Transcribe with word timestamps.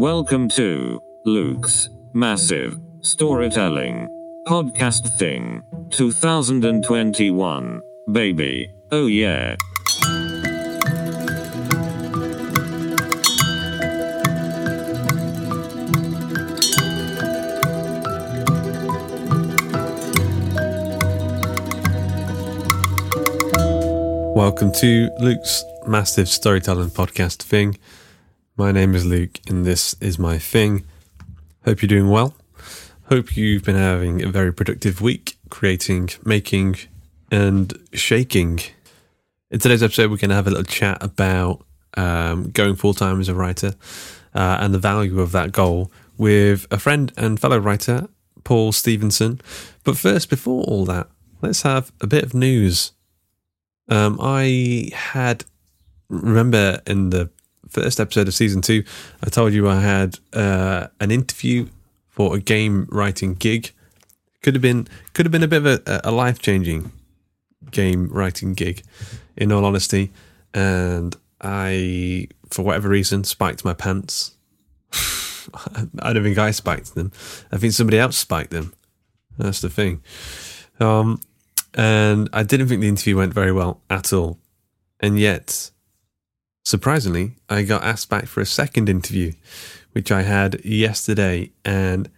Welcome 0.00 0.48
to 0.56 1.02
Luke's 1.26 1.90
Massive 2.14 2.80
Storytelling 3.02 4.08
Podcast 4.48 5.06
Thing 5.18 5.62
2021. 5.90 7.82
Baby, 8.10 8.72
oh 8.92 9.04
yeah. 9.08 9.56
Welcome 24.34 24.72
to 24.76 25.10
Luke's 25.18 25.62
massive 25.86 26.30
storytelling 26.30 26.88
podcast 26.88 27.42
thing. 27.42 27.76
My 28.60 28.72
name 28.72 28.94
is 28.94 29.06
Luke, 29.06 29.40
and 29.48 29.64
this 29.64 29.96
is 30.02 30.18
my 30.18 30.36
thing. 30.36 30.84
Hope 31.64 31.80
you're 31.80 31.88
doing 31.88 32.10
well. 32.10 32.34
Hope 33.08 33.34
you've 33.34 33.64
been 33.64 33.74
having 33.74 34.22
a 34.22 34.28
very 34.28 34.52
productive 34.52 35.00
week, 35.00 35.38
creating, 35.48 36.10
making, 36.26 36.76
and 37.32 37.72
shaking. 37.94 38.60
In 39.50 39.60
today's 39.60 39.82
episode, 39.82 40.10
we're 40.10 40.18
going 40.18 40.28
to 40.28 40.34
have 40.34 40.46
a 40.46 40.50
little 40.50 40.64
chat 40.64 41.02
about 41.02 41.64
um, 41.96 42.50
going 42.50 42.76
full 42.76 42.92
time 42.92 43.18
as 43.18 43.30
a 43.30 43.34
writer 43.34 43.76
uh, 44.34 44.58
and 44.60 44.74
the 44.74 44.78
value 44.78 45.22
of 45.22 45.32
that 45.32 45.52
goal 45.52 45.90
with 46.18 46.66
a 46.70 46.78
friend 46.78 47.14
and 47.16 47.40
fellow 47.40 47.56
writer, 47.56 48.10
Paul 48.44 48.72
Stevenson. 48.72 49.40
But 49.84 49.96
first, 49.96 50.28
before 50.28 50.64
all 50.64 50.84
that, 50.84 51.08
let's 51.40 51.62
have 51.62 51.92
a 52.02 52.06
bit 52.06 52.24
of 52.24 52.34
news. 52.34 52.92
Um, 53.88 54.18
I 54.20 54.90
had 54.92 55.46
remember 56.10 56.82
in 56.86 57.08
the 57.08 57.30
first 57.70 58.00
episode 58.00 58.28
of 58.28 58.34
season 58.34 58.62
two, 58.62 58.84
I 59.24 59.30
told 59.30 59.52
you 59.52 59.68
I 59.68 59.80
had 59.80 60.18
uh, 60.32 60.88
an 61.00 61.10
interview 61.10 61.68
for 62.08 62.36
a 62.36 62.40
game 62.40 62.86
writing 62.90 63.34
gig. 63.34 63.72
Could 64.42 64.54
have 64.54 64.62
been 64.62 64.88
could 65.12 65.26
have 65.26 65.32
been 65.32 65.42
a 65.42 65.48
bit 65.48 65.64
of 65.64 65.66
a, 65.86 66.00
a 66.04 66.10
life 66.10 66.38
changing 66.38 66.92
game 67.70 68.08
writing 68.08 68.54
gig, 68.54 68.82
in 69.36 69.52
all 69.52 69.64
honesty. 69.64 70.12
And 70.54 71.16
I, 71.40 72.28
for 72.50 72.62
whatever 72.62 72.88
reason, 72.88 73.24
spiked 73.24 73.64
my 73.64 73.74
pants. 73.74 74.36
I 74.92 76.12
don't 76.12 76.22
think 76.22 76.38
I 76.38 76.50
spiked 76.50 76.94
them. 76.94 77.12
I 77.50 77.56
think 77.56 77.72
somebody 77.72 77.98
else 77.98 78.18
spiked 78.18 78.50
them. 78.50 78.72
That's 79.38 79.60
the 79.60 79.70
thing. 79.70 80.02
Um, 80.78 81.20
and 81.74 82.28
I 82.32 82.42
didn't 82.42 82.68
think 82.68 82.80
the 82.80 82.88
interview 82.88 83.16
went 83.16 83.32
very 83.32 83.52
well 83.52 83.80
at 83.88 84.12
all. 84.12 84.38
And 85.00 85.18
yet, 85.18 85.70
surprisingly, 86.70 87.34
I 87.48 87.62
got 87.62 87.82
asked 87.82 88.08
back 88.08 88.26
for 88.26 88.40
a 88.40 88.46
second 88.46 88.88
interview, 88.88 89.32
which 89.92 90.12
I 90.12 90.22
had 90.22 90.64
yesterday, 90.64 91.50
and 91.64 92.08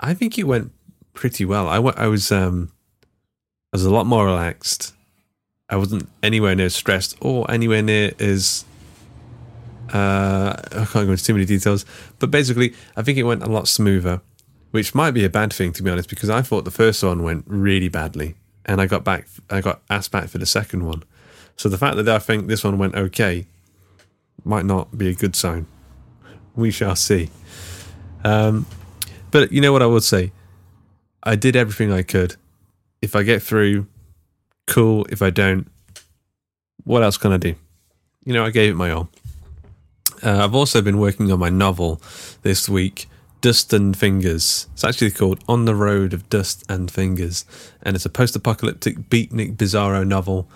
I 0.00 0.14
think 0.14 0.38
it 0.38 0.44
went 0.44 0.72
pretty 1.12 1.44
well. 1.44 1.68
I, 1.68 1.76
w- 1.76 1.94
I 1.96 2.06
was 2.06 2.32
um, 2.32 2.72
I 3.72 3.76
was 3.76 3.84
a 3.84 3.90
lot 3.90 4.06
more 4.06 4.24
relaxed. 4.24 4.94
I 5.68 5.76
wasn't 5.76 6.08
anywhere 6.22 6.54
near 6.54 6.70
stressed 6.70 7.16
or 7.20 7.48
anywhere 7.50 7.82
near 7.82 8.12
as 8.18 8.64
uh, 9.92 10.54
I 10.72 10.86
can't 10.90 11.06
go 11.06 11.12
into 11.12 11.24
too 11.24 11.34
many 11.34 11.44
details, 11.44 11.84
but 12.18 12.30
basically, 12.30 12.74
I 12.96 13.02
think 13.02 13.18
it 13.18 13.24
went 13.24 13.42
a 13.42 13.50
lot 13.50 13.68
smoother, 13.68 14.22
which 14.70 14.94
might 14.94 15.12
be 15.12 15.24
a 15.24 15.30
bad 15.30 15.52
thing 15.52 15.72
to 15.74 15.82
be 15.82 15.90
honest, 15.90 16.08
because 16.08 16.30
I 16.30 16.40
thought 16.42 16.64
the 16.64 16.70
first 16.70 17.02
one 17.02 17.22
went 17.22 17.44
really 17.46 17.88
badly, 17.88 18.36
and 18.64 18.80
I 18.80 18.86
got 18.86 19.04
back, 19.04 19.28
I 19.50 19.60
got 19.60 19.82
asked 19.90 20.10
back 20.10 20.28
for 20.28 20.38
the 20.38 20.46
second 20.46 20.86
one. 20.86 21.04
So 21.56 21.68
the 21.68 21.78
fact 21.78 21.96
that 21.96 22.08
I 22.08 22.18
think 22.18 22.48
this 22.48 22.64
one 22.64 22.78
went 22.78 22.94
okay 22.94 23.46
might 24.44 24.64
not 24.64 24.96
be 24.96 25.08
a 25.08 25.14
good 25.14 25.36
sign. 25.36 25.66
We 26.54 26.70
shall 26.70 26.96
see. 26.96 27.30
Um, 28.24 28.66
but 29.30 29.52
you 29.52 29.60
know 29.60 29.72
what 29.72 29.82
I 29.82 29.86
would 29.86 30.04
say? 30.04 30.32
I 31.22 31.36
did 31.36 31.56
everything 31.56 31.92
I 31.92 32.02
could. 32.02 32.36
If 33.00 33.16
I 33.16 33.22
get 33.22 33.42
through, 33.42 33.86
cool. 34.66 35.06
If 35.08 35.22
I 35.22 35.30
don't, 35.30 35.70
what 36.84 37.02
else 37.02 37.16
can 37.16 37.32
I 37.32 37.36
do? 37.36 37.54
You 38.24 38.32
know, 38.32 38.44
I 38.44 38.50
gave 38.50 38.70
it 38.72 38.76
my 38.76 38.90
all. 38.90 39.08
Uh, 40.22 40.44
I've 40.44 40.54
also 40.54 40.82
been 40.82 40.98
working 40.98 41.32
on 41.32 41.38
my 41.38 41.48
novel 41.48 42.00
this 42.42 42.68
week, 42.68 43.08
Dust 43.40 43.72
and 43.72 43.96
Fingers. 43.96 44.68
It's 44.72 44.84
actually 44.84 45.10
called 45.10 45.42
On 45.48 45.64
the 45.64 45.74
Road 45.74 46.12
of 46.12 46.28
Dust 46.28 46.64
and 46.68 46.90
Fingers, 46.90 47.44
and 47.82 47.96
it's 47.96 48.06
a 48.06 48.10
post-apocalyptic 48.10 49.10
beatnik 49.10 49.56
bizarro 49.56 50.06
novel, 50.06 50.48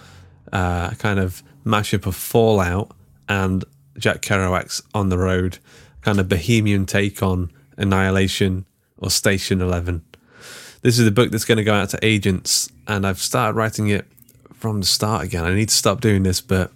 uh, 0.52 0.90
kind 0.90 1.18
of 1.18 1.42
mashup 1.64 2.06
of 2.06 2.14
Fallout 2.14 2.92
and 3.28 3.64
Jack 3.98 4.22
Kerouac's 4.22 4.82
On 4.94 5.08
the 5.08 5.18
Road, 5.18 5.58
kind 6.02 6.18
of 6.18 6.28
bohemian 6.28 6.86
take 6.86 7.22
on 7.22 7.50
Annihilation 7.76 8.66
or 8.98 9.10
Station 9.10 9.60
Eleven. 9.60 10.04
This 10.82 10.98
is 10.98 11.06
a 11.06 11.10
book 11.10 11.30
that's 11.30 11.44
going 11.44 11.58
to 11.58 11.64
go 11.64 11.74
out 11.74 11.90
to 11.90 11.98
agents, 12.02 12.70
and 12.86 13.06
I've 13.06 13.18
started 13.18 13.56
writing 13.56 13.88
it 13.88 14.06
from 14.54 14.80
the 14.80 14.86
start 14.86 15.24
again. 15.24 15.44
I 15.44 15.54
need 15.54 15.68
to 15.68 15.74
stop 15.74 16.00
doing 16.00 16.22
this, 16.22 16.40
but 16.40 16.70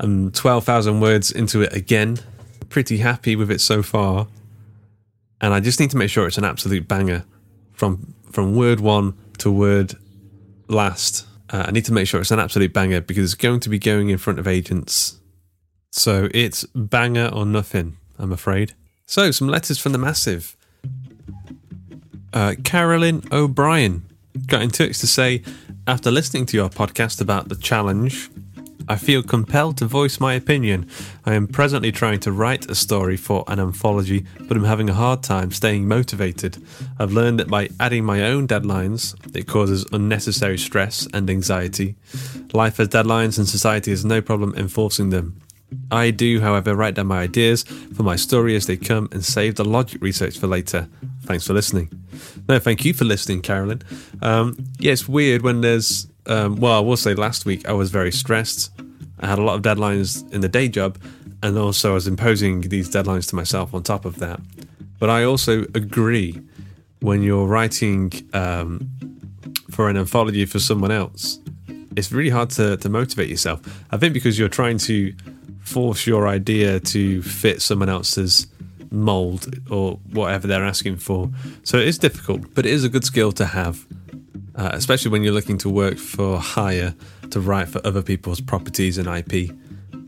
I'm 0.00 0.30
12,000 0.30 1.00
words 1.00 1.30
into 1.30 1.62
it 1.62 1.74
again. 1.74 2.18
Pretty 2.68 2.98
happy 2.98 3.36
with 3.36 3.50
it 3.50 3.60
so 3.60 3.82
far. 3.82 4.26
And 5.40 5.54
I 5.54 5.60
just 5.60 5.80
need 5.80 5.90
to 5.90 5.96
make 5.96 6.10
sure 6.10 6.26
it's 6.26 6.38
an 6.38 6.44
absolute 6.44 6.88
banger 6.88 7.24
from 7.72 8.14
from 8.30 8.54
word 8.54 8.80
one 8.80 9.14
to 9.38 9.50
word 9.50 9.94
last. 10.68 11.26
Uh, 11.48 11.64
I 11.68 11.70
need 11.70 11.84
to 11.86 11.92
make 11.92 12.08
sure 12.08 12.20
it's 12.20 12.30
an 12.30 12.40
absolute 12.40 12.72
banger 12.72 13.00
because 13.00 13.24
it's 13.24 13.34
going 13.34 13.60
to 13.60 13.68
be 13.68 13.78
going 13.78 14.10
in 14.10 14.18
front 14.18 14.38
of 14.38 14.46
agents. 14.46 15.20
So 15.96 16.28
it's 16.34 16.64
banger 16.74 17.30
or 17.32 17.46
nothing, 17.46 17.96
I'm 18.18 18.30
afraid. 18.30 18.74
So, 19.06 19.30
some 19.30 19.48
letters 19.48 19.78
from 19.78 19.92
the 19.92 19.98
massive. 19.98 20.54
Uh, 22.34 22.54
Carolyn 22.64 23.22
O'Brien 23.32 24.04
got 24.46 24.60
in 24.60 24.68
touch 24.68 24.98
to 24.98 25.06
say, 25.06 25.42
after 25.86 26.10
listening 26.10 26.44
to 26.46 26.56
your 26.56 26.68
podcast 26.68 27.22
about 27.22 27.48
the 27.48 27.56
challenge, 27.56 28.28
I 28.86 28.96
feel 28.96 29.22
compelled 29.22 29.78
to 29.78 29.86
voice 29.86 30.20
my 30.20 30.34
opinion. 30.34 30.86
I 31.24 31.32
am 31.32 31.48
presently 31.48 31.92
trying 31.92 32.20
to 32.20 32.30
write 32.30 32.70
a 32.70 32.74
story 32.74 33.16
for 33.16 33.42
an 33.48 33.58
anthology, 33.58 34.26
but 34.42 34.58
I'm 34.58 34.64
having 34.64 34.90
a 34.90 34.94
hard 34.94 35.22
time 35.22 35.50
staying 35.50 35.88
motivated. 35.88 36.62
I've 36.98 37.12
learned 37.12 37.40
that 37.40 37.48
by 37.48 37.70
adding 37.80 38.04
my 38.04 38.22
own 38.22 38.46
deadlines, 38.46 39.16
it 39.34 39.46
causes 39.46 39.86
unnecessary 39.92 40.58
stress 40.58 41.08
and 41.14 41.30
anxiety. 41.30 41.96
Life 42.52 42.76
has 42.76 42.88
deadlines, 42.88 43.38
and 43.38 43.48
society 43.48 43.92
has 43.92 44.04
no 44.04 44.20
problem 44.20 44.54
enforcing 44.56 45.08
them. 45.08 45.40
I 45.90 46.10
do, 46.10 46.40
however, 46.40 46.74
write 46.74 46.94
down 46.94 47.08
my 47.08 47.20
ideas 47.20 47.62
for 47.62 48.02
my 48.02 48.16
story 48.16 48.56
as 48.56 48.66
they 48.66 48.76
come 48.76 49.08
and 49.12 49.24
save 49.24 49.56
the 49.56 49.64
logic 49.64 50.00
research 50.00 50.38
for 50.38 50.46
later. 50.46 50.88
Thanks 51.22 51.46
for 51.46 51.54
listening. 51.54 51.90
No, 52.48 52.58
thank 52.58 52.84
you 52.84 52.94
for 52.94 53.04
listening, 53.04 53.42
Carolyn. 53.42 53.82
Um, 54.22 54.56
yeah, 54.78 54.92
it's 54.92 55.08
weird 55.08 55.42
when 55.42 55.60
there's, 55.60 56.06
um, 56.26 56.56
well, 56.56 56.72
I 56.72 56.80
will 56.80 56.96
say 56.96 57.14
last 57.14 57.44
week 57.44 57.68
I 57.68 57.72
was 57.72 57.90
very 57.90 58.12
stressed. 58.12 58.70
I 59.20 59.26
had 59.26 59.38
a 59.38 59.42
lot 59.42 59.56
of 59.56 59.62
deadlines 59.62 60.30
in 60.32 60.40
the 60.40 60.48
day 60.48 60.68
job, 60.68 60.98
and 61.42 61.58
also 61.58 61.92
I 61.92 61.94
was 61.94 62.06
imposing 62.06 62.62
these 62.62 62.88
deadlines 62.88 63.28
to 63.30 63.36
myself 63.36 63.74
on 63.74 63.82
top 63.82 64.04
of 64.04 64.18
that. 64.18 64.40
But 64.98 65.10
I 65.10 65.24
also 65.24 65.62
agree 65.74 66.40
when 67.00 67.22
you're 67.22 67.46
writing 67.46 68.12
um, 68.32 68.88
for 69.70 69.88
an 69.90 69.96
anthology 69.96 70.46
for 70.46 70.58
someone 70.58 70.90
else, 70.90 71.38
it's 71.96 72.12
really 72.12 72.30
hard 72.30 72.50
to, 72.50 72.76
to 72.76 72.88
motivate 72.88 73.28
yourself. 73.28 73.60
I 73.90 73.96
think 73.96 74.14
because 74.14 74.38
you're 74.38 74.48
trying 74.48 74.78
to 74.78 75.14
force 75.66 76.06
your 76.06 76.28
idea 76.28 76.78
to 76.78 77.20
fit 77.22 77.60
someone 77.60 77.88
else's 77.88 78.46
mold 78.90 79.52
or 79.68 79.98
whatever 80.12 80.46
they're 80.46 80.64
asking 80.64 80.96
for. 80.96 81.28
So 81.64 81.78
it 81.78 81.88
is 81.88 81.98
difficult, 81.98 82.54
but 82.54 82.64
it 82.64 82.72
is 82.72 82.84
a 82.84 82.88
good 82.88 83.04
skill 83.04 83.32
to 83.32 83.46
have, 83.46 83.84
uh, 84.54 84.70
especially 84.72 85.10
when 85.10 85.24
you're 85.24 85.34
looking 85.34 85.58
to 85.58 85.68
work 85.68 85.98
for 85.98 86.38
hire 86.38 86.94
to 87.30 87.40
write 87.40 87.68
for 87.68 87.84
other 87.84 88.00
people's 88.00 88.40
properties 88.40 88.96
and 88.96 89.08
IP. 89.08 89.50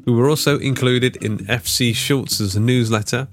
We 0.07 0.13
were 0.13 0.31
also 0.31 0.59
included 0.61 1.17
in 1.17 1.39
FC 1.39 1.95
Schultz's 1.95 2.57
newsletter. 2.57 3.27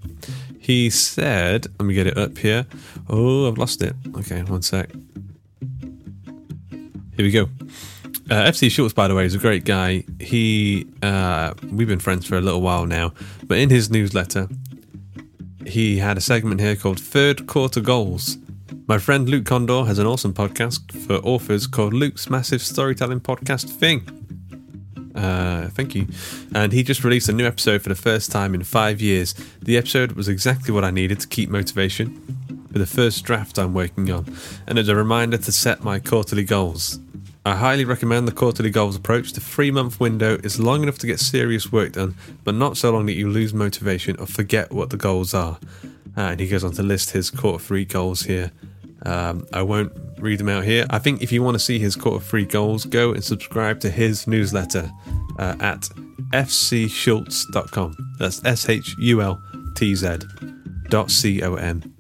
He 0.60 0.90
said, 0.90 1.68
let 1.80 1.86
me 1.86 1.94
get 1.94 2.08
it 2.08 2.18
up 2.18 2.40
here. 2.40 2.66
Oh, 3.08 3.48
I've 3.48 3.60
lost 3.60 3.84
it. 3.84 3.96
Okay, 4.16 4.42
one 4.42 4.64
sec. 4.64 4.92
Here 7.16 7.26
we 7.26 7.32
go. 7.32 7.50
Uh, 8.30 8.50
FC 8.50 8.72
Schultz, 8.72 8.94
by 8.94 9.08
the 9.08 9.14
way, 9.14 9.26
is 9.26 9.36
a 9.36 9.40
great 9.40 9.66
guy. 9.66 10.04
He, 10.20 10.88
uh, 11.04 11.54
we've 11.72 11.88
been 11.88 12.00
friends 12.00 12.26
for 12.26 12.36
a 12.38 12.42
little 12.42 12.62
while 12.62 12.88
now, 12.88 13.14
but 13.44 13.60
in 13.60 13.70
his 13.70 13.92
newsletter, 13.92 14.48
he 15.68 15.98
had 15.98 16.18
a 16.18 16.22
segment 16.22 16.60
here 16.60 16.76
called 16.76 17.00
Third 17.00 17.46
Quarter 17.46 17.82
Goals. 17.82 18.38
My 18.88 18.98
friend 18.98 19.30
Luke 19.30 19.44
Kondor 19.44 19.86
has 19.86 20.00
an 20.00 20.08
awesome 20.08 20.34
podcast 20.34 20.92
for 21.06 21.16
authors 21.26 21.68
called 21.68 21.94
Luke's 21.94 22.30
Massive 22.30 22.62
Storytelling 22.62 23.20
Podcast 23.20 23.70
Thing. 23.70 24.08
Uh, 25.14 25.70
thank 25.70 25.94
you. 25.94 26.08
And 26.54 26.74
he 26.74 26.84
just 26.84 27.04
released 27.04 27.30
a 27.30 27.34
new 27.34 27.46
episode 27.46 27.84
for 27.84 27.90
the 27.90 27.96
first 27.96 28.32
time 28.32 28.56
in 28.56 28.64
five 28.64 29.02
years. 29.02 29.34
The 29.62 29.78
episode 29.78 30.14
was 30.14 30.28
exactly 30.28 30.74
what 30.74 30.84
I 30.84 30.92
needed 30.92 31.20
to 31.20 31.28
keep 31.28 31.50
motivation 31.50 32.68
for 32.72 32.80
the 32.80 32.86
first 32.86 33.24
draft 33.24 33.58
I'm 33.58 33.74
working 33.74 34.12
on, 34.12 34.36
and 34.68 34.78
as 34.78 34.88
a 34.88 34.96
reminder 34.96 35.38
to 35.38 35.52
set 35.52 35.84
my 35.84 36.00
quarterly 36.00 36.44
goals. 36.44 37.00
I 37.46 37.56
highly 37.56 37.86
recommend 37.86 38.28
the 38.28 38.32
quarterly 38.32 38.72
goals 38.72 38.96
approach. 38.96 39.34
The 39.34 39.40
three 39.40 39.70
month 39.70 40.00
window 40.00 40.40
is 40.44 40.60
long 40.60 40.82
enough 40.82 40.98
to 40.98 41.08
get 41.08 41.20
serious 41.20 41.72
work 41.72 41.92
done, 41.92 42.16
but 42.44 42.56
not 42.56 42.76
so 42.76 42.92
long 42.92 43.06
that 43.06 43.14
you 43.14 43.30
lose 43.30 43.54
motivation 43.54 44.20
or 44.20 44.26
forget 44.26 44.72
what 44.72 44.90
the 44.90 44.98
goals 44.98 45.36
are. 45.36 45.60
Uh, 46.18 46.22
and 46.22 46.40
he 46.40 46.48
goes 46.48 46.64
on 46.64 46.72
to 46.72 46.82
list 46.82 47.12
his 47.12 47.30
quarter 47.30 47.64
three 47.64 47.86
goals 47.86 48.24
here. 48.24 48.52
Um, 49.04 49.46
I 49.54 49.62
won't 49.62 49.94
read 50.18 50.40
them 50.40 50.50
out 50.50 50.64
here. 50.64 50.88
I 50.90 50.98
think 50.98 51.22
if 51.22 51.32
you 51.32 51.44
want 51.44 51.54
to 51.54 51.60
see 51.60 51.78
his 51.78 51.96
quarter 51.96 52.24
three 52.26 52.46
goals, 52.46 52.86
go 52.86 53.14
and 53.14 53.24
subscribe 53.24 53.80
to 53.82 53.92
his 53.92 54.26
newsletter 54.26 54.92
uh, 55.38 55.56
at 55.60 55.82
fcschultz.com. 56.32 57.96
That's 58.18 58.44
S 58.44 58.70
H 58.70 58.96
U 58.98 59.22
L 59.22 59.40
T 59.76 59.94
Z 59.94 60.18
dot 60.90 61.12
C 61.12 61.44
O 61.44 61.54
M. 61.54 61.94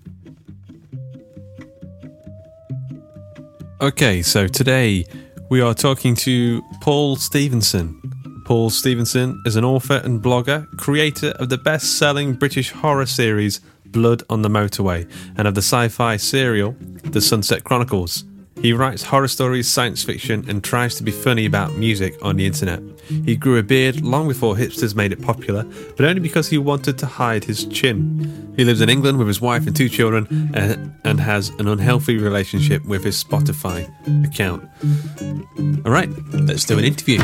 Okay, 3.79 4.23
so 4.23 4.47
today 4.47 5.05
we 5.49 5.61
are 5.61 5.73
talking 5.73 6.15
to 6.15 6.61
Paul 6.81 7.15
Stevenson. 7.15 8.01
Paul 8.45 8.69
Stevenson 8.69 9.41
is 9.45 9.55
an 9.55 9.65
author 9.65 10.01
and 10.03 10.21
blogger, 10.21 10.67
creator 10.77 11.29
of 11.39 11.49
the 11.49 11.57
best 11.57 11.97
selling 11.97 12.33
British 12.33 12.71
horror 12.71 13.05
series 13.05 13.61
Blood 13.85 14.23
on 14.29 14.41
the 14.41 14.49
Motorway 14.49 15.09
and 15.37 15.47
of 15.47 15.55
the 15.55 15.61
sci 15.61 15.87
fi 15.89 16.17
serial 16.17 16.75
The 17.03 17.21
Sunset 17.21 17.63
Chronicles. 17.63 18.23
He 18.65 18.73
writes 18.73 19.03
horror 19.03 19.27
stories, 19.27 19.67
science 19.67 20.03
fiction, 20.03 20.43
and 20.49 20.63
tries 20.63 20.95
to 20.95 21.03
be 21.03 21.11
funny 21.11 21.45
about 21.45 21.75
music 21.75 22.17
on 22.23 22.35
the 22.35 22.47
internet. 22.47 22.81
He 23.23 23.35
grew 23.35 23.59
a 23.59 23.61
beard 23.61 24.01
long 24.01 24.27
before 24.27 24.55
hipsters 24.55 24.95
made 24.95 25.11
it 25.11 25.21
popular, 25.21 25.65
but 25.95 26.03
only 26.03 26.19
because 26.19 26.49
he 26.49 26.57
wanted 26.57 26.97
to 26.97 27.05
hide 27.05 27.43
his 27.43 27.65
chin. 27.65 28.55
He 28.57 28.65
lives 28.65 28.81
in 28.81 28.89
England 28.89 29.19
with 29.19 29.27
his 29.27 29.39
wife 29.39 29.67
and 29.67 29.75
two 29.75 29.87
children 29.87 30.49
and, 30.55 30.95
and 31.03 31.19
has 31.19 31.49
an 31.59 31.67
unhealthy 31.67 32.17
relationship 32.17 32.83
with 32.85 33.03
his 33.03 33.23
Spotify 33.23 33.87
account. 34.25 34.67
All 35.85 35.91
right, 35.91 36.09
let's 36.33 36.65
do 36.65 36.79
an 36.79 36.85
interview. 36.85 37.19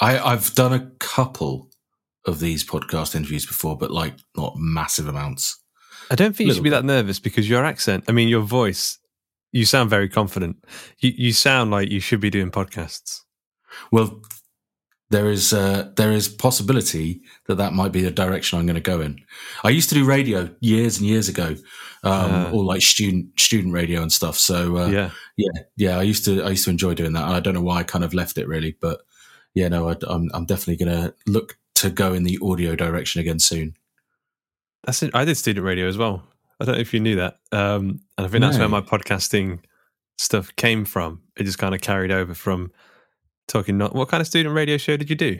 I, 0.00 0.18
I've 0.24 0.54
done 0.54 0.72
a 0.72 0.90
couple 0.98 1.68
of 2.24 2.40
these 2.40 2.64
podcast 2.64 3.14
interviews 3.14 3.44
before, 3.44 3.76
but 3.76 3.90
like 3.90 4.14
not 4.34 4.54
massive 4.56 5.06
amounts. 5.06 5.61
I 6.12 6.14
don't 6.14 6.36
think 6.36 6.48
you 6.48 6.54
should 6.54 6.62
be 6.62 6.70
that 6.70 6.84
nervous 6.84 7.18
because 7.18 7.48
your 7.48 7.64
accent, 7.64 8.04
I 8.06 8.12
mean, 8.12 8.28
your 8.28 8.42
voice, 8.42 8.98
you 9.50 9.64
sound 9.64 9.88
very 9.88 10.10
confident. 10.10 10.62
You, 10.98 11.12
you 11.16 11.32
sound 11.32 11.70
like 11.70 11.90
you 11.90 12.00
should 12.00 12.20
be 12.20 12.28
doing 12.28 12.50
podcasts. 12.50 13.20
Well, 13.90 14.20
there 15.08 15.30
is 15.30 15.54
uh, 15.54 15.90
there 15.96 16.12
is 16.12 16.28
possibility 16.28 17.22
that 17.46 17.56
that 17.56 17.72
might 17.72 17.92
be 17.92 18.02
the 18.02 18.10
direction 18.10 18.58
I'm 18.58 18.66
going 18.66 18.74
to 18.74 18.80
go 18.80 19.00
in. 19.00 19.20
I 19.64 19.70
used 19.70 19.88
to 19.88 19.94
do 19.94 20.04
radio 20.04 20.50
years 20.60 20.98
and 20.98 21.06
years 21.06 21.28
ago, 21.30 21.48
um, 22.04 22.30
Ah. 22.30 22.50
or 22.52 22.62
like 22.62 22.82
student 22.82 23.40
student 23.40 23.72
radio 23.72 24.02
and 24.02 24.12
stuff. 24.12 24.36
So 24.36 24.76
uh, 24.76 24.88
yeah. 24.88 25.10
yeah, 25.38 25.62
yeah, 25.76 25.98
I 25.98 26.02
used 26.02 26.26
to 26.26 26.42
I 26.42 26.50
used 26.50 26.64
to 26.64 26.70
enjoy 26.70 26.92
doing 26.94 27.14
that. 27.14 27.24
And 27.24 27.34
I 27.34 27.40
don't 27.40 27.54
know 27.54 27.62
why 27.62 27.78
I 27.78 27.84
kind 27.84 28.04
of 28.04 28.12
left 28.12 28.36
it 28.36 28.46
really, 28.48 28.76
but 28.80 29.00
yeah, 29.54 29.68
no, 29.68 29.88
I, 29.88 29.96
I'm 30.08 30.30
I'm 30.34 30.44
definitely 30.44 30.84
going 30.84 30.98
to 31.02 31.14
look 31.26 31.58
to 31.76 31.90
go 31.90 32.12
in 32.12 32.24
the 32.24 32.38
audio 32.42 32.76
direction 32.76 33.20
again 33.22 33.38
soon. 33.38 33.76
That's 34.84 35.02
it. 35.02 35.14
I 35.14 35.24
did 35.24 35.36
student 35.36 35.64
radio 35.64 35.86
as 35.86 35.96
well. 35.96 36.22
I 36.60 36.64
don't 36.64 36.74
know 36.74 36.80
if 36.80 36.94
you 36.94 37.00
knew 37.00 37.16
that. 37.16 37.38
Um, 37.50 38.00
and 38.16 38.26
I 38.26 38.28
think 38.28 38.42
that's 38.42 38.58
where 38.58 38.68
my 38.68 38.80
podcasting 38.80 39.60
stuff 40.18 40.54
came 40.56 40.84
from. 40.84 41.20
It 41.36 41.44
just 41.44 41.58
kind 41.58 41.74
of 41.74 41.80
carried 41.80 42.10
over 42.10 42.34
from 42.34 42.72
talking. 43.48 43.78
Not 43.78 43.94
what 43.94 44.08
kind 44.08 44.20
of 44.20 44.26
student 44.26 44.54
radio 44.54 44.76
show 44.76 44.96
did 44.96 45.10
you 45.10 45.16
do? 45.16 45.38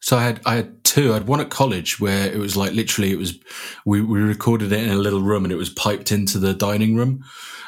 So 0.00 0.16
I 0.16 0.22
had 0.22 0.40
I 0.46 0.54
had 0.56 0.84
two. 0.84 1.10
I 1.10 1.14
had 1.14 1.26
one 1.26 1.40
at 1.40 1.50
college 1.50 2.00
where 2.00 2.32
it 2.32 2.38
was 2.38 2.56
like 2.56 2.72
literally 2.72 3.12
it 3.12 3.18
was 3.18 3.38
we, 3.84 4.00
we 4.00 4.20
recorded 4.20 4.72
it 4.72 4.82
in 4.82 4.90
a 4.90 4.96
little 4.96 5.20
room 5.20 5.44
and 5.44 5.52
it 5.52 5.56
was 5.56 5.70
piped 5.70 6.12
into 6.12 6.38
the 6.38 6.54
dining 6.54 6.96
room. 6.96 7.24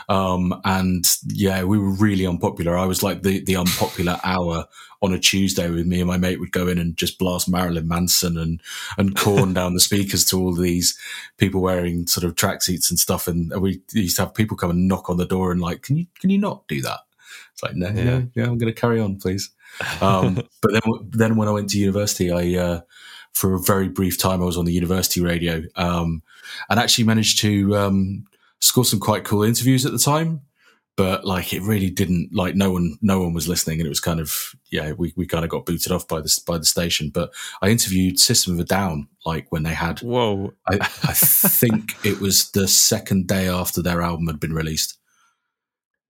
Um, 0.08 0.60
and 0.64 1.04
yeah, 1.26 1.64
we 1.64 1.78
were 1.78 1.92
really 1.92 2.26
unpopular. 2.26 2.76
I 2.76 2.86
was 2.86 3.02
like 3.02 3.22
the 3.22 3.44
the 3.44 3.56
unpopular 3.56 4.18
hour 4.24 4.66
on 5.02 5.12
a 5.12 5.18
Tuesday 5.18 5.68
with 5.68 5.86
me 5.86 5.98
and 5.98 6.06
my 6.08 6.16
mate 6.16 6.38
would 6.38 6.52
go 6.52 6.68
in 6.68 6.78
and 6.78 6.96
just 6.96 7.18
blast 7.18 7.48
Marilyn 7.48 7.88
Manson 7.88 8.38
and 8.38 8.60
and 8.96 9.16
Korn 9.16 9.52
down 9.54 9.74
the 9.74 9.80
speakers 9.80 10.24
to 10.26 10.38
all 10.40 10.54
these 10.54 10.96
people 11.38 11.60
wearing 11.60 12.06
sort 12.06 12.24
of 12.24 12.36
tracksuits 12.36 12.88
and 12.88 12.98
stuff. 12.98 13.26
And 13.26 13.52
we 13.60 13.82
used 13.92 14.16
to 14.16 14.22
have 14.22 14.34
people 14.34 14.56
come 14.56 14.70
and 14.70 14.86
knock 14.88 15.10
on 15.10 15.16
the 15.16 15.26
door 15.26 15.50
and 15.52 15.60
like, 15.60 15.82
can 15.82 15.96
you 15.96 16.06
can 16.20 16.30
you 16.30 16.38
not 16.38 16.66
do 16.68 16.80
that? 16.82 17.00
It's 17.52 17.62
like 17.62 17.74
no, 17.74 17.88
Yeah. 17.88 18.04
no, 18.04 18.28
yeah, 18.34 18.44
I'm 18.44 18.58
going 18.58 18.72
to 18.72 18.80
carry 18.80 19.00
on, 19.00 19.16
please. 19.16 19.50
Um, 20.02 20.34
but 20.60 20.72
then, 20.72 20.82
then 21.10 21.36
when 21.36 21.48
I 21.48 21.52
went 21.52 21.70
to 21.70 21.78
university, 21.78 22.30
I, 22.30 22.60
uh, 22.62 22.80
for 23.32 23.54
a 23.54 23.58
very 23.58 23.88
brief 23.88 24.18
time, 24.18 24.42
I 24.42 24.44
was 24.44 24.58
on 24.58 24.66
the 24.66 24.72
university 24.72 25.22
radio, 25.22 25.62
um, 25.76 26.22
and 26.68 26.78
actually 26.78 27.04
managed 27.04 27.38
to, 27.38 27.74
um, 27.74 28.26
score 28.60 28.84
some 28.84 29.00
quite 29.00 29.24
cool 29.24 29.42
interviews 29.42 29.86
at 29.86 29.92
the 29.92 29.98
time. 29.98 30.42
But 30.96 31.24
like, 31.24 31.54
it 31.54 31.62
really 31.62 31.88
didn't 31.88 32.30
like 32.32 32.54
no 32.54 32.70
one, 32.70 32.98
no 33.00 33.20
one 33.20 33.32
was 33.32 33.48
listening. 33.48 33.80
And 33.80 33.86
it 33.86 33.88
was 33.88 34.00
kind 34.00 34.20
of, 34.20 34.54
yeah, 34.70 34.92
we, 34.92 35.14
we 35.16 35.26
kind 35.26 35.42
of 35.44 35.50
got 35.50 35.64
booted 35.64 35.90
off 35.90 36.06
by 36.06 36.20
the, 36.20 36.40
by 36.46 36.58
the 36.58 36.66
station, 36.66 37.10
but 37.12 37.32
I 37.62 37.68
interviewed 37.70 38.18
System 38.18 38.52
of 38.54 38.60
a 38.60 38.64
Down, 38.64 39.08
like 39.24 39.46
when 39.50 39.62
they 39.62 39.72
had, 39.72 40.00
Whoa. 40.00 40.52
I, 40.68 40.74
I 40.80 41.14
think 41.14 42.04
it 42.04 42.20
was 42.20 42.50
the 42.50 42.68
second 42.68 43.26
day 43.26 43.48
after 43.48 43.80
their 43.80 44.02
album 44.02 44.26
had 44.26 44.38
been 44.38 44.52
released. 44.52 44.98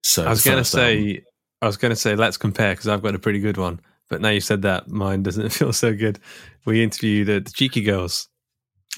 So 0.03 0.25
I 0.25 0.31
was 0.31 0.43
going 0.45 0.57
to 0.57 0.63
first 0.63 0.75
album- 0.75 1.05
say, 1.05 1.25
I 1.61 1.67
was 1.67 1.77
going 1.77 1.91
to 1.91 1.97
say, 1.97 2.17
let's 2.17 2.37
compare 2.37 2.73
because 2.73 2.89
I've 2.89 3.03
got 3.03 3.15
a 3.15 3.21
pretty 3.21 3.39
good 3.39 3.57
one. 3.57 3.81
But 4.11 4.21
now 4.21 4.31
you 4.31 4.41
said 4.41 4.63
that, 4.63 4.89
mine 4.89 5.23
doesn't 5.23 5.49
feel 5.53 5.73
so 5.73 5.95
good. 5.95 6.19
We 6.65 6.83
interviewed 6.83 7.31
uh, 7.31 7.35
the 7.35 7.53
Cheeky 7.55 7.83
Girls. 7.83 8.29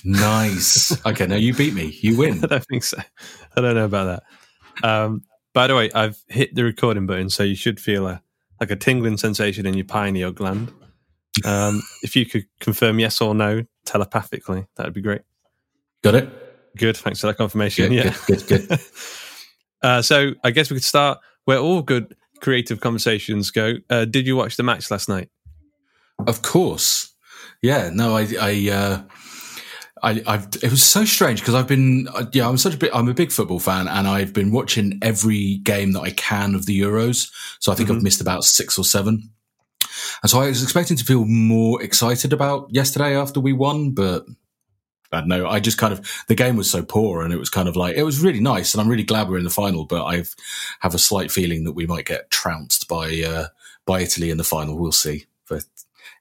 nice. 0.03 0.99
Okay, 1.07 1.27
now 1.27 1.37
you 1.37 1.53
beat 1.53 1.75
me. 1.75 1.97
You 2.01 2.17
win. 2.17 2.43
I 2.43 2.47
don't 2.47 2.65
think 2.65 2.85
so. 2.85 2.99
I 3.55 3.61
don't 3.61 3.75
know 3.75 3.85
about 3.85 4.23
that. 4.83 4.89
Um, 4.89 5.23
by 5.55 5.69
the 5.69 5.75
way, 5.75 5.91
I've 5.95 6.23
hit 6.29 6.55
the 6.55 6.65
recording 6.65 7.07
button, 7.07 7.31
so 7.31 7.43
you 7.43 7.55
should 7.55 7.81
feel 7.81 8.07
a 8.07 8.23
like 8.61 8.71
a 8.71 8.77
tingling 8.77 9.17
sensation 9.17 9.67
in 9.67 9.75
your 9.75 9.85
pineal 9.85 10.33
gland. 10.33 10.73
Um, 11.45 11.83
if 12.03 12.15
you 12.15 12.27
could 12.27 12.47
confirm 12.61 12.99
yes 12.99 13.21
or 13.21 13.35
no 13.35 13.65
telepathically, 13.85 14.67
that 14.77 14.85
would 14.85 14.95
be 14.95 15.01
great. 15.01 15.23
Got 16.03 16.15
it. 16.17 16.77
Good, 16.77 16.97
thanks 16.97 17.21
for 17.21 17.29
that 17.29 17.37
confirmation. 17.37 17.89
Good, 17.89 17.95
yeah, 17.95 18.17
good, 18.27 18.47
good, 18.47 18.69
good. 18.69 18.81
uh, 19.83 20.03
so 20.03 20.33
I 20.43 20.51
guess 20.51 20.71
we 20.71 20.77
could 20.77 20.85
start 20.85 21.19
where 21.45 21.59
all 21.59 21.83
good 21.83 22.15
creative 22.41 22.81
conversations 22.81 23.51
go. 23.51 23.75
Uh, 23.89 24.05
did 24.05 24.27
you 24.27 24.37
watch 24.37 24.57
the 24.57 24.63
match 24.63 24.91
last 24.91 25.09
night? 25.09 25.31
Of 26.27 26.43
course. 26.43 27.15
Yeah. 27.63 27.91
No, 27.93 28.17
I, 28.17 28.29
I, 28.41 28.71
uh, 28.71 29.03
I, 30.05 30.23
I've, 30.27 30.47
it 30.63 30.71
was 30.71 30.83
so 30.83 31.07
strange 31.07 31.41
because 31.41 31.55
I've 31.55 31.67
been, 31.67 32.09
uh, 32.09 32.27
yeah, 32.33 32.47
I'm 32.47 32.59
such 32.59 32.75
a 32.75 32.77
big, 32.77 32.91
I'm 32.93 33.09
a 33.09 33.15
big 33.15 33.33
football 33.33 33.59
fan 33.59 33.89
and 33.89 34.07
I've 34.07 34.35
been 34.35 34.53
watching 34.53 34.99
every 35.01 35.57
game 35.57 35.93
that 35.93 36.03
I 36.03 36.11
can 36.11 36.55
of 36.55 36.67
the 36.67 36.79
Euros. 36.79 37.33
So 37.59 37.73
I 37.73 37.75
think 37.75 37.91
I've 37.91 38.03
missed 38.03 38.21
about 38.21 38.45
six 38.45 38.79
or 38.79 38.85
seven. 38.85 39.31
And 40.23 40.31
so 40.31 40.41
I 40.41 40.49
was 40.49 40.63
expecting 40.63 40.99
to 40.99 41.05
feel 41.05 41.25
more 41.25 41.83
excited 41.83 42.35
about 42.35 42.69
yesterday 42.71 43.17
after 43.17 43.41
we 43.41 43.55
won, 43.55 43.93
but 43.93 44.27
I 45.11 45.21
don't 45.21 45.29
know. 45.29 45.49
I 45.49 45.59
just 45.59 45.79
kind 45.79 45.95
of, 45.95 46.07
the 46.29 46.35
game 46.35 46.57
was 46.57 46.71
so 46.71 46.83
poor 46.83 47.23
and 47.23 47.33
it 47.33 47.39
was 47.39 47.49
kind 47.49 47.69
of 47.69 47.75
like, 47.75 47.97
it 47.97 48.03
was 48.03 48.21
really 48.21 48.41
nice 48.41 48.75
and 48.75 48.83
I'm 48.83 48.89
really 48.89 49.05
glad 49.05 49.31
we're 49.31 49.39
in 49.39 49.45
the 49.45 49.51
final, 49.51 49.87
but 49.87 50.05
I 50.05 50.25
have 50.81 50.95
a 50.95 50.99
slight 50.99 51.33
feeling 51.33 51.65
that 51.65 51.73
we 51.73 51.87
might 51.87 52.05
get 52.05 52.31
trounced 52.31 52.89
by, 52.89 53.23
uh, 53.27 53.47
by 53.87 54.03
Italy 54.03 54.29
in 54.29 54.37
the 54.37 54.45
final. 54.45 54.79
We'll 54.79 54.93
see. 54.93 55.25
But 55.49 55.65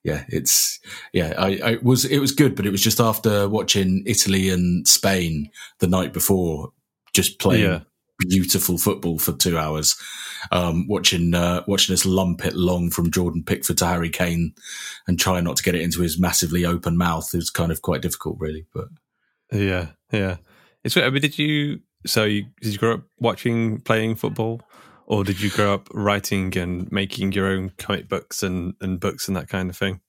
yeah, 0.03 0.23
it's, 0.29 0.79
yeah, 1.13 1.33
I, 1.37 1.59
I 1.63 1.77
was, 1.81 2.05
it 2.05 2.19
was 2.19 2.31
good, 2.31 2.55
but 2.55 2.65
it 2.65 2.71
was 2.71 2.81
just 2.83 2.99
after 2.99 3.47
watching 3.49 4.03
Italy 4.05 4.49
and 4.49 4.87
Spain 4.87 5.49
the 5.79 5.87
night 5.87 6.13
before, 6.13 6.71
just 7.13 7.39
playing 7.39 7.63
Yeah. 7.63 7.79
beautiful 8.19 8.77
football 8.77 9.19
for 9.19 9.33
two 9.33 9.57
hours. 9.57 9.95
Um, 10.51 10.87
watching, 10.89 11.33
uh, 11.33 11.63
watching 11.67 11.93
us 11.93 12.05
lump 12.05 12.43
it 12.45 12.53
long 12.53 12.89
from 12.89 13.11
Jordan 13.11 13.43
Pickford 13.45 13.77
to 13.77 13.85
Harry 13.85 14.09
Kane 14.09 14.53
and 15.07 15.17
try 15.17 15.39
not 15.39 15.55
to 15.57 15.63
get 15.63 15.73
it 15.75 15.81
into 15.81 16.01
his 16.01 16.19
massively 16.19 16.65
open 16.65 16.97
mouth 16.97 17.33
is 17.33 17.49
kind 17.49 17.71
of 17.71 17.81
quite 17.81 18.01
difficult, 18.01 18.37
really. 18.39 18.65
But 18.73 18.87
Yeah, 19.51 19.91
yeah. 20.11 20.37
It's. 20.83 20.97
I 20.97 21.09
mean, 21.09 21.21
did 21.21 21.39
you? 21.39 21.79
So 22.05 22.25
you 22.25 22.43
did 22.61 22.73
you 22.73 22.77
grow 22.77 22.95
up 22.95 23.03
watching 23.19 23.79
playing 23.79 24.15
football, 24.15 24.61
or 25.05 25.23
did 25.23 25.41
you 25.41 25.49
grow 25.49 25.73
up 25.73 25.89
writing 25.93 26.57
and 26.57 26.91
making 26.91 27.31
your 27.31 27.47
own 27.47 27.71
comic 27.77 28.07
books 28.07 28.43
and 28.43 28.73
and 28.81 28.99
books 28.99 29.27
and 29.27 29.37
that 29.37 29.49
kind 29.49 29.69
of 29.69 29.77
thing? 29.77 30.01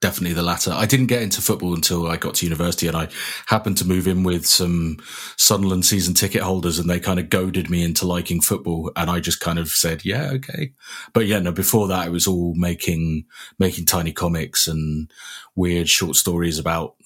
definitely 0.00 0.34
the 0.34 0.42
latter. 0.42 0.72
I 0.72 0.86
didn't 0.86 1.06
get 1.06 1.22
into 1.22 1.40
football 1.40 1.74
until 1.74 2.06
I 2.06 2.16
got 2.16 2.34
to 2.36 2.46
university, 2.46 2.86
and 2.86 2.96
I 2.96 3.08
happened 3.46 3.76
to 3.78 3.86
move 3.86 4.06
in 4.06 4.22
with 4.22 4.46
some 4.46 4.98
Sunderland 5.36 5.84
season 5.84 6.14
ticket 6.14 6.42
holders, 6.42 6.78
and 6.78 6.88
they 6.88 7.00
kind 7.00 7.18
of 7.18 7.30
goaded 7.30 7.70
me 7.70 7.82
into 7.82 8.06
liking 8.06 8.40
football, 8.40 8.90
and 8.96 9.10
I 9.10 9.20
just 9.20 9.40
kind 9.40 9.58
of 9.58 9.68
said, 9.68 10.04
"Yeah, 10.04 10.30
okay." 10.34 10.72
But 11.12 11.26
yeah, 11.26 11.38
no. 11.40 11.52
Before 11.52 11.88
that, 11.88 12.06
it 12.06 12.10
was 12.10 12.26
all 12.26 12.54
making 12.54 13.24
making 13.58 13.86
tiny 13.86 14.12
comics 14.12 14.66
and 14.66 15.10
weird 15.54 15.88
short 15.88 16.16
stories 16.16 16.58
about 16.58 16.96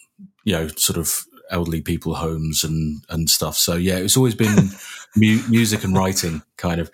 you 0.45 0.53
know 0.53 0.69
sort 0.69 0.99
of 0.99 1.25
elderly 1.51 1.81
people 1.81 2.15
homes 2.15 2.65
and 2.65 3.05
and 3.09 3.29
stuff. 3.29 3.57
So 3.57 3.75
yeah, 3.75 3.97
it's 3.97 4.17
always 4.17 4.35
been 4.35 4.71
mu- 5.17 5.43
music 5.49 5.85
and 5.85 5.97
writing 5.97 6.43
kind 6.57 6.81
of. 6.81 6.91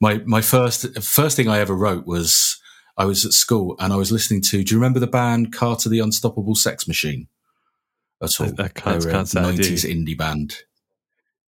My 0.00 0.18
my 0.24 0.40
first 0.40 1.02
first 1.02 1.36
thing 1.36 1.48
I 1.48 1.58
ever 1.58 1.74
wrote 1.74 2.06
was 2.06 2.60
I 2.96 3.04
was 3.04 3.24
at 3.24 3.32
school 3.32 3.76
and 3.78 3.92
I 3.92 3.96
was 3.96 4.12
listening 4.12 4.42
to. 4.42 4.64
Do 4.64 4.74
you 4.74 4.80
remember 4.80 5.00
the 5.00 5.06
band 5.06 5.52
Carter 5.52 5.88
the 5.88 6.00
Unstoppable 6.00 6.54
Sex 6.54 6.88
Machine? 6.88 7.28
At 8.22 8.40
all? 8.40 8.48
I, 8.58 8.68
can't, 8.68 9.00
they 9.00 9.06
were 9.06 9.12
can't 9.12 9.30
do. 9.30 9.40
nineties 9.40 9.84
indie 9.84 10.18
band. 10.18 10.56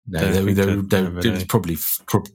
No, 0.07 0.21
Don't 0.21 0.47
they, 0.47 0.53
they, 0.55 0.65
they, 0.65 1.29
it 1.29 1.33
was 1.33 1.45
probably 1.45 1.77
prob- 2.07 2.29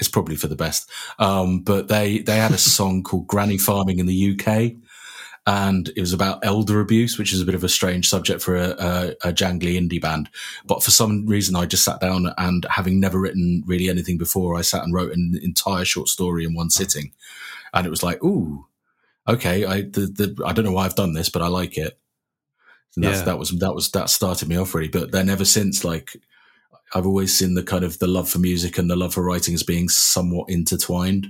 it's 0.00 0.08
probably 0.08 0.36
for 0.36 0.48
the 0.48 0.56
best. 0.56 0.90
Um, 1.18 1.60
but 1.60 1.88
they 1.88 2.18
they 2.18 2.36
had 2.36 2.52
a 2.52 2.58
song 2.58 3.02
called 3.02 3.26
Granny 3.26 3.58
Farming 3.58 3.98
in 3.98 4.06
the 4.06 4.32
UK, 4.32 4.72
and 5.46 5.90
it 5.96 6.00
was 6.00 6.12
about 6.12 6.44
elder 6.44 6.80
abuse, 6.80 7.18
which 7.18 7.32
is 7.32 7.40
a 7.40 7.46
bit 7.46 7.54
of 7.54 7.64
a 7.64 7.68
strange 7.68 8.08
subject 8.08 8.42
for 8.42 8.56
a, 8.56 8.70
a, 8.78 9.28
a 9.28 9.32
jangly 9.32 9.78
indie 9.78 10.00
band. 10.00 10.28
But 10.66 10.82
for 10.82 10.90
some 10.90 11.26
reason, 11.26 11.56
I 11.56 11.66
just 11.66 11.84
sat 11.84 12.00
down 12.00 12.32
and, 12.36 12.66
having 12.70 13.00
never 13.00 13.18
written 13.18 13.62
really 13.66 13.88
anything 13.88 14.18
before, 14.18 14.54
I 14.54 14.60
sat 14.60 14.84
and 14.84 14.94
wrote 14.94 15.12
an 15.12 15.38
entire 15.42 15.84
short 15.84 16.08
story 16.08 16.44
in 16.44 16.54
one 16.54 16.70
sitting, 16.70 17.12
and 17.72 17.86
it 17.86 17.90
was 17.90 18.02
like, 18.02 18.22
ooh, 18.22 18.66
okay, 19.26 19.64
I 19.64 19.82
the, 19.82 20.34
the 20.36 20.42
I 20.44 20.52
don't 20.52 20.64
know 20.64 20.72
why 20.72 20.84
I've 20.84 20.94
done 20.94 21.14
this, 21.14 21.28
but 21.28 21.42
I 21.42 21.48
like 21.48 21.78
it. 21.78 21.98
Yeah. 22.96 23.22
that 23.22 23.38
was 23.38 23.50
that 23.50 23.74
was 23.74 23.90
that 23.92 24.10
started 24.10 24.48
me 24.48 24.56
off 24.56 24.74
really. 24.74 24.88
But 24.88 25.12
then 25.12 25.30
ever 25.30 25.44
since, 25.44 25.84
like 25.84 26.16
I've 26.94 27.06
always 27.06 27.36
seen 27.36 27.54
the 27.54 27.62
kind 27.62 27.84
of 27.84 27.98
the 27.98 28.08
love 28.08 28.28
for 28.28 28.38
music 28.38 28.78
and 28.78 28.90
the 28.90 28.96
love 28.96 29.14
for 29.14 29.22
writing 29.22 29.54
as 29.54 29.62
being 29.62 29.88
somewhat 29.88 30.50
intertwined. 30.50 31.28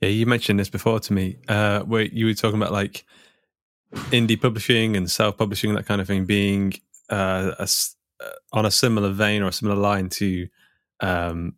Yeah, 0.00 0.08
you 0.10 0.26
mentioned 0.26 0.60
this 0.60 0.68
before 0.68 1.00
to 1.00 1.12
me, 1.12 1.38
uh, 1.48 1.80
where 1.80 2.02
you 2.02 2.26
were 2.26 2.34
talking 2.34 2.60
about 2.60 2.72
like 2.72 3.04
indie 4.10 4.40
publishing 4.40 4.96
and 4.96 5.10
self-publishing, 5.10 5.74
that 5.74 5.86
kind 5.86 6.00
of 6.00 6.06
thing, 6.06 6.26
being 6.26 6.74
uh, 7.08 7.52
a 7.58 7.68
uh, 8.20 8.30
on 8.52 8.66
a 8.66 8.70
similar 8.70 9.10
vein 9.10 9.42
or 9.42 9.48
a 9.48 9.52
similar 9.52 9.76
line 9.76 10.08
to 10.08 10.48
um, 11.00 11.54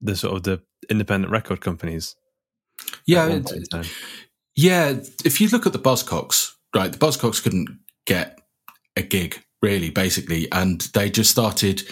the 0.00 0.16
sort 0.16 0.36
of 0.36 0.42
the 0.42 0.62
independent 0.90 1.30
record 1.30 1.60
companies. 1.60 2.16
Yeah, 3.06 3.24
at 3.24 3.28
one 3.28 3.38
it- 3.38 3.44
point 3.44 3.56
in 3.56 3.64
time. 3.64 3.84
Yeah, 4.54 5.00
if 5.24 5.40
you 5.40 5.48
look 5.48 5.64
at 5.64 5.72
the 5.72 5.78
Buzzcocks, 5.78 6.52
right, 6.74 6.92
the 6.92 6.98
Buzzcocks 6.98 7.42
couldn't 7.42 7.78
get 8.04 8.38
a 8.96 9.02
gig 9.02 9.42
really, 9.62 9.88
basically, 9.88 10.50
and 10.52 10.82
they 10.92 11.08
just 11.08 11.30
started 11.30 11.82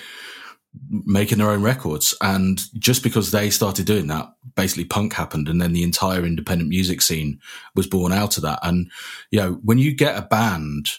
making 0.88 1.38
their 1.38 1.50
own 1.50 1.62
records. 1.62 2.14
And 2.20 2.60
just 2.78 3.02
because 3.02 3.30
they 3.30 3.50
started 3.50 3.86
doing 3.86 4.06
that, 4.08 4.28
basically 4.54 4.84
punk 4.84 5.14
happened, 5.14 5.48
and 5.48 5.60
then 5.60 5.72
the 5.72 5.82
entire 5.82 6.24
independent 6.24 6.68
music 6.68 7.02
scene 7.02 7.40
was 7.74 7.86
born 7.86 8.12
out 8.12 8.36
of 8.36 8.42
that. 8.42 8.60
And 8.62 8.90
you 9.30 9.40
know, 9.40 9.60
when 9.62 9.78
you 9.78 9.94
get 9.94 10.18
a 10.18 10.22
band 10.22 10.90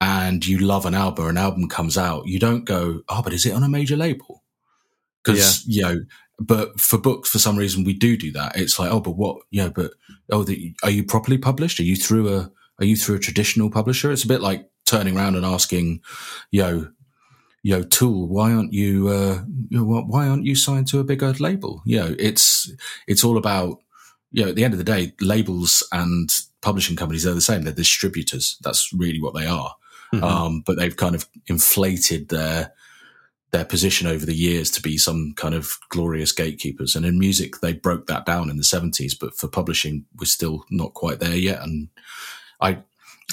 and 0.00 0.46
you 0.46 0.58
love 0.58 0.86
an 0.86 0.94
album, 0.94 1.26
an 1.26 1.38
album 1.38 1.68
comes 1.68 1.98
out, 1.98 2.26
you 2.26 2.38
don't 2.38 2.64
go, 2.64 3.02
"Oh, 3.08 3.22
but 3.22 3.32
is 3.32 3.46
it 3.46 3.54
on 3.54 3.62
a 3.62 3.68
major 3.68 3.96
label?" 3.96 4.44
Because 5.22 5.64
you 5.66 5.82
know. 5.82 6.00
But 6.42 6.80
for 6.80 6.96
books, 6.96 7.28
for 7.28 7.38
some 7.38 7.58
reason, 7.58 7.84
we 7.84 7.92
do 7.92 8.16
do 8.16 8.32
that. 8.32 8.56
It's 8.56 8.78
like, 8.78 8.90
oh, 8.90 9.00
but 9.00 9.10
what? 9.10 9.42
You 9.50 9.64
know, 9.64 9.70
but 9.70 9.90
oh, 10.32 10.42
the, 10.42 10.74
are 10.82 10.88
you 10.88 11.04
properly 11.04 11.36
published? 11.36 11.78
Are 11.78 11.82
you 11.82 11.96
through 11.96 12.34
a 12.34 12.50
are 12.80 12.86
you 12.86 12.96
through 12.96 13.16
a 13.16 13.20
traditional 13.20 13.70
publisher? 13.70 14.10
It's 14.10 14.24
a 14.24 14.28
bit 14.28 14.40
like 14.40 14.66
turning 14.86 15.16
around 15.16 15.36
and 15.36 15.44
asking, 15.44 16.00
yo, 17.62 17.78
yo, 17.78 17.82
Tool, 17.84 18.28
why 18.28 18.52
aren't 18.52 18.72
you, 18.72 19.08
uh, 19.08 19.42
you 19.68 19.78
know, 19.78 19.84
why- 19.84 20.28
aren't 20.28 20.44
you 20.44 20.54
signed 20.54 20.88
to 20.88 21.00
a 21.00 21.04
bigger 21.04 21.32
label? 21.34 21.82
You 21.84 21.98
know, 22.00 22.16
it's 22.18 22.70
it's 23.06 23.24
all 23.24 23.36
about, 23.36 23.78
you 24.32 24.42
know, 24.42 24.50
at 24.50 24.56
the 24.56 24.64
end 24.64 24.74
of 24.74 24.78
the 24.78 24.84
day, 24.84 25.12
labels 25.20 25.82
and 25.92 26.30
publishing 26.62 26.96
companies 26.96 27.26
are 27.26 27.34
the 27.34 27.40
same. 27.40 27.62
They're 27.62 27.72
distributors. 27.72 28.56
That's 28.62 28.92
really 28.92 29.20
what 29.20 29.34
they 29.34 29.46
are. 29.46 29.74
Mhm. 30.14 30.22
Um, 30.22 30.62
but 30.66 30.76
they've 30.76 30.96
kind 30.96 31.14
of 31.14 31.28
inflated 31.46 32.28
their 32.28 32.72
their 33.52 33.64
position 33.64 34.06
over 34.06 34.24
the 34.24 34.34
years 34.34 34.70
to 34.70 34.80
be 34.80 34.96
some 34.96 35.32
kind 35.36 35.56
of 35.56 35.76
glorious 35.88 36.30
gatekeepers. 36.30 36.94
And 36.94 37.04
in 37.04 37.18
music, 37.18 37.60
they 37.60 37.72
broke 37.72 38.06
that 38.06 38.24
down 38.24 38.48
in 38.48 38.56
the 38.56 38.62
seventies, 38.62 39.12
but 39.14 39.36
for 39.36 39.48
publishing, 39.48 40.04
we're 40.16 40.26
still 40.26 40.64
not 40.70 40.94
quite 40.94 41.18
there 41.18 41.34
yet. 41.36 41.60
And 41.60 41.88
I, 42.60 42.78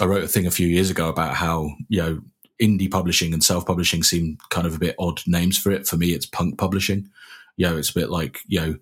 I 0.02 0.06
wrote 0.06 0.24
a 0.24 0.28
thing 0.28 0.48
a 0.48 0.52
few 0.52 0.66
years 0.68 0.90
ago 0.90 1.08
about 1.08 1.36
how, 1.36 1.70
you 1.88 2.02
know, 2.02 2.22
indie 2.62 2.90
publishing 2.90 3.34
and 3.34 3.44
self 3.44 3.66
publishing 3.66 4.04
seem 4.04 4.38
kind 4.50 4.68
of 4.68 4.76
a 4.76 4.80
bit 4.80 4.96
odd 5.00 5.22
names 5.28 5.58
for 5.58 5.72
it. 5.72 5.88
For 5.88 5.98
me, 5.98 6.14
it's 6.14 6.26
punk 6.26 6.58
publishing. 6.58 7.10
You 7.56 7.68
know, 7.68 7.78
it's 7.78 7.90
a 7.90 8.00
bit 8.00 8.10
like, 8.10 8.40
you 8.48 8.60
know, 8.60 8.76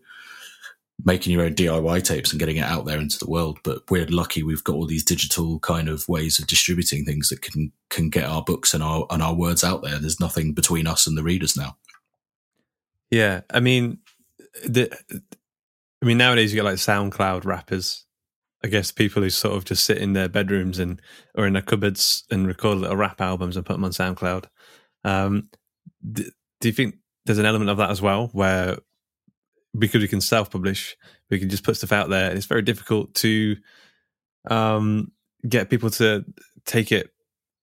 making 1.03 1.33
your 1.33 1.43
own 1.43 1.53
DIY 1.53 2.03
tapes 2.03 2.31
and 2.31 2.39
getting 2.39 2.57
it 2.57 2.63
out 2.63 2.85
there 2.85 2.99
into 2.99 3.19
the 3.19 3.29
world. 3.29 3.59
But 3.63 3.89
we're 3.89 4.05
lucky 4.07 4.43
we've 4.43 4.63
got 4.63 4.75
all 4.75 4.85
these 4.85 5.03
digital 5.03 5.59
kind 5.59 5.89
of 5.89 6.07
ways 6.07 6.39
of 6.39 6.47
distributing 6.47 7.05
things 7.05 7.29
that 7.29 7.41
can 7.41 7.71
can 7.89 8.09
get 8.09 8.25
our 8.25 8.43
books 8.43 8.73
and 8.73 8.83
our 8.83 9.05
and 9.09 9.21
our 9.21 9.33
words 9.33 9.63
out 9.63 9.81
there. 9.81 9.99
There's 9.99 10.19
nothing 10.19 10.53
between 10.53 10.87
us 10.87 11.07
and 11.07 11.17
the 11.17 11.23
readers 11.23 11.57
now. 11.57 11.77
Yeah, 13.11 13.41
I 13.49 13.59
mean, 13.59 13.99
the, 14.65 14.91
I 16.01 16.05
mean 16.05 16.17
nowadays 16.17 16.51
you 16.51 16.57
get 16.57 16.65
like 16.65 16.75
SoundCloud 16.75 17.45
rappers. 17.45 18.04
I 18.63 18.67
guess 18.67 18.91
people 18.91 19.21
who 19.21 19.29
sort 19.29 19.55
of 19.55 19.65
just 19.65 19.85
sit 19.85 19.97
in 19.97 20.13
their 20.13 20.29
bedrooms 20.29 20.79
and 20.79 21.01
or 21.35 21.45
in 21.45 21.53
their 21.53 21.61
cupboards 21.61 22.23
and 22.31 22.47
record 22.47 22.79
little 22.79 22.95
rap 22.95 23.21
albums 23.21 23.57
and 23.57 23.65
put 23.65 23.73
them 23.73 23.83
on 23.83 23.91
SoundCloud. 23.91 24.45
Um, 25.03 25.49
d- 26.11 26.31
do 26.61 26.67
you 26.67 26.73
think 26.73 26.95
there's 27.25 27.37
an 27.37 27.45
element 27.45 27.69
of 27.69 27.77
that 27.77 27.91
as 27.91 28.01
well, 28.01 28.29
where 28.33 28.77
because 29.77 30.01
we 30.01 30.07
can 30.07 30.21
self-publish, 30.21 30.95
we 31.29 31.39
can 31.39 31.49
just 31.49 31.63
put 31.63 31.77
stuff 31.77 31.91
out 31.91 32.09
there, 32.09 32.29
and 32.29 32.37
it's 32.37 32.47
very 32.47 32.61
difficult 32.61 33.13
to 33.15 33.57
um, 34.49 35.11
get 35.47 35.69
people 35.69 35.89
to 35.89 36.23
take 36.65 36.91
it 36.91 37.11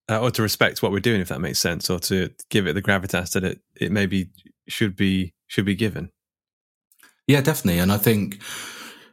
uh, 0.09 0.21
or 0.21 0.31
to 0.31 0.41
respect 0.41 0.81
what 0.81 0.91
we're 0.91 0.99
doing, 0.99 1.21
if 1.21 1.29
that 1.29 1.41
makes 1.41 1.59
sense, 1.59 1.89
or 1.89 1.99
to 1.99 2.29
give 2.49 2.67
it 2.67 2.73
the 2.73 2.81
gravitas 2.81 3.31
that 3.31 3.43
it 3.43 3.61
it 3.75 3.91
maybe 3.91 4.29
should 4.67 4.95
be 4.95 5.33
should 5.47 5.65
be 5.65 5.75
given. 5.75 6.11
Yeah, 7.27 7.41
definitely. 7.41 7.79
And 7.79 7.91
I 7.91 7.97
think 7.97 8.41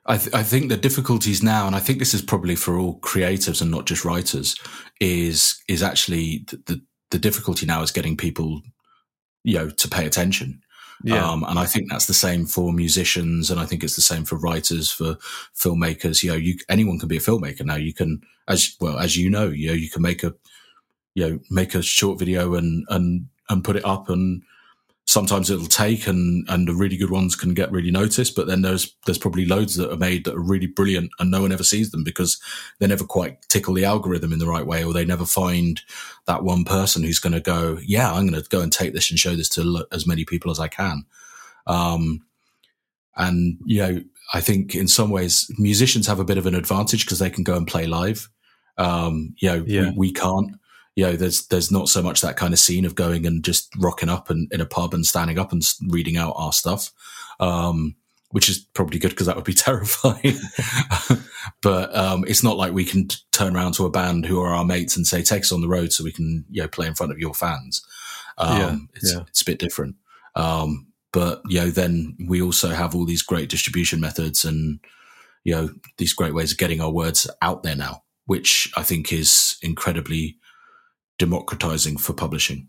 I, 0.06 0.16
th- 0.16 0.34
I 0.34 0.42
think 0.42 0.68
the 0.68 0.76
difficulties 0.76 1.42
now, 1.42 1.66
and 1.66 1.76
I 1.76 1.80
think 1.80 1.98
this 1.98 2.14
is 2.14 2.22
probably 2.22 2.56
for 2.56 2.78
all 2.78 2.98
creatives 3.00 3.60
and 3.60 3.70
not 3.70 3.86
just 3.86 4.04
writers, 4.04 4.56
is 5.00 5.62
is 5.68 5.82
actually 5.82 6.44
the 6.48 6.56
the, 6.66 6.82
the 7.10 7.18
difficulty 7.18 7.66
now 7.66 7.82
is 7.82 7.90
getting 7.92 8.16
people, 8.16 8.62
you 9.44 9.58
know, 9.58 9.70
to 9.70 9.88
pay 9.88 10.06
attention. 10.06 10.62
Yeah, 11.02 11.30
Um, 11.30 11.44
and 11.44 11.58
I 11.58 11.64
think 11.64 11.88
that's 11.88 12.06
the 12.06 12.14
same 12.14 12.44
for 12.46 12.72
musicians, 12.72 13.50
and 13.50 13.58
I 13.58 13.66
think 13.66 13.82
it's 13.82 13.96
the 13.96 14.02
same 14.02 14.24
for 14.24 14.36
writers, 14.36 14.90
for 14.90 15.16
filmmakers. 15.56 16.22
You 16.22 16.30
know, 16.32 16.36
you 16.36 16.58
anyone 16.68 16.98
can 16.98 17.08
be 17.08 17.16
a 17.16 17.20
filmmaker 17.20 17.64
now. 17.64 17.76
You 17.76 17.94
can, 17.94 18.20
as 18.48 18.76
well 18.80 18.98
as 18.98 19.16
you 19.16 19.30
know, 19.30 19.48
you 19.48 19.68
know, 19.68 19.74
you 19.74 19.88
can 19.90 20.02
make 20.02 20.22
a, 20.22 20.34
you 21.14 21.28
know, 21.28 21.38
make 21.50 21.74
a 21.74 21.82
short 21.82 22.18
video 22.18 22.54
and 22.54 22.84
and 22.88 23.28
and 23.48 23.64
put 23.64 23.76
it 23.76 23.84
up, 23.84 24.10
and 24.10 24.42
sometimes 25.10 25.50
it'll 25.50 25.66
take, 25.66 26.06
and 26.06 26.48
and 26.48 26.68
the 26.68 26.74
really 26.74 26.96
good 26.96 27.10
ones 27.10 27.34
can 27.34 27.52
get 27.52 27.72
really 27.72 27.90
noticed. 27.90 28.36
But 28.36 28.46
then 28.46 28.62
there's 28.62 28.94
there's 29.06 29.18
probably 29.18 29.44
loads 29.44 29.74
that 29.76 29.92
are 29.92 29.96
made 29.96 30.24
that 30.24 30.34
are 30.36 30.40
really 30.40 30.68
brilliant, 30.68 31.10
and 31.18 31.30
no 31.30 31.42
one 31.42 31.52
ever 31.52 31.64
sees 31.64 31.90
them 31.90 32.04
because 32.04 32.40
they 32.78 32.86
never 32.86 33.04
quite 33.04 33.42
tickle 33.48 33.74
the 33.74 33.84
algorithm 33.84 34.32
in 34.32 34.38
the 34.38 34.46
right 34.46 34.66
way, 34.66 34.84
or 34.84 34.92
they 34.92 35.04
never 35.04 35.26
find 35.26 35.80
that 36.26 36.44
one 36.44 36.64
person 36.64 37.02
who's 37.02 37.18
going 37.18 37.32
to 37.32 37.40
go, 37.40 37.78
yeah, 37.84 38.12
I'm 38.12 38.28
going 38.28 38.40
to 38.40 38.48
go 38.48 38.60
and 38.60 38.72
take 38.72 38.92
this 38.92 39.10
and 39.10 39.18
show 39.18 39.34
this 39.34 39.48
to 39.50 39.84
as 39.90 40.06
many 40.06 40.24
people 40.24 40.50
as 40.50 40.60
I 40.60 40.68
can. 40.68 41.04
Um, 41.66 42.22
and 43.16 43.58
you 43.64 43.80
know, 43.80 44.02
I 44.32 44.40
think 44.40 44.74
in 44.74 44.86
some 44.86 45.10
ways 45.10 45.50
musicians 45.58 46.06
have 46.06 46.20
a 46.20 46.24
bit 46.24 46.38
of 46.38 46.46
an 46.46 46.54
advantage 46.54 47.04
because 47.04 47.18
they 47.18 47.30
can 47.30 47.44
go 47.44 47.56
and 47.56 47.66
play 47.66 47.86
live. 47.86 48.28
Um, 48.78 49.34
you 49.38 49.48
know, 49.48 49.64
Yeah. 49.66 49.90
we, 49.90 50.08
we 50.08 50.12
can't. 50.12 50.52
You 51.00 51.06
know, 51.06 51.16
there's 51.16 51.46
there's 51.46 51.70
not 51.70 51.88
so 51.88 52.02
much 52.02 52.20
that 52.20 52.36
kind 52.36 52.52
of 52.52 52.58
scene 52.58 52.84
of 52.84 52.94
going 52.94 53.24
and 53.24 53.42
just 53.42 53.74
rocking 53.78 54.10
up 54.10 54.28
and 54.28 54.52
in 54.52 54.60
a 54.60 54.66
pub 54.66 54.92
and 54.92 55.06
standing 55.06 55.38
up 55.38 55.50
and 55.50 55.66
reading 55.88 56.18
out 56.18 56.34
our 56.36 56.52
stuff, 56.52 56.92
um, 57.40 57.96
which 58.32 58.50
is 58.50 58.58
probably 58.58 58.98
good 58.98 59.08
because 59.08 59.26
that 59.26 59.34
would 59.34 59.46
be 59.46 59.54
terrifying. 59.54 60.36
but 61.62 61.96
um, 61.96 62.26
it's 62.28 62.42
not 62.42 62.58
like 62.58 62.74
we 62.74 62.84
can 62.84 63.08
turn 63.32 63.56
around 63.56 63.72
to 63.72 63.86
a 63.86 63.90
band 63.90 64.26
who 64.26 64.42
are 64.42 64.52
our 64.52 64.62
mates 64.62 64.94
and 64.94 65.06
say, 65.06 65.22
"Take 65.22 65.40
us 65.40 65.52
on 65.52 65.62
the 65.62 65.68
road 65.68 65.90
so 65.90 66.04
we 66.04 66.12
can 66.12 66.44
you 66.50 66.60
know 66.60 66.68
play 66.68 66.86
in 66.86 66.94
front 66.94 67.12
of 67.12 67.18
your 67.18 67.32
fans." 67.32 67.82
Um, 68.36 68.58
Yeah, 68.58 68.76
it's, 68.92 69.14
yeah. 69.14 69.20
it's 69.26 69.40
a 69.40 69.46
bit 69.46 69.58
different. 69.58 69.96
Um, 70.34 70.88
but 71.14 71.40
you 71.48 71.60
know, 71.60 71.70
then 71.70 72.14
we 72.28 72.42
also 72.42 72.68
have 72.68 72.94
all 72.94 73.06
these 73.06 73.22
great 73.22 73.48
distribution 73.48 74.00
methods 74.00 74.44
and 74.44 74.80
you 75.44 75.54
know 75.54 75.70
these 75.96 76.12
great 76.12 76.34
ways 76.34 76.52
of 76.52 76.58
getting 76.58 76.82
our 76.82 76.92
words 76.92 77.26
out 77.40 77.62
there 77.62 77.74
now, 77.74 78.02
which 78.26 78.70
I 78.76 78.82
think 78.82 79.14
is 79.14 79.56
incredibly 79.62 80.36
democratizing 81.20 81.96
for 81.98 82.12
publishing. 82.14 82.66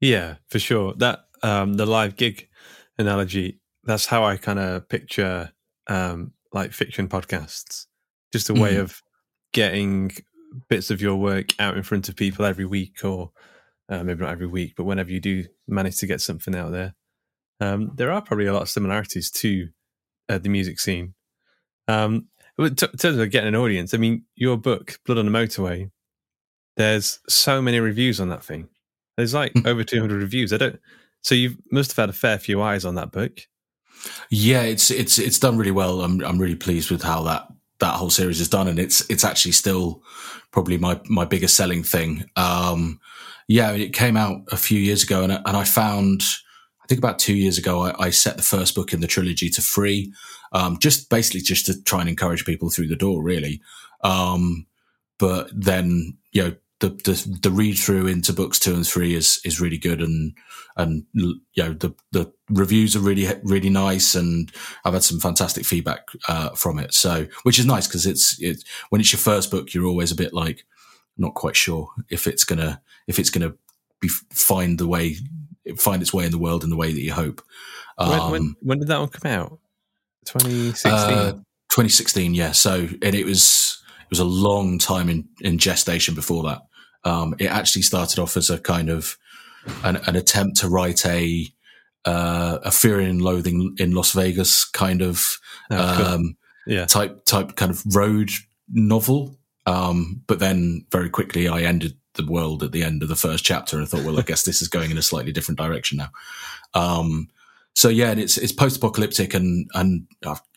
yeah, 0.00 0.36
for 0.50 0.58
sure. 0.58 0.92
That 0.98 1.20
um, 1.42 1.74
the 1.74 1.86
live 1.86 2.16
gig 2.16 2.48
analogy. 2.98 3.60
That's 3.84 4.06
how 4.06 4.24
I 4.24 4.36
kind 4.36 4.58
of 4.58 4.88
picture 4.88 5.50
um, 5.86 6.32
like 6.52 6.72
fiction 6.72 7.08
podcasts. 7.08 7.86
Just 8.32 8.50
a 8.50 8.54
way 8.54 8.74
Mhm. 8.74 8.80
of 8.80 9.02
getting 9.52 10.10
bits 10.68 10.90
of 10.90 11.00
your 11.00 11.16
work 11.16 11.48
out 11.58 11.76
in 11.76 11.82
front 11.82 12.08
of 12.08 12.16
people 12.16 12.44
every 12.44 12.64
week, 12.66 13.04
or 13.04 13.30
uh, 13.88 14.02
maybe 14.02 14.20
not 14.22 14.30
every 14.32 14.46
week, 14.46 14.74
but 14.76 14.84
whenever 14.84 15.10
you 15.10 15.20
do 15.20 15.44
manage 15.68 15.98
to 15.98 16.06
get 16.06 16.20
something 16.20 16.54
out 16.54 16.72
there, 16.72 16.94
um, 17.60 17.90
there 17.94 18.10
are 18.12 18.20
probably 18.22 18.46
a 18.46 18.52
lot 18.52 18.62
of 18.62 18.68
similarities 18.70 19.30
to 19.30 19.68
uh, 20.28 20.38
the 20.38 20.48
music 20.48 20.80
scene. 20.80 21.14
Um, 21.88 22.28
but 22.56 22.76
t- 22.78 22.86
in 22.92 22.98
terms 22.98 23.18
of 23.18 23.30
getting 23.30 23.48
an 23.48 23.56
audience, 23.60 23.92
I 23.94 23.98
mean, 23.98 24.24
your 24.34 24.56
book, 24.56 24.98
Blood 25.04 25.18
on 25.18 25.26
the 25.26 25.32
Motorway, 25.38 25.90
there's 26.76 27.20
so 27.28 27.62
many 27.62 27.80
reviews 27.80 28.20
on 28.20 28.28
that 28.30 28.44
thing. 28.44 28.68
There's 29.16 29.34
like 29.34 29.52
Hmm. 29.52 29.66
over 29.66 29.84
200 29.84 30.20
reviews. 30.22 30.52
I 30.52 30.56
don't. 30.56 30.80
So 31.22 31.34
you 31.34 31.56
must 31.70 31.92
have 31.92 32.02
had 32.02 32.10
a 32.10 32.12
fair 32.18 32.38
few 32.38 32.60
eyes 32.62 32.84
on 32.84 32.96
that 32.96 33.12
book. 33.12 33.40
Yeah, 34.30 34.62
it's 34.62 34.90
it's 34.90 35.18
it's 35.18 35.38
done 35.38 35.56
really 35.56 35.70
well. 35.70 36.02
I'm 36.02 36.20
I'm 36.22 36.38
really 36.38 36.56
pleased 36.56 36.90
with 36.90 37.02
how 37.02 37.22
that 37.24 37.46
that 37.80 37.94
whole 37.94 38.10
series 38.10 38.40
is 38.40 38.48
done, 38.48 38.68
and 38.68 38.78
it's 38.78 39.08
it's 39.08 39.24
actually 39.24 39.52
still 39.52 40.02
probably 40.50 40.76
my 40.78 41.00
my 41.08 41.24
biggest 41.24 41.56
selling 41.56 41.82
thing. 41.82 42.24
Um, 42.36 43.00
yeah, 43.48 43.72
it 43.72 43.92
came 43.94 44.16
out 44.16 44.42
a 44.50 44.56
few 44.56 44.78
years 44.78 45.02
ago, 45.02 45.22
and 45.22 45.32
I- 45.32 45.42
and 45.46 45.56
I 45.56 45.64
found 45.64 46.22
I 46.82 46.86
think 46.86 46.98
about 46.98 47.18
two 47.18 47.34
years 47.34 47.56
ago 47.56 47.82
I, 47.82 48.06
I 48.06 48.10
set 48.10 48.36
the 48.36 48.42
first 48.42 48.74
book 48.74 48.92
in 48.92 49.00
the 49.00 49.06
trilogy 49.06 49.48
to 49.50 49.62
free, 49.62 50.12
um, 50.52 50.78
just 50.80 51.08
basically 51.08 51.40
just 51.40 51.64
to 51.66 51.82
try 51.84 52.00
and 52.00 52.08
encourage 52.10 52.44
people 52.44 52.68
through 52.68 52.88
the 52.88 52.96
door, 52.96 53.22
really. 53.22 53.62
Um, 54.02 54.66
but 55.18 55.48
then 55.54 56.18
you 56.32 56.42
know 56.44 56.54
the 56.84 56.90
the, 57.12 57.38
the 57.42 57.50
read 57.50 57.78
through 57.78 58.06
into 58.06 58.32
books 58.32 58.58
two 58.58 58.74
and 58.74 58.86
three 58.86 59.14
is 59.14 59.40
is 59.44 59.60
really 59.60 59.78
good, 59.78 60.02
and 60.02 60.34
and 60.76 61.04
you 61.12 61.40
know 61.56 61.72
the 61.72 61.94
the 62.12 62.30
reviews 62.50 62.94
are 62.94 63.00
really 63.00 63.26
really 63.42 63.70
nice, 63.70 64.14
and 64.14 64.52
I've 64.84 64.92
had 64.92 65.02
some 65.02 65.18
fantastic 65.20 65.64
feedback 65.64 66.08
uh, 66.28 66.50
from 66.50 66.78
it. 66.78 66.92
So 66.92 67.26
which 67.44 67.58
is 67.58 67.66
nice 67.66 67.86
because 67.86 68.06
it's 68.06 68.40
it's 68.40 68.64
when 68.90 69.00
it's 69.00 69.12
your 69.12 69.20
first 69.20 69.50
book, 69.50 69.72
you're 69.72 69.86
always 69.86 70.12
a 70.12 70.16
bit 70.16 70.34
like 70.34 70.64
not 71.16 71.34
quite 71.34 71.56
sure 71.56 71.88
if 72.10 72.26
it's 72.26 72.44
gonna 72.44 72.82
if 73.06 73.18
it's 73.18 73.30
gonna 73.30 73.54
be 74.00 74.08
find 74.08 74.78
the 74.78 74.88
way 74.88 75.16
find 75.78 76.02
its 76.02 76.12
way 76.12 76.26
in 76.26 76.32
the 76.32 76.38
world 76.38 76.64
in 76.64 76.70
the 76.70 76.76
way 76.76 76.92
that 76.92 77.00
you 77.00 77.12
hope. 77.12 77.40
When, 77.96 78.20
Um, 78.20 78.30
when, 78.30 78.56
when 78.60 78.78
did 78.78 78.88
that 78.88 78.98
one 78.98 79.08
come 79.08 79.30
out? 79.30 79.58
2016. 80.26 80.92
uh, 80.92 81.32
2016, 81.70 82.34
yeah. 82.34 82.52
So, 82.52 82.88
and 83.00 83.14
it 83.14 83.24
was 83.24 83.82
it 84.00 84.10
was 84.10 84.18
a 84.18 84.24
long 84.24 84.78
time 84.78 85.08
in 85.08 85.28
in 85.40 85.56
gestation 85.56 86.14
before 86.14 86.42
that. 86.44 86.62
Um, 87.04 87.34
it 87.38 87.46
actually 87.46 87.82
started 87.82 88.18
off 88.18 88.36
as 88.36 88.50
a 88.50 88.58
kind 88.58 88.88
of 88.90 89.16
an, 89.82 89.96
an 90.06 90.16
attempt 90.16 90.56
to 90.58 90.68
write 90.68 91.04
a 91.06 91.48
uh, 92.04 92.58
a 92.62 92.70
Fear 92.70 93.00
and 93.00 93.22
Loathing 93.22 93.74
in 93.78 93.92
Las 93.92 94.12
Vegas 94.12 94.64
kind 94.64 95.00
of 95.02 95.38
Oh, 95.70 95.94
cool. 95.96 96.06
um, 96.06 96.36
yeah. 96.66 96.84
type 96.84 97.24
type 97.24 97.56
kind 97.56 97.70
of 97.70 97.82
road 97.94 98.30
novel. 98.70 99.36
Um, 99.66 100.22
but 100.26 100.38
then 100.38 100.84
very 100.92 101.08
quickly, 101.08 101.48
I 101.48 101.62
ended 101.62 101.96
the 102.14 102.26
world 102.26 102.62
at 102.62 102.72
the 102.72 102.82
end 102.84 103.02
of 103.02 103.08
the 103.08 103.16
first 103.16 103.44
chapter 103.44 103.78
and 103.78 103.88
thought, 103.88 104.04
well, 104.04 104.18
I 104.18 104.22
guess 104.26 104.42
this 104.42 104.60
is 104.60 104.68
going 104.68 104.90
in 104.90 104.98
a 104.98 105.02
slightly 105.02 105.32
different 105.32 105.58
direction 105.58 105.96
now. 105.98 106.10
Um, 106.74 107.28
so 107.74 107.88
yeah, 107.88 108.10
and 108.10 108.20
it's 108.20 108.36
it's 108.38 108.52
post 108.52 108.76
apocalyptic, 108.76 109.34
and 109.34 109.68
and 109.74 110.06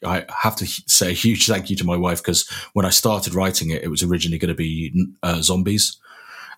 I 0.05 0.25
have 0.29 0.55
to 0.57 0.65
say 0.67 1.09
a 1.09 1.13
huge 1.13 1.47
thank 1.47 1.69
you 1.69 1.75
to 1.77 1.85
my 1.85 1.95
wife 1.97 2.21
because 2.21 2.47
when 2.73 2.85
I 2.85 2.89
started 2.91 3.33
writing 3.33 3.69
it, 3.71 3.81
it 3.83 3.87
was 3.87 4.03
originally 4.03 4.37
going 4.37 4.49
to 4.49 4.55
be 4.55 5.07
uh, 5.23 5.41
zombies. 5.41 5.97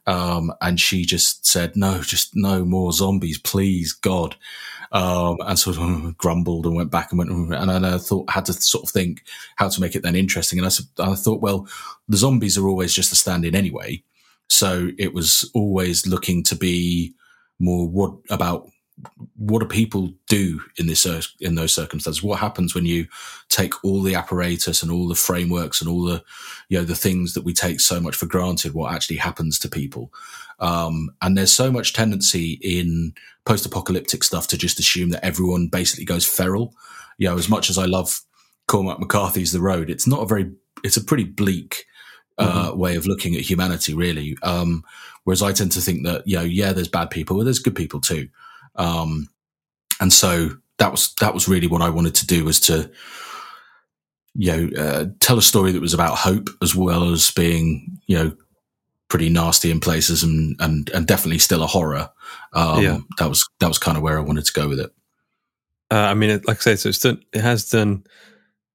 Um, 0.10 0.52
and 0.60 0.80
she 0.80 1.06
just 1.06 1.46
said, 1.46 1.76
no, 1.76 2.02
just 2.02 2.36
no 2.36 2.66
more 2.66 2.92
zombies, 2.92 3.38
please, 3.38 3.94
God. 3.94 4.36
Um, 4.92 5.38
and 5.46 5.60
sort 5.60 5.78
of 5.78 6.18
grumbled 6.18 6.66
and 6.66 6.76
went 6.76 6.90
back 6.90 7.12
and 7.12 7.20
went, 7.20 7.30
and 7.54 7.86
I 7.86 7.98
thought, 8.00 8.32
had 8.32 8.46
to 8.46 8.54
sort 8.54 8.86
of 8.86 8.90
think 8.90 9.24
how 9.58 9.70
to 9.70 9.80
make 9.80 9.96
it 9.96 10.02
then 10.02 10.16
interesting. 10.16 10.58
And 10.58 10.66
I 10.66 11.14
thought, 11.14 11.42
well, 11.42 11.68
the 12.08 12.18
zombies 12.18 12.58
are 12.58 12.68
always 12.68 12.92
just 12.92 13.12
a 13.12 13.16
stand 13.16 13.46
in 13.46 13.54
anyway. 13.54 14.02
So 14.50 14.90
it 14.98 15.14
was 15.14 15.48
always 15.54 16.08
looking 16.08 16.42
to 16.46 16.56
be 16.56 17.14
more 17.60 17.88
what 17.88 18.14
about 18.32 18.68
what 19.36 19.60
do 19.60 19.66
people 19.66 20.14
do 20.28 20.62
in 20.78 20.88
this 20.88 21.08
in 21.40 21.56
those 21.56 21.74
circumstances? 21.74 22.24
What 22.24 22.40
happens 22.40 22.76
when 22.76 22.86
you 22.86 23.08
take 23.48 23.84
all 23.84 24.02
the 24.02 24.16
apparatus 24.16 24.84
and 24.84 24.92
all 24.92 25.08
the 25.08 25.16
frameworks 25.16 25.82
and 25.82 25.90
all 25.90 26.04
the 26.04 26.24
you 26.68 26.78
know 26.78 26.86
the 26.86 26.96
things 26.96 27.34
that 27.34 27.44
we 27.44 27.54
take 27.54 27.80
so 27.80 28.00
much 28.00 28.16
for 28.16 28.26
granted? 28.26 28.74
What 28.74 28.94
actually 28.94 29.18
happens 29.18 29.60
to 29.60 29.70
people? 29.70 30.14
Um, 30.60 31.12
and 31.22 31.38
there's 31.38 31.54
so 31.54 31.72
much 31.72 31.94
tendency 31.94 32.60
in 32.62 33.14
post-apocalyptic 33.46 34.24
stuff 34.24 34.48
to 34.48 34.58
just 34.58 34.80
assume 34.80 35.10
that 35.12 35.24
everyone 35.24 35.68
basically 35.68 36.06
goes 36.06 36.26
feral. 36.26 36.76
You 37.18 37.30
know, 37.30 37.38
as 37.38 37.50
much 37.50 37.70
as 37.70 37.78
I 37.78 37.86
love 37.86 38.22
Cormac 38.68 39.00
McCarthy's 39.00 39.54
The 39.54 39.62
Road, 39.62 39.90
it's 39.90 40.08
not 40.08 40.22
a 40.22 40.26
very 40.26 40.52
it's 40.84 40.98
a 40.98 41.04
pretty 41.04 41.24
bleak 41.24 41.86
uh, 42.40 42.72
way 42.74 42.96
of 42.96 43.06
looking 43.06 43.36
at 43.36 43.42
humanity, 43.42 43.94
really. 43.94 44.38
Um, 44.42 44.84
whereas 45.26 45.42
I 45.42 45.52
tend 45.52 45.74
to 45.74 45.82
think 45.82 46.06
that, 46.06 46.26
you 46.26 46.38
know, 46.38 46.44
yeah, 46.44 46.72
there's 46.72 46.88
bad 46.88 47.10
people, 47.10 47.38
but 47.38 47.44
there's 47.44 47.60
good 47.60 47.76
people 47.76 48.00
too. 48.00 48.30
Um, 48.80 49.30
and 50.00 50.12
so 50.12 50.50
that 50.78 50.92
was 50.92 51.14
that 51.20 51.34
was 51.34 51.48
really 51.48 51.68
what 51.68 51.82
I 51.82 51.90
wanted 51.90 52.16
to 52.16 52.26
do 52.26 52.46
was 52.46 52.60
to, 52.62 52.90
you 54.34 54.52
know, 54.52 54.82
uh, 54.82 55.06
tell 55.20 55.38
a 55.38 55.42
story 55.42 55.72
that 55.72 55.82
was 55.82 55.94
about 55.94 56.18
hope 56.18 56.50
as 56.62 56.74
well 56.74 57.12
as 57.12 57.30
being, 57.32 58.00
you 58.08 58.18
know, 58.18 58.32
pretty 59.10 59.30
nasty 59.30 59.70
in 59.70 59.80
places 59.80 60.24
and 60.24 60.56
and 60.60 60.90
and 60.92 61.06
definitely 61.06 61.40
still 61.40 61.64
a 61.64 61.68
horror. 61.68 62.10
Um, 62.54 62.84
Yeah. 62.84 63.00
That 63.18 63.30
was 63.30 63.48
that 63.60 63.68
was 63.68 63.78
kind 63.78 63.98
of 63.98 64.04
where 64.04 64.18
I 64.18 64.22
wanted 64.22 64.46
to 64.46 64.54
go 64.54 64.68
with 64.70 64.80
it. 64.80 64.92
Uh, 65.92 65.96
I 65.96 66.14
mean, 66.14 66.30
it, 66.30 66.48
like 66.48 66.58
I 66.58 66.62
say, 66.62 66.76
so 66.76 66.90
it's 66.90 67.00
done. 67.00 67.22
It 67.34 67.42
has 67.42 67.70
done 67.70 68.04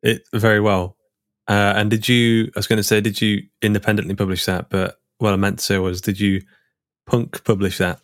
it 0.03 0.23
very 0.35 0.61
well. 0.61 0.97
Uh, 1.47 1.75
and 1.77 1.91
did 1.91 2.09
you? 2.09 2.47
I 2.55 2.59
was 2.59 2.67
going 2.67 2.79
to 2.79 2.83
say, 2.83 3.01
did 3.01 3.21
you 3.21 3.43
independently 3.63 4.15
publish 4.15 4.45
that? 4.47 4.69
But 4.69 5.01
what 5.19 5.33
I 5.33 5.37
meant 5.37 5.61
to 5.61 5.65
say 5.65 5.79
was, 5.79 6.01
did 6.01 6.19
you 6.19 6.43
punk 7.07 7.45
publish 7.45 7.79
that 7.79 8.01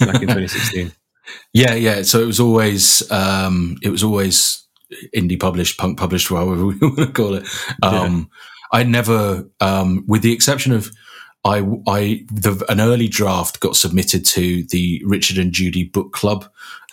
back 0.00 0.22
in 0.22 0.28
2016? 0.28 0.92
Yeah, 1.52 1.74
yeah. 1.74 2.02
So 2.02 2.20
it 2.20 2.26
was 2.26 2.40
always 2.40 3.10
um, 3.10 3.76
it 3.82 3.90
was 3.90 4.02
always 4.02 4.64
indie 5.14 5.38
published, 5.38 5.78
punk 5.78 5.98
published, 5.98 6.28
however 6.28 6.66
we 6.66 6.76
want 6.76 6.96
to 6.98 7.06
call 7.12 7.34
it. 7.34 7.46
Um, 7.82 8.30
I 8.72 8.82
never, 8.82 9.48
um, 9.60 10.04
with 10.06 10.22
the 10.22 10.32
exception 10.32 10.72
of 10.72 10.90
I, 11.44 11.58
I 11.86 12.24
the, 12.32 12.64
an 12.68 12.80
early 12.80 13.06
draft 13.06 13.60
got 13.60 13.76
submitted 13.76 14.24
to 14.26 14.64
the 14.64 15.00
Richard 15.04 15.38
and 15.38 15.52
Judy 15.52 15.84
Book 15.84 16.12
Club 16.12 16.44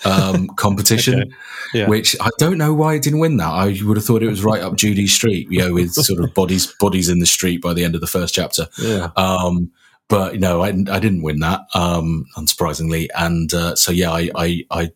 um, 0.06 0.48
competition, 0.58 1.22
Okay. 1.22 1.32
Yeah. 1.74 1.88
which 1.90 2.16
I 2.22 2.30
don't 2.38 2.60
know 2.60 2.74
why 2.74 2.94
it 2.94 3.02
didn't 3.02 3.20
win 3.20 3.38
that. 3.38 3.50
I 3.50 3.76
would 3.84 3.98
have 3.98 4.06
thought 4.06 4.22
it 4.22 4.30
was 4.30 4.44
right 4.44 4.62
up 4.62 4.76
Judy's 4.76 5.14
street, 5.14 5.48
you 5.50 5.60
know, 5.60 5.74
with 5.74 5.94
sort 5.94 6.24
of 6.24 6.34
bodies 6.36 6.68
bodies 6.80 7.10
in 7.10 7.20
the 7.20 7.26
street 7.26 7.62
by 7.64 7.74
the 7.74 7.84
end 7.84 7.96
of 7.96 8.02
the 8.02 8.08
first 8.08 8.36
chapter. 8.36 8.68
Yeah. 8.80 9.10
Um, 9.16 9.72
but 10.10 10.40
no, 10.40 10.62
I, 10.62 10.70
I 10.70 11.00
didn't 11.00 11.24
win 11.24 11.40
that, 11.40 11.62
um, 11.74 12.26
unsurprisingly. 12.38 13.08
And 13.16 13.54
uh, 13.54 13.76
so, 13.76 13.92
yeah, 13.92 14.12
I 14.12 14.30
I 14.36 14.66
I, 14.72 14.92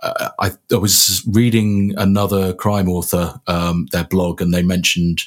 uh, 0.00 0.28
I 0.38 0.50
I 0.72 0.76
was 0.76 1.22
reading 1.30 1.94
another 1.96 2.52
crime 2.52 2.88
author 2.88 3.40
um, 3.46 3.86
their 3.92 4.04
blog, 4.04 4.40
and 4.42 4.52
they 4.52 4.62
mentioned 4.62 5.22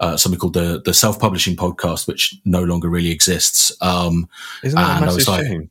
uh, 0.00 0.16
something 0.16 0.38
called 0.38 0.54
the 0.54 0.80
the 0.84 0.94
self 0.94 1.18
publishing 1.20 1.56
podcast, 1.56 2.06
which 2.08 2.34
no 2.44 2.62
longer 2.64 2.88
really 2.88 3.10
exists. 3.10 3.70
Um, 3.80 4.28
Isn't 4.62 4.76
that 4.78 4.96
and 4.96 5.04
a 5.04 5.06
massive 5.06 5.28
like, 5.28 5.46
shame? 5.46 5.70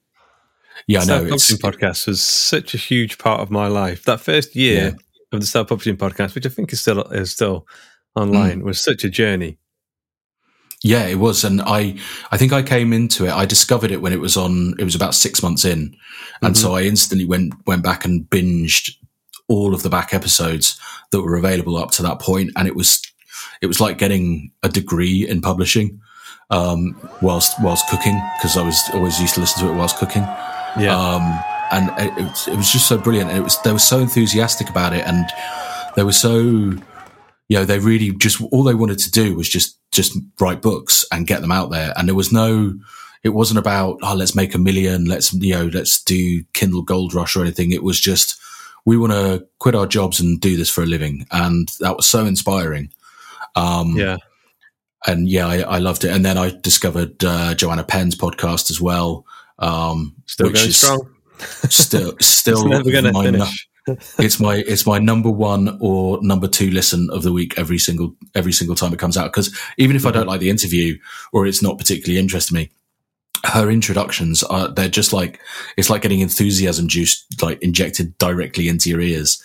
yeah, 0.87 1.01
I 1.01 1.05
know 1.05 1.17
Self-publishing 1.19 1.57
podcast 1.57 2.07
was 2.07 2.21
such 2.23 2.73
a 2.73 2.77
huge 2.77 3.17
part 3.17 3.41
of 3.41 3.51
my 3.51 3.67
life. 3.67 4.05
That 4.05 4.21
first 4.21 4.55
year 4.55 4.83
Yeah. 4.83 4.91
of 5.33 5.41
the 5.41 5.45
self-publishing 5.47 5.97
podcast, 5.97 6.33
which 6.33 6.45
I 6.45 6.49
think 6.49 6.71
is 6.73 6.81
still 6.81 7.01
is 7.11 7.31
still 7.31 7.67
Mm. 8.17 8.21
online, 8.23 8.63
was 8.63 8.81
such 8.81 9.03
a 9.03 9.09
journey. 9.09 9.58
Yeah, 10.81 11.07
it 11.07 11.19
was, 11.19 11.43
and 11.43 11.61
I 11.61 11.95
I 12.31 12.37
think 12.37 12.53
I 12.53 12.63
came 12.63 12.93
into 12.93 13.25
it. 13.25 13.31
I 13.31 13.45
discovered 13.45 13.91
it 13.91 14.01
when 14.01 14.13
it 14.13 14.21
was 14.21 14.37
on. 14.37 14.75
It 14.79 14.85
was 14.85 14.95
about 14.95 15.13
six 15.13 15.43
months 15.43 15.65
in, 15.65 15.95
and 16.41 16.57
so 16.57 16.73
I 16.73 16.83
instantly 16.83 17.25
went 17.25 17.53
went 17.67 17.83
back 17.83 18.05
and 18.05 18.23
binged 18.29 18.95
all 19.49 19.73
of 19.73 19.83
the 19.83 19.89
back 19.89 20.13
episodes 20.13 20.79
that 21.11 21.21
were 21.21 21.35
available 21.35 21.75
up 21.75 21.91
to 21.91 22.03
that 22.03 22.19
point, 22.19 22.51
and 22.55 22.65
it 22.65 22.75
was 22.75 23.01
it 23.61 23.67
was 23.67 23.81
like 23.81 23.97
getting 23.97 24.51
a 24.63 24.69
degree 24.69 25.27
in 25.27 25.41
publishing 25.41 25.99
um, 26.49 26.95
whilst 27.21 27.61
whilst 27.61 27.87
cooking 27.89 28.19
because 28.37 28.57
I 28.57 28.61
was 28.61 28.79
always 28.93 29.19
used 29.19 29.35
to 29.35 29.41
listen 29.41 29.65
to 29.65 29.73
it 29.73 29.75
whilst 29.75 29.97
cooking. 29.97 30.23
Yeah. 30.79 30.95
Um, 30.97 31.43
and 31.71 31.89
it, 31.99 32.17
it, 32.17 32.47
it 32.53 32.57
was 32.57 32.71
just 32.71 32.87
so 32.87 32.97
brilliant, 32.97 33.29
and 33.29 33.39
it 33.39 33.43
was 33.43 33.61
they 33.63 33.71
were 33.71 33.79
so 33.79 33.99
enthusiastic 33.99 34.69
about 34.69 34.93
it, 34.93 35.05
and 35.05 35.25
they 35.95 36.03
were 36.03 36.11
so 36.11 36.39
you 36.39 36.81
know 37.57 37.65
they 37.65 37.79
really 37.79 38.11
just 38.13 38.41
all 38.51 38.63
they 38.63 38.73
wanted 38.73 38.99
to 38.99 39.11
do 39.11 39.35
was 39.35 39.49
just 39.49 39.78
just 39.91 40.17
write 40.39 40.61
books 40.61 41.05
and 41.11 41.27
get 41.27 41.41
them 41.41 41.51
out 41.51 41.71
there 41.71 41.93
and 41.97 42.07
there 42.07 42.15
was 42.15 42.31
no 42.31 42.73
it 43.23 43.29
wasn't 43.29 43.57
about 43.59 43.97
oh 44.03 44.15
let's 44.15 44.35
make 44.35 44.53
a 44.53 44.59
million 44.59 45.05
let's 45.05 45.33
you 45.33 45.53
know 45.53 45.65
let's 45.73 46.01
do 46.03 46.43
kindle 46.53 46.81
gold 46.81 47.13
rush 47.13 47.35
or 47.35 47.41
anything 47.41 47.71
it 47.71 47.83
was 47.83 47.99
just 47.99 48.39
we 48.85 48.97
want 48.97 49.11
to 49.11 49.45
quit 49.59 49.75
our 49.75 49.87
jobs 49.87 50.19
and 50.19 50.39
do 50.39 50.55
this 50.57 50.69
for 50.69 50.83
a 50.83 50.87
living 50.87 51.25
and 51.31 51.69
that 51.79 51.95
was 51.97 52.05
so 52.05 52.25
inspiring 52.25 52.89
um 53.55 53.95
yeah. 53.97 54.17
and 55.07 55.27
yeah 55.27 55.47
I, 55.47 55.57
I 55.61 55.77
loved 55.79 56.03
it 56.05 56.11
and 56.11 56.23
then 56.23 56.37
i 56.37 56.51
discovered 56.61 57.23
uh, 57.23 57.55
joanna 57.55 57.83
penn's 57.83 58.15
podcast 58.15 58.69
as 58.71 58.79
well 58.79 59.25
um 59.57 60.15
Still 60.27 60.47
which 60.47 60.55
going 60.55 60.69
is 60.69 60.77
strong. 60.77 61.15
still 61.69 62.13
still 62.21 62.59
It's 62.59 62.65
never 62.69 62.91
going 62.91 63.03
to 63.05 63.13
finish. 63.23 63.68
It's 64.19 64.39
my 64.39 64.55
it's 64.67 64.85
my 64.85 64.99
number 64.99 65.29
one 65.29 65.77
or 65.81 66.19
number 66.21 66.47
two 66.47 66.71
listen 66.71 67.09
of 67.11 67.23
the 67.23 67.31
week 67.31 67.57
every 67.57 67.77
single 67.77 68.15
every 68.35 68.51
single 68.51 68.75
time 68.75 68.93
it 68.93 68.99
comes 68.99 69.17
out 69.17 69.31
because 69.31 69.57
even 69.77 69.95
if 69.95 70.05
I 70.05 70.11
don't 70.11 70.27
like 70.27 70.39
the 70.39 70.49
interview 70.49 70.97
or 71.31 71.45
it's 71.45 71.61
not 71.61 71.77
particularly 71.77 72.19
interesting 72.19 72.55
me, 72.55 72.69
her 73.45 73.69
introductions 73.69 74.43
are 74.43 74.67
they're 74.69 74.89
just 74.89 75.13
like 75.13 75.39
it's 75.77 75.89
like 75.89 76.01
getting 76.01 76.19
enthusiasm 76.19 76.87
juice 76.87 77.25
like 77.41 77.61
injected 77.61 78.17
directly 78.17 78.67
into 78.67 78.89
your 78.89 79.01
ears. 79.01 79.41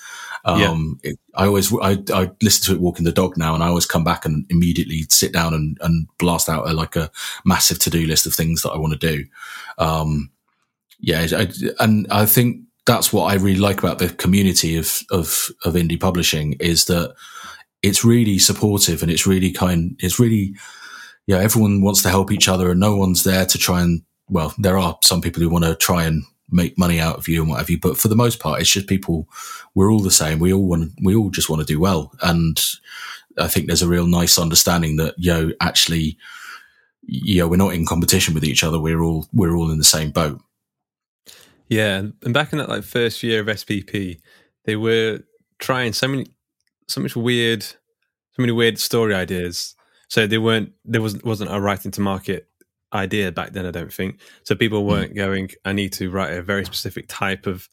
Um, 0.46 1.00
it, 1.02 1.18
I 1.34 1.46
always 1.46 1.72
I, 1.72 1.98
I 2.12 2.30
listen 2.42 2.64
to 2.66 2.74
it 2.74 2.80
walking 2.80 3.04
the 3.04 3.12
dog 3.12 3.36
now, 3.38 3.54
and 3.54 3.62
I 3.62 3.68
always 3.68 3.86
come 3.86 4.04
back 4.04 4.26
and 4.26 4.44
immediately 4.50 5.02
sit 5.08 5.32
down 5.32 5.54
and, 5.54 5.78
and 5.80 6.06
blast 6.18 6.50
out 6.50 6.68
a, 6.68 6.74
like 6.74 6.96
a 6.96 7.10
massive 7.46 7.78
to 7.80 7.90
do 7.90 8.06
list 8.06 8.26
of 8.26 8.34
things 8.34 8.62
that 8.62 8.72
I 8.72 8.78
want 8.78 8.92
to 8.92 9.16
do. 9.16 9.24
Um, 9.78 10.30
yeah, 11.00 11.26
I, 11.32 11.48
and 11.80 12.06
I 12.10 12.26
think 12.26 12.63
that's 12.86 13.12
what 13.12 13.32
I 13.32 13.36
really 13.36 13.60
like 13.60 13.78
about 13.78 13.98
the 13.98 14.08
community 14.10 14.76
of 14.76 15.00
of 15.10 15.48
of 15.64 15.74
indie 15.74 16.00
publishing 16.00 16.54
is 16.60 16.84
that 16.86 17.14
it's 17.82 18.04
really 18.04 18.38
supportive 18.38 19.02
and 19.02 19.10
it's 19.10 19.26
really 19.26 19.52
kind. 19.52 19.96
It's 20.00 20.18
really 20.18 20.54
yeah, 21.26 21.38
everyone 21.38 21.82
wants 21.82 22.02
to 22.02 22.10
help 22.10 22.30
each 22.32 22.48
other, 22.48 22.70
and 22.70 22.80
no 22.80 22.96
one's 22.96 23.24
there 23.24 23.46
to 23.46 23.58
try 23.58 23.82
and 23.82 24.02
well, 24.28 24.54
there 24.58 24.78
are 24.78 24.98
some 25.02 25.20
people 25.20 25.42
who 25.42 25.50
want 25.50 25.64
to 25.64 25.74
try 25.74 26.04
and 26.04 26.24
make 26.50 26.78
money 26.78 27.00
out 27.00 27.16
of 27.16 27.28
you 27.28 27.40
and 27.42 27.50
what 27.50 27.58
have 27.58 27.70
you, 27.70 27.78
but 27.78 27.96
for 27.96 28.08
the 28.08 28.16
most 28.16 28.40
part, 28.40 28.60
it's 28.60 28.70
just 28.70 28.86
people. 28.86 29.28
We're 29.74 29.90
all 29.90 30.00
the 30.00 30.10
same. 30.10 30.38
We 30.38 30.52
all 30.52 30.66
want. 30.66 30.92
We 31.02 31.14
all 31.14 31.30
just 31.30 31.50
want 31.50 31.60
to 31.60 31.66
do 31.66 31.80
well, 31.80 32.12
and 32.22 32.60
I 33.38 33.48
think 33.48 33.66
there's 33.66 33.82
a 33.82 33.88
real 33.88 34.06
nice 34.06 34.38
understanding 34.38 34.96
that 34.96 35.14
you 35.18 35.32
know 35.32 35.52
actually, 35.60 36.16
you 37.02 37.40
know, 37.40 37.48
we're 37.48 37.56
not 37.56 37.74
in 37.74 37.86
competition 37.86 38.34
with 38.34 38.44
each 38.44 38.64
other. 38.64 38.78
We're 38.78 39.02
all 39.02 39.26
we're 39.32 39.56
all 39.56 39.70
in 39.70 39.78
the 39.78 39.84
same 39.84 40.10
boat. 40.10 40.40
Yeah, 41.68 42.02
and 42.22 42.34
back 42.34 42.52
in 42.52 42.58
that 42.58 42.68
like 42.68 42.84
first 42.84 43.22
year 43.22 43.40
of 43.40 43.46
SPP, 43.46 44.20
they 44.64 44.76
were 44.76 45.20
trying 45.58 45.92
so 45.92 46.08
many, 46.08 46.26
so 46.88 47.00
much 47.00 47.16
weird, 47.16 47.62
so 47.62 48.38
many 48.38 48.52
weird 48.52 48.78
story 48.78 49.14
ideas. 49.14 49.74
So 50.08 50.26
they 50.26 50.38
weren't 50.38 50.72
there 50.84 51.00
wasn't 51.00 51.24
wasn't 51.24 51.52
a 51.52 51.60
writing 51.60 51.90
to 51.92 52.00
market 52.00 52.48
idea 52.92 53.32
back 53.32 53.52
then. 53.52 53.66
I 53.66 53.70
don't 53.70 53.92
think 53.92 54.20
so. 54.44 54.54
People 54.54 54.82
hmm. 54.82 54.88
weren't 54.88 55.14
going. 55.14 55.50
I 55.64 55.72
need 55.72 55.92
to 55.94 56.10
write 56.10 56.32
a 56.32 56.42
very 56.42 56.64
specific 56.64 57.06
type 57.08 57.46
of 57.46 57.68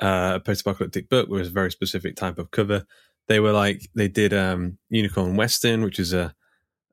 uh, 0.00 0.38
post-apocalyptic 0.40 1.08
book 1.08 1.28
with 1.28 1.46
a 1.46 1.50
very 1.50 1.70
specific 1.70 2.16
type 2.16 2.38
of 2.38 2.50
cover. 2.50 2.84
They 3.26 3.40
were 3.40 3.52
like 3.52 3.88
they 3.94 4.08
did 4.08 4.32
um, 4.32 4.78
Unicorn 4.90 5.36
Western, 5.36 5.82
which 5.82 5.98
is 5.98 6.12
a, 6.12 6.34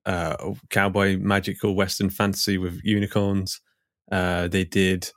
a 0.05 0.53
cowboy 0.69 1.17
magical 1.17 1.75
Western 1.75 2.09
fantasy 2.09 2.57
with 2.57 2.79
unicorns. 2.83 3.59
Uh, 4.11 4.47
they 4.47 4.63
did 4.63 5.11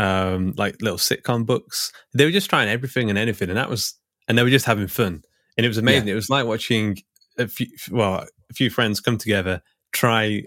um, 0.00 0.54
like 0.56 0.80
little 0.80 0.98
sitcom 0.98 1.44
books. 1.44 1.92
They 2.14 2.24
were 2.24 2.30
just 2.30 2.48
trying 2.48 2.68
everything 2.68 3.10
and 3.10 3.18
anything, 3.18 3.50
and 3.50 3.58
that 3.58 3.68
was, 3.68 3.94
and 4.26 4.38
they 4.38 4.42
were 4.42 4.50
just 4.50 4.64
having 4.64 4.86
fun, 4.86 5.22
and 5.56 5.64
it 5.66 5.68
was 5.68 5.78
amazing. 5.78 6.08
Yeah. 6.08 6.12
It 6.12 6.16
was 6.16 6.30
like 6.30 6.46
watching 6.46 6.98
a 7.38 7.46
few, 7.46 7.66
well, 7.90 8.26
a 8.50 8.54
few 8.54 8.70
friends 8.70 9.00
come 9.00 9.18
together, 9.18 9.62
try 9.92 10.42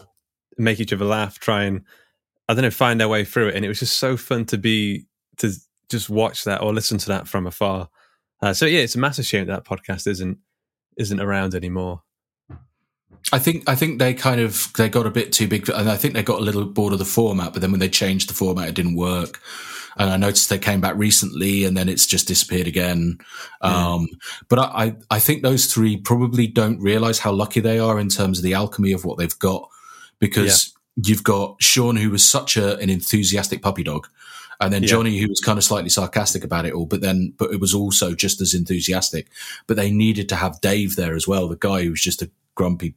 make 0.57 0.79
each 0.79 0.91
other 0.91 1.05
laugh, 1.05 1.39
try 1.39 1.63
and 1.63 1.83
I 2.49 2.53
don't 2.53 2.63
know, 2.63 2.71
find 2.71 2.99
their 2.99 3.07
way 3.07 3.25
through 3.25 3.49
it, 3.49 3.55
and 3.55 3.63
it 3.63 3.67
was 3.67 3.79
just 3.79 3.99
so 3.99 4.17
fun 4.17 4.45
to 4.45 4.57
be 4.57 5.05
to 5.37 5.53
just 5.89 6.09
watch 6.09 6.45
that 6.45 6.61
or 6.61 6.73
listen 6.73 6.97
to 6.97 7.07
that 7.09 7.27
from 7.27 7.45
afar. 7.45 7.89
Uh, 8.41 8.53
so 8.53 8.65
yeah, 8.65 8.79
it's 8.79 8.95
a 8.95 8.99
massive 8.99 9.25
shame 9.25 9.45
that, 9.45 9.63
that 9.63 9.69
podcast 9.69 10.07
isn't 10.07 10.39
isn't 10.97 11.19
around 11.19 11.53
anymore. 11.53 12.01
I 13.31 13.39
think 13.39 13.63
I 13.67 13.75
think 13.75 13.99
they 13.99 14.13
kind 14.13 14.41
of 14.41 14.71
they 14.75 14.89
got 14.89 15.07
a 15.07 15.11
bit 15.11 15.31
too 15.31 15.47
big, 15.47 15.69
and 15.69 15.89
I 15.89 15.95
think 15.95 16.13
they 16.13 16.23
got 16.23 16.39
a 16.39 16.43
little 16.43 16.65
bored 16.65 16.93
of 16.93 16.99
the 16.99 17.05
format. 17.05 17.53
But 17.53 17.61
then 17.61 17.71
when 17.71 17.79
they 17.79 17.89
changed 17.89 18.29
the 18.29 18.33
format, 18.33 18.67
it 18.67 18.75
didn't 18.75 18.95
work. 18.95 19.39
And 19.95 20.09
I 20.09 20.17
noticed 20.17 20.49
they 20.49 20.57
came 20.57 20.81
back 20.81 20.95
recently, 20.97 21.65
and 21.65 21.77
then 21.77 21.87
it's 21.87 22.07
just 22.07 22.27
disappeared 22.27 22.67
again. 22.67 23.19
Mm. 23.63 23.69
Um, 23.69 24.07
but 24.49 24.59
I, 24.59 24.95
I 25.11 25.19
think 25.19 25.43
those 25.43 25.67
three 25.67 25.97
probably 25.97 26.47
don't 26.47 26.81
realize 26.81 27.19
how 27.19 27.31
lucky 27.31 27.59
they 27.59 27.77
are 27.77 27.99
in 27.99 28.09
terms 28.09 28.39
of 28.39 28.43
the 28.43 28.55
alchemy 28.55 28.91
of 28.91 29.05
what 29.05 29.19
they've 29.19 29.37
got, 29.37 29.69
because 30.19 30.73
yeah. 30.95 31.09
you've 31.09 31.23
got 31.23 31.61
Sean, 31.61 31.95
who 31.95 32.09
was 32.09 32.27
such 32.27 32.57
a, 32.57 32.77
an 32.79 32.89
enthusiastic 32.89 33.61
puppy 33.61 33.83
dog, 33.83 34.07
and 34.59 34.73
then 34.73 34.81
yeah. 34.81 34.89
Johnny, 34.89 35.19
who 35.19 35.29
was 35.29 35.41
kind 35.41 35.59
of 35.59 35.63
slightly 35.63 35.89
sarcastic 35.89 36.43
about 36.43 36.65
it 36.65 36.73
all, 36.73 36.87
but 36.87 37.01
then 37.01 37.33
but 37.37 37.51
it 37.51 37.59
was 37.59 37.75
also 37.75 38.15
just 38.15 38.41
as 38.41 38.55
enthusiastic. 38.55 39.29
But 39.67 39.77
they 39.77 39.91
needed 39.91 40.27
to 40.29 40.35
have 40.35 40.59
Dave 40.61 40.95
there 40.95 41.15
as 41.15 41.27
well, 41.27 41.47
the 41.47 41.55
guy 41.55 41.83
who 41.83 41.91
was 41.91 42.01
just 42.01 42.23
a 42.23 42.31
grumpy 42.55 42.95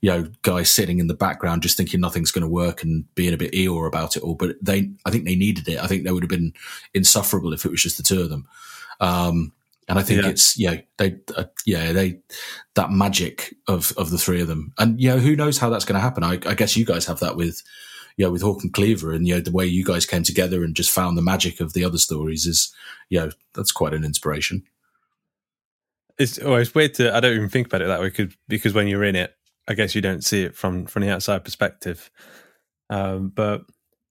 you 0.00 0.10
know, 0.10 0.28
guys 0.42 0.70
sitting 0.70 0.98
in 0.98 1.06
the 1.06 1.14
background 1.14 1.62
just 1.62 1.76
thinking 1.76 2.00
nothing's 2.00 2.30
going 2.30 2.42
to 2.42 2.48
work 2.48 2.82
and 2.82 3.12
being 3.14 3.34
a 3.34 3.38
bit 3.38 3.52
Eeyore 3.52 3.88
about 3.88 4.16
it 4.16 4.22
all. 4.22 4.34
But 4.34 4.56
they, 4.62 4.90
I 5.04 5.10
think 5.10 5.24
they 5.24 5.36
needed 5.36 5.68
it. 5.68 5.82
I 5.82 5.86
think 5.86 6.04
they 6.04 6.12
would 6.12 6.22
have 6.22 6.30
been 6.30 6.52
insufferable 6.94 7.52
if 7.52 7.64
it 7.64 7.70
was 7.70 7.82
just 7.82 7.96
the 7.96 8.02
two 8.02 8.22
of 8.22 8.30
them. 8.30 8.46
Um, 9.00 9.52
and 9.88 9.98
I 9.98 10.02
think 10.02 10.22
yeah. 10.22 10.28
it's 10.28 10.58
yeah 10.58 10.80
they 10.96 11.16
uh, 11.36 11.44
yeah 11.64 11.92
they 11.92 12.18
that 12.74 12.90
magic 12.90 13.54
of 13.68 13.92
of 13.96 14.10
the 14.10 14.18
three 14.18 14.40
of 14.40 14.48
them, 14.48 14.72
and 14.78 15.00
you 15.00 15.08
know 15.10 15.18
who 15.18 15.36
knows 15.36 15.58
how 15.58 15.70
that's 15.70 15.84
going 15.84 15.94
to 15.94 16.00
happen. 16.00 16.24
I, 16.24 16.32
I, 16.44 16.54
guess 16.54 16.76
you 16.76 16.84
guys 16.84 17.06
have 17.06 17.20
that 17.20 17.36
with 17.36 17.62
you 18.16 18.24
know 18.24 18.32
with 18.32 18.42
Hawk 18.42 18.64
and 18.64 18.72
Cleaver, 18.72 19.12
and 19.12 19.28
you 19.28 19.34
know 19.34 19.40
the 19.40 19.52
way 19.52 19.64
you 19.64 19.84
guys 19.84 20.04
came 20.04 20.24
together 20.24 20.64
and 20.64 20.74
just 20.74 20.90
found 20.90 21.16
the 21.16 21.22
magic 21.22 21.60
of 21.60 21.72
the 21.72 21.84
other 21.84 21.98
stories 21.98 22.46
is 22.46 22.74
you 23.10 23.20
know 23.20 23.30
that's 23.54 23.70
quite 23.70 23.94
an 23.94 24.04
inspiration. 24.04 24.64
It's 26.18 26.38
oh, 26.42 26.56
it's 26.56 26.74
weird 26.74 26.94
to 26.94 27.14
I 27.14 27.20
don't 27.20 27.36
even 27.36 27.48
think 27.48 27.68
about 27.68 27.82
it 27.82 27.86
that 27.88 28.00
way 28.00 28.08
because 28.08 28.34
because 28.48 28.74
when 28.74 28.88
you're 28.88 29.04
in 29.04 29.14
it, 29.14 29.35
I 29.68 29.74
guess 29.74 29.94
you 29.94 30.00
don't 30.00 30.24
see 30.24 30.42
it 30.42 30.54
from 30.54 30.86
from 30.86 31.02
the 31.02 31.10
outside 31.10 31.44
perspective. 31.44 32.10
Um, 32.90 33.28
but 33.34 33.62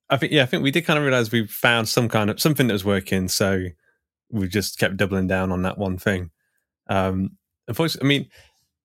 I 0.10 0.18
think 0.18 0.32
yeah, 0.32 0.44
I 0.44 0.46
think 0.46 0.64
we 0.64 0.72
did 0.72 0.86
kind 0.86 0.98
of 0.98 1.06
realize 1.06 1.32
we 1.32 1.48
found 1.48 1.88
some 1.88 2.10
kind 2.10 2.30
of 2.30 2.40
something 2.40 2.68
that 2.68 2.74
was 2.74 2.86
working, 2.86 3.28
so 3.28 3.66
we 4.30 4.48
just 4.48 4.80
kept 4.80 4.98
doubling 4.98 5.28
down 5.28 5.52
on 5.52 5.64
that 5.64 5.78
one 5.78 5.98
thing. 5.98 6.32
Um, 6.88 7.38
unfortunately, 7.68 8.06
I 8.06 8.10
mean, 8.10 8.30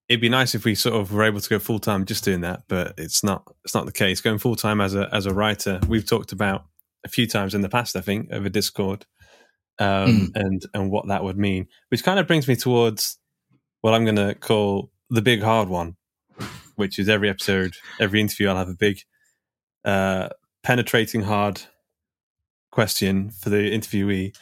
it'd 0.09 0.21
be 0.21 0.29
nice 0.29 0.55
if 0.55 0.65
we 0.65 0.75
sort 0.75 0.97
of 0.97 1.13
were 1.13 1.25
able 1.25 1.41
to 1.41 1.49
go 1.49 1.59
full 1.59 1.79
time 1.79 2.05
just 2.05 2.25
doing 2.25 2.41
that, 2.43 2.65
but 2.69 2.95
it's 2.99 3.23
not 3.23 3.45
it's 3.65 3.75
not 3.75 3.87
the 3.87 3.93
case. 3.93 4.21
Going 4.21 4.39
full 4.39 4.57
time 4.57 4.81
as 4.81 4.95
a 4.95 5.09
as 5.15 5.27
a 5.27 5.35
writer, 5.35 5.81
we've 5.89 6.07
talked 6.07 6.33
about 6.33 6.65
a 7.05 7.09
few 7.09 7.27
times 7.27 7.55
in 7.55 7.63
the 7.63 7.69
past, 7.69 7.97
I 7.97 8.01
think, 8.01 8.29
over 8.33 8.49
Discord, 8.49 9.07
um, 9.79 9.87
mm. 9.89 10.31
and 10.35 10.63
and 10.75 10.91
what 10.91 11.09
that 11.09 11.25
would 11.25 11.39
mean, 11.39 11.69
which 11.89 12.05
kind 12.05 12.19
of 12.19 12.27
brings 12.27 12.49
me 12.49 12.57
towards 12.57 13.19
what 13.83 13.95
I'm 13.95 14.05
going 14.05 14.17
to 14.17 14.35
call 14.35 14.91
the 15.11 15.23
big 15.23 15.43
hard 15.43 15.69
one, 15.69 15.97
which 16.81 16.99
is 16.99 17.09
every 17.09 17.29
episode, 17.29 17.77
every 18.01 18.21
interview, 18.21 18.49
I'll 18.49 18.57
have 18.57 18.69
a 18.69 18.75
big, 18.75 19.03
uh, 19.85 20.31
penetrating 20.63 21.23
hard 21.23 21.63
question 22.73 23.31
for 23.31 23.51
the 23.51 23.71
interviewee. 23.71 24.35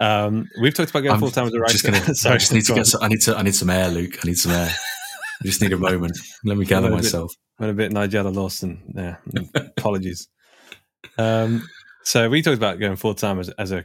Um, 0.00 0.48
we've 0.60 0.74
talked 0.74 0.90
about 0.90 1.00
going 1.00 1.18
full 1.18 1.30
time 1.30 1.46
as 1.46 1.54
a 1.54 1.58
writer. 1.58 1.90
Gonna, 1.90 2.14
Sorry, 2.14 2.34
I 2.36 2.38
just 2.38 2.52
need 2.52 2.64
to 2.66 2.74
get. 2.74 2.86
Some, 2.86 3.02
I 3.02 3.08
need 3.08 3.20
to. 3.22 3.36
I 3.36 3.42
need 3.42 3.54
some 3.54 3.70
air, 3.70 3.88
Luke. 3.88 4.18
I 4.22 4.28
need 4.28 4.38
some 4.38 4.52
air. 4.52 4.70
I 4.70 5.44
just 5.44 5.60
need 5.62 5.72
a 5.72 5.78
moment. 5.78 6.18
Let 6.44 6.56
me 6.56 6.64
gather 6.64 6.88
I'm 6.88 6.94
myself. 6.94 7.32
Bit, 7.58 7.64
I'm 7.64 7.70
a 7.70 7.74
bit 7.74 7.92
Nigella 7.92 8.34
Lawson. 8.34 8.82
Yeah, 8.94 9.16
apologies. 9.54 10.28
Um, 11.16 11.66
so 12.04 12.28
we 12.28 12.42
talked 12.42 12.56
about 12.56 12.78
going 12.78 12.96
full 12.96 13.14
time 13.14 13.40
as, 13.40 13.48
as 13.50 13.72
a 13.72 13.84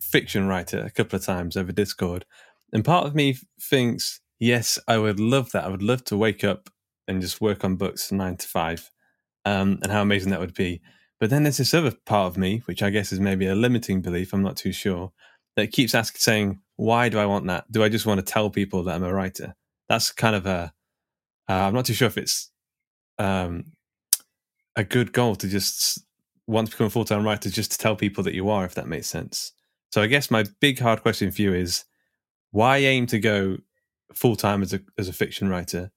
fiction 0.00 0.46
writer 0.48 0.80
a 0.80 0.90
couple 0.90 1.16
of 1.16 1.24
times 1.24 1.56
over 1.56 1.72
Discord, 1.72 2.24
and 2.72 2.84
part 2.84 3.06
of 3.06 3.14
me 3.14 3.36
thinks, 3.60 4.20
yes, 4.40 4.78
I 4.88 4.98
would 4.98 5.20
love 5.20 5.52
that. 5.52 5.64
I 5.64 5.68
would 5.68 5.82
love 5.82 6.04
to 6.06 6.16
wake 6.16 6.42
up 6.42 6.68
and 7.08 7.20
just 7.20 7.40
work 7.40 7.64
on 7.64 7.76
books 7.76 8.12
nine 8.12 8.36
to 8.36 8.46
five, 8.46 8.90
um, 9.44 9.78
and 9.82 9.92
how 9.92 10.02
amazing 10.02 10.30
that 10.30 10.40
would 10.40 10.54
be. 10.54 10.80
But 11.20 11.30
then 11.30 11.44
there's 11.44 11.58
this 11.58 11.74
other 11.74 11.92
part 12.06 12.26
of 12.26 12.36
me, 12.36 12.62
which 12.66 12.82
I 12.82 12.90
guess 12.90 13.12
is 13.12 13.20
maybe 13.20 13.46
a 13.46 13.54
limiting 13.54 14.02
belief. 14.02 14.32
I'm 14.32 14.42
not 14.42 14.56
too 14.56 14.72
sure 14.72 15.12
that 15.56 15.72
keeps 15.72 15.94
asking, 15.94 16.20
saying, 16.20 16.60
"Why 16.76 17.08
do 17.08 17.18
I 17.18 17.26
want 17.26 17.46
that? 17.46 17.70
Do 17.70 17.82
I 17.84 17.88
just 17.88 18.06
want 18.06 18.18
to 18.18 18.32
tell 18.32 18.50
people 18.50 18.82
that 18.84 18.94
I'm 18.94 19.04
a 19.04 19.12
writer?" 19.12 19.54
That's 19.88 20.12
kind 20.12 20.36
of 20.36 20.46
a. 20.46 20.72
am 21.48 21.68
uh, 21.68 21.70
not 21.70 21.86
too 21.86 21.94
sure 21.94 22.08
if 22.08 22.18
it's 22.18 22.50
um, 23.18 23.64
a 24.76 24.84
good 24.84 25.12
goal 25.12 25.36
to 25.36 25.48
just 25.48 26.00
want 26.46 26.68
to 26.68 26.72
become 26.72 26.88
a 26.88 26.90
full 26.90 27.04
time 27.04 27.24
writer, 27.24 27.50
just 27.50 27.72
to 27.72 27.78
tell 27.78 27.96
people 27.96 28.24
that 28.24 28.34
you 28.34 28.50
are, 28.50 28.64
if 28.64 28.74
that 28.74 28.88
makes 28.88 29.06
sense. 29.06 29.52
So 29.92 30.02
I 30.02 30.06
guess 30.06 30.30
my 30.30 30.44
big 30.60 30.78
hard 30.78 31.02
question 31.02 31.30
for 31.30 31.40
you 31.40 31.54
is, 31.54 31.84
why 32.50 32.78
aim 32.78 33.06
to 33.06 33.18
go 33.18 33.58
full 34.12 34.36
time 34.36 34.62
as 34.62 34.74
a 34.74 34.80
as 34.98 35.08
a 35.08 35.12
fiction 35.12 35.48
writer? 35.48 35.90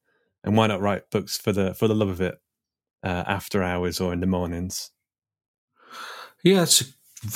And 0.43 0.55
why 0.55 0.67
not 0.67 0.81
write 0.81 1.09
books 1.09 1.37
for 1.37 1.51
the 1.51 1.73
for 1.73 1.87
the 1.87 1.95
love 1.95 2.09
of 2.09 2.21
it 2.21 2.35
uh, 3.03 3.23
after 3.27 3.63
hours 3.63 3.99
or 3.99 4.13
in 4.13 4.19
the 4.19 4.27
mornings? 4.27 4.91
Yeah, 6.43 6.63
it's 6.63 6.81
a 6.81 6.85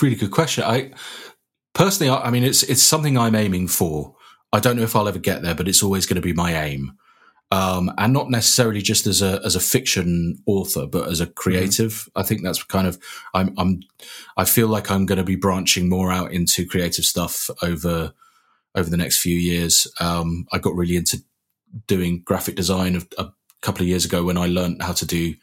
really 0.01 0.15
good 0.15 0.31
question. 0.31 0.63
I 0.63 0.91
personally, 1.73 2.09
I, 2.09 2.27
I 2.27 2.31
mean, 2.31 2.43
it's 2.43 2.63
it's 2.63 2.83
something 2.83 3.17
I'm 3.17 3.35
aiming 3.35 3.67
for. 3.67 4.15
I 4.53 4.59
don't 4.59 4.75
know 4.75 4.83
if 4.83 4.95
I'll 4.95 5.07
ever 5.07 5.19
get 5.19 5.41
there, 5.41 5.55
but 5.55 5.67
it's 5.67 5.83
always 5.83 6.05
going 6.05 6.15
to 6.15 6.21
be 6.21 6.33
my 6.33 6.53
aim. 6.63 6.93
Um, 7.53 7.91
and 7.97 8.13
not 8.13 8.29
necessarily 8.29 8.81
just 8.81 9.05
as 9.07 9.21
a 9.21 9.41
as 9.43 9.55
a 9.55 9.59
fiction 9.59 10.37
author, 10.45 10.87
but 10.87 11.09
as 11.09 11.19
a 11.19 11.27
creative. 11.27 11.91
Mm-hmm. 11.91 12.19
I 12.19 12.23
think 12.23 12.43
that's 12.43 12.63
kind 12.63 12.87
of 12.87 12.97
I'm 13.33 13.53
I'm 13.57 13.81
I 14.37 14.45
feel 14.45 14.67
like 14.67 14.89
I'm 14.89 15.05
going 15.05 15.17
to 15.17 15.23
be 15.23 15.35
branching 15.35 15.89
more 15.89 16.11
out 16.11 16.31
into 16.31 16.65
creative 16.65 17.03
stuff 17.03 17.49
over 17.61 18.13
over 18.73 18.89
the 18.89 18.97
next 18.97 19.19
few 19.19 19.35
years. 19.35 19.85
Um, 19.99 20.45
I 20.53 20.59
got 20.59 20.75
really 20.75 20.95
into 20.95 21.23
doing 21.87 22.21
graphic 22.23 22.55
design 22.55 22.95
a, 22.95 23.21
a 23.21 23.33
couple 23.61 23.81
of 23.81 23.87
years 23.87 24.05
ago 24.05 24.23
when 24.23 24.37
I 24.37 24.47
learned 24.47 24.81
how 24.81 24.93
to 24.93 25.05
do, 25.05 25.35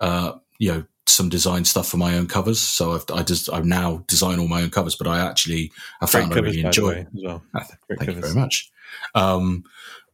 uh, 0.00 0.32
you 0.58 0.72
know, 0.72 0.84
some 1.06 1.28
design 1.28 1.64
stuff 1.64 1.88
for 1.88 1.96
my 1.96 2.16
own 2.16 2.26
covers. 2.26 2.60
So 2.60 2.92
I've, 2.92 3.04
I 3.12 3.22
just, 3.22 3.52
I 3.52 3.60
now 3.60 4.04
design 4.06 4.38
all 4.38 4.48
my 4.48 4.62
own 4.62 4.70
covers, 4.70 4.94
but 4.94 5.06
I 5.06 5.18
actually, 5.20 5.72
I 6.00 6.06
Great 6.06 6.10
found 6.10 6.32
I 6.32 6.34
covers, 6.36 6.52
really 6.52 6.66
enjoy 6.66 6.88
way, 6.88 7.00
as 7.00 7.22
well. 7.24 7.42
Ah, 7.54 7.66
Thank 7.98 8.14
you 8.14 8.20
very 8.20 8.34
much. 8.34 8.70
Um, 9.14 9.64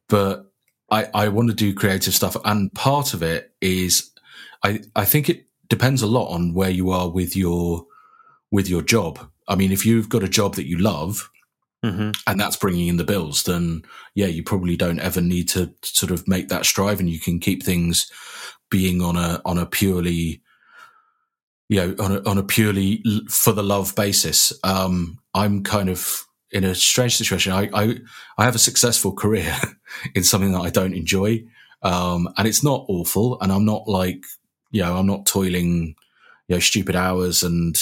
but 0.08 0.50
I, 0.90 1.08
I 1.12 1.28
want 1.28 1.48
to 1.50 1.54
do 1.54 1.74
creative 1.74 2.14
stuff, 2.14 2.36
and 2.44 2.72
part 2.72 3.14
of 3.14 3.22
it 3.22 3.52
is, 3.60 4.10
I, 4.62 4.80
I 4.94 5.04
think 5.04 5.28
it 5.28 5.46
depends 5.68 6.02
a 6.02 6.06
lot 6.06 6.28
on 6.28 6.54
where 6.54 6.70
you 6.70 6.90
are 6.90 7.10
with 7.10 7.36
your, 7.36 7.86
with 8.50 8.68
your 8.68 8.82
job. 8.82 9.18
I 9.48 9.56
mean, 9.56 9.72
if 9.72 9.84
you've 9.84 10.08
got 10.08 10.22
a 10.22 10.28
job 10.28 10.54
that 10.54 10.68
you 10.68 10.78
love 10.78 11.30
hmm 11.90 12.10
and 12.26 12.40
that's 12.40 12.56
bringing 12.56 12.88
in 12.88 12.96
the 12.96 13.04
bills, 13.04 13.44
then 13.44 13.82
yeah, 14.14 14.26
you 14.26 14.42
probably 14.42 14.76
don't 14.76 15.00
ever 15.00 15.20
need 15.20 15.48
to 15.50 15.72
sort 15.82 16.10
of 16.10 16.26
make 16.26 16.48
that 16.48 16.66
strive, 16.66 17.00
and 17.00 17.08
you 17.08 17.20
can 17.20 17.38
keep 17.38 17.62
things 17.62 18.10
being 18.70 19.00
on 19.00 19.16
a 19.16 19.40
on 19.44 19.58
a 19.58 19.66
purely, 19.66 20.42
you 21.68 21.80
know, 21.80 22.04
on 22.04 22.12
a 22.12 22.28
on 22.28 22.38
a 22.38 22.42
purely 22.42 23.02
for 23.28 23.52
the 23.52 23.62
love 23.62 23.94
basis. 23.94 24.52
Um, 24.64 25.18
I'm 25.34 25.62
kind 25.62 25.88
of 25.88 26.24
in 26.50 26.64
a 26.64 26.74
strange 26.74 27.16
situation. 27.16 27.52
I 27.52 27.68
I, 27.72 27.98
I 28.38 28.44
have 28.44 28.54
a 28.54 28.60
successful 28.60 29.12
career 29.12 29.54
in 30.14 30.24
something 30.24 30.52
that 30.52 30.62
I 30.62 30.70
don't 30.70 30.94
enjoy, 30.94 31.44
um, 31.82 32.28
and 32.36 32.48
it's 32.48 32.64
not 32.64 32.84
awful, 32.88 33.40
and 33.40 33.52
I'm 33.52 33.64
not 33.64 33.88
like 33.88 34.24
you 34.70 34.82
know 34.82 34.96
I'm 34.96 35.06
not 35.06 35.26
toiling, 35.26 35.94
you 36.48 36.56
know, 36.56 36.60
stupid 36.60 36.96
hours 36.96 37.42
and 37.42 37.76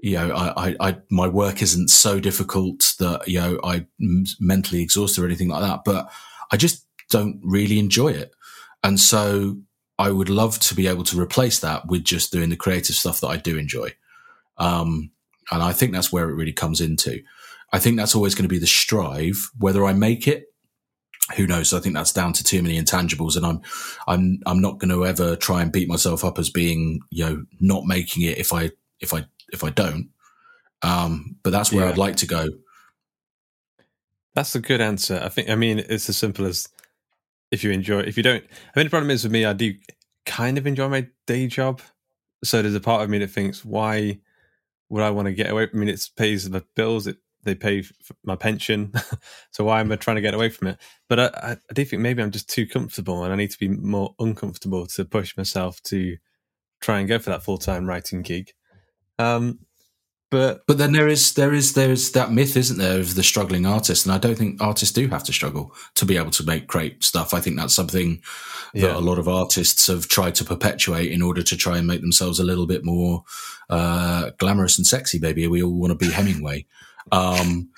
you 0.00 0.14
know, 0.14 0.30
I, 0.32 0.68
I, 0.68 0.76
I, 0.80 0.96
my 1.10 1.26
work 1.26 1.60
isn't 1.60 1.88
so 1.88 2.20
difficult 2.20 2.94
that, 3.00 3.26
you 3.26 3.40
know, 3.40 3.58
I'm 3.64 3.88
mentally 4.38 4.82
exhausted 4.82 5.22
or 5.22 5.26
anything 5.26 5.48
like 5.48 5.62
that, 5.62 5.80
but 5.84 6.10
I 6.52 6.56
just 6.56 6.86
don't 7.10 7.40
really 7.42 7.78
enjoy 7.78 8.08
it. 8.08 8.32
And 8.84 9.00
so 9.00 9.58
I 9.98 10.10
would 10.10 10.28
love 10.28 10.60
to 10.60 10.74
be 10.74 10.86
able 10.86 11.02
to 11.04 11.20
replace 11.20 11.58
that 11.60 11.86
with 11.86 12.04
just 12.04 12.30
doing 12.30 12.50
the 12.50 12.56
creative 12.56 12.94
stuff 12.94 13.20
that 13.20 13.28
I 13.28 13.36
do 13.36 13.58
enjoy. 13.58 13.94
Um, 14.56 15.10
and 15.50 15.62
I 15.62 15.72
think 15.72 15.92
that's 15.92 16.12
where 16.12 16.28
it 16.28 16.34
really 16.34 16.52
comes 16.52 16.80
into. 16.80 17.22
I 17.72 17.78
think 17.78 17.96
that's 17.96 18.14
always 18.14 18.34
going 18.34 18.44
to 18.44 18.48
be 18.48 18.58
the 18.58 18.66
strive, 18.66 19.50
whether 19.58 19.84
I 19.84 19.92
make 19.94 20.28
it. 20.28 20.46
Who 21.36 21.46
knows? 21.46 21.74
I 21.74 21.80
think 21.80 21.94
that's 21.94 22.12
down 22.12 22.32
to 22.34 22.44
too 22.44 22.62
many 22.62 22.80
intangibles, 22.80 23.36
and 23.36 23.44
I'm, 23.44 23.60
I'm, 24.06 24.40
I'm 24.46 24.60
not 24.62 24.78
going 24.78 24.90
to 24.90 25.04
ever 25.04 25.36
try 25.36 25.60
and 25.60 25.70
beat 25.70 25.88
myself 25.88 26.24
up 26.24 26.38
as 26.38 26.48
being, 26.48 27.00
you 27.10 27.24
know, 27.24 27.44
not 27.60 27.84
making 27.84 28.22
it 28.22 28.38
if 28.38 28.52
I, 28.52 28.70
if 29.00 29.12
I 29.12 29.26
if 29.52 29.64
I 29.64 29.70
don't. 29.70 30.10
Um, 30.82 31.36
but 31.42 31.50
that's 31.50 31.72
where 31.72 31.84
Yeah. 31.84 31.90
I'd 31.92 31.98
like 31.98 32.16
to 32.16 32.26
go. 32.26 32.48
That's 34.34 34.54
a 34.54 34.60
good 34.60 34.80
answer. 34.80 35.20
I 35.22 35.28
think. 35.28 35.48
I 35.48 35.56
mean, 35.56 35.78
it's 35.80 36.08
as 36.08 36.16
simple 36.16 36.46
as 36.46 36.68
if 37.50 37.64
you 37.64 37.70
enjoy. 37.70 38.00
If 38.00 38.16
you 38.16 38.22
don't, 38.22 38.44
I 38.44 38.78
mean, 38.78 38.86
the 38.86 38.90
problem 38.90 39.10
is 39.10 39.24
with 39.24 39.32
me. 39.32 39.44
I 39.44 39.52
do 39.52 39.74
kind 40.26 40.58
of 40.58 40.66
enjoy 40.66 40.88
my 40.88 41.08
day 41.26 41.46
job, 41.46 41.80
so 42.44 42.62
there's 42.62 42.74
a 42.74 42.80
part 42.80 43.02
of 43.02 43.10
me 43.10 43.18
that 43.18 43.30
thinks, 43.30 43.64
why 43.64 44.20
would 44.90 45.02
I 45.02 45.10
want 45.10 45.26
to 45.26 45.32
get 45.34 45.50
away? 45.50 45.68
I 45.72 45.76
mean, 45.76 45.88
it 45.88 46.08
pays 46.16 46.48
the 46.48 46.64
bills. 46.76 47.06
It 47.06 47.16
they 47.44 47.54
pay 47.54 47.84
my 48.24 48.36
pension, 48.36 48.92
so 49.50 49.64
why 49.64 49.80
am 49.80 49.90
I 49.90 49.96
trying 49.96 50.16
to 50.16 50.22
get 50.22 50.34
away 50.34 50.50
from 50.50 50.68
it? 50.68 50.78
But 51.08 51.20
I, 51.20 51.26
I, 51.26 51.52
I 51.52 51.72
do 51.74 51.84
think 51.84 52.02
maybe 52.02 52.22
I'm 52.22 52.30
just 52.30 52.48
too 52.50 52.66
comfortable, 52.66 53.24
and 53.24 53.32
I 53.32 53.36
need 53.36 53.50
to 53.50 53.58
be 53.58 53.68
more 53.68 54.14
uncomfortable 54.18 54.86
to 54.88 55.04
push 55.04 55.36
myself 55.36 55.82
to 55.84 56.16
try 56.80 56.98
and 57.00 57.08
go 57.08 57.18
for 57.18 57.30
that 57.30 57.42
full 57.42 57.58
time 57.58 57.86
writing 57.86 58.22
gig. 58.22 58.52
Um, 59.18 59.58
but 60.30 60.66
But 60.66 60.76
then 60.76 60.92
there 60.92 61.08
is 61.08 61.32
there 61.34 61.54
is 61.54 61.72
there 61.72 61.90
is 61.90 62.12
that 62.12 62.30
myth, 62.32 62.54
isn't 62.56 62.76
there, 62.78 63.00
of 63.00 63.14
the 63.14 63.22
struggling 63.22 63.64
artist, 63.64 64.04
and 64.04 64.14
I 64.14 64.18
don't 64.18 64.36
think 64.36 64.60
artists 64.60 64.92
do 64.94 65.08
have 65.08 65.24
to 65.24 65.32
struggle 65.32 65.74
to 65.94 66.04
be 66.04 66.18
able 66.18 66.30
to 66.32 66.42
make 66.44 66.66
great 66.66 67.02
stuff. 67.02 67.32
I 67.32 67.40
think 67.40 67.56
that's 67.56 67.74
something 67.74 68.20
that 68.74 68.80
Yeah. 68.82 68.96
a 68.96 69.00
lot 69.00 69.18
of 69.18 69.26
artists 69.26 69.86
have 69.86 70.06
tried 70.08 70.34
to 70.34 70.44
perpetuate 70.44 71.10
in 71.10 71.22
order 71.22 71.42
to 71.42 71.56
try 71.56 71.78
and 71.78 71.86
make 71.86 72.02
themselves 72.02 72.38
a 72.38 72.44
little 72.44 72.66
bit 72.66 72.84
more 72.84 73.24
uh, 73.70 74.30
glamorous 74.38 74.76
and 74.76 74.86
sexy. 74.86 75.18
Maybe 75.18 75.46
we 75.46 75.62
all 75.62 75.78
want 75.80 75.98
to 75.98 76.06
be 76.06 76.12
Hemingway, 76.12 76.66
um, 77.10 77.70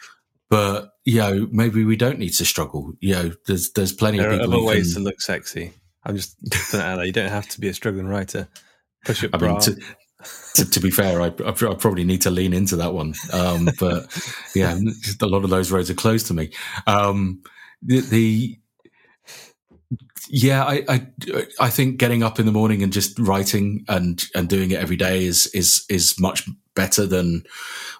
but 0.49 0.95
you 1.05 1.19
know, 1.19 1.47
maybe 1.53 1.85
we 1.85 1.95
don't 1.97 2.19
need 2.19 2.35
to 2.35 2.45
struggle. 2.45 2.93
You 2.99 3.15
know, 3.15 3.33
there's 3.47 3.71
there's 3.73 3.93
plenty 3.93 4.19
there 4.19 4.31
of 4.33 4.41
are 4.41 4.43
other 4.43 4.61
ways 4.61 4.95
can- 4.95 5.03
to 5.05 5.09
look 5.09 5.21
sexy. 5.21 5.73
I'm 6.05 6.17
just 6.17 6.37
putting 6.71 6.81
out 6.81 6.97
there. 6.97 7.05
You 7.07 7.13
don't 7.13 7.29
have 7.31 7.49
to 7.51 7.61
be 7.61 7.69
a 7.69 7.75
struggling 7.75 8.09
writer. 8.09 8.49
Push 9.05 9.23
up 9.25 9.31
I 9.35 9.39
bra. 9.39 9.53
mean, 9.53 9.61
to, 9.61 9.77
to, 10.55 10.69
to 10.69 10.81
be 10.81 10.91
fair, 10.91 11.21
I, 11.21 11.27
I 11.27 11.53
probably 11.53 12.05
need 12.05 12.23
to 12.23 12.31
lean 12.31 12.53
into 12.53 12.77
that 12.77 12.93
one. 12.93 13.15
Um, 13.33 13.69
but 13.79 14.07
yeah, 14.55 14.79
a 15.21 15.27
lot 15.27 15.45
of 15.45 15.51
those 15.51 15.71
roads 15.71 15.91
are 15.91 15.95
closed 15.95 16.27
to 16.27 16.35
me. 16.35 16.51
Um, 16.87 17.43
the, 17.83 18.01
the 18.01 18.59
yeah, 20.29 20.65
I, 20.65 20.85
I 20.89 21.07
I 21.59 21.71
think 21.71 21.99
getting 21.99 22.23
up 22.23 22.39
in 22.39 22.47
the 22.47 22.53
morning 22.53 22.83
and 22.83 22.93
just 22.93 23.19
writing 23.19 23.85
and 23.89 24.25
and 24.35 24.49
doing 24.49 24.71
it 24.71 24.81
every 24.81 24.97
day 24.97 25.25
is 25.25 25.47
is 25.49 25.85
is 25.89 26.21
much 26.21 26.49
better 26.75 27.07
than 27.07 27.43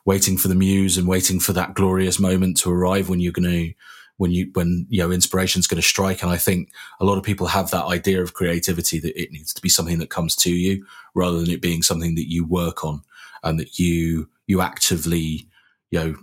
waiting 0.05 0.37
for 0.37 0.49
the 0.49 0.55
muse 0.55 0.97
and 0.97 1.09
waiting 1.09 1.41
for 1.41 1.53
that 1.53 1.75
glorious 1.75 2.21
moment 2.21 2.57
to 2.59 2.71
arrive 2.71 3.09
when 3.09 3.21
you're 3.21 3.33
going 3.33 3.51
to 3.51 3.75
when 4.21 4.31
you 4.33 4.51
when 4.53 4.87
you 4.91 5.03
know 5.03 5.11
inspiration's 5.11 5.67
going 5.67 5.81
to 5.81 5.89
strike. 5.95 6.23
And 6.23 6.31
i 6.31 6.37
think 6.37 6.71
a 7.01 7.07
lot 7.07 7.17
of 7.17 7.25
people 7.25 7.47
have 7.47 7.71
that 7.71 7.87
idea 7.87 8.23
of 8.23 8.35
creativity 8.35 9.01
that 9.01 9.19
it 9.21 9.33
needs 9.33 9.55
to 9.55 9.63
be 9.63 9.71
something 9.71 9.99
that 9.99 10.11
comes 10.11 10.37
to 10.37 10.51
you 10.55 10.85
rather 11.15 11.41
than 11.41 11.51
it 11.51 11.63
being 11.63 11.83
something 11.83 12.17
that 12.17 12.31
you 12.31 12.45
work 12.45 12.85
on 12.85 13.01
and 13.43 13.59
that 13.59 13.79
you 13.79 14.29
you 14.47 14.61
actively 14.61 15.49
you 15.91 15.99
know 15.99 16.15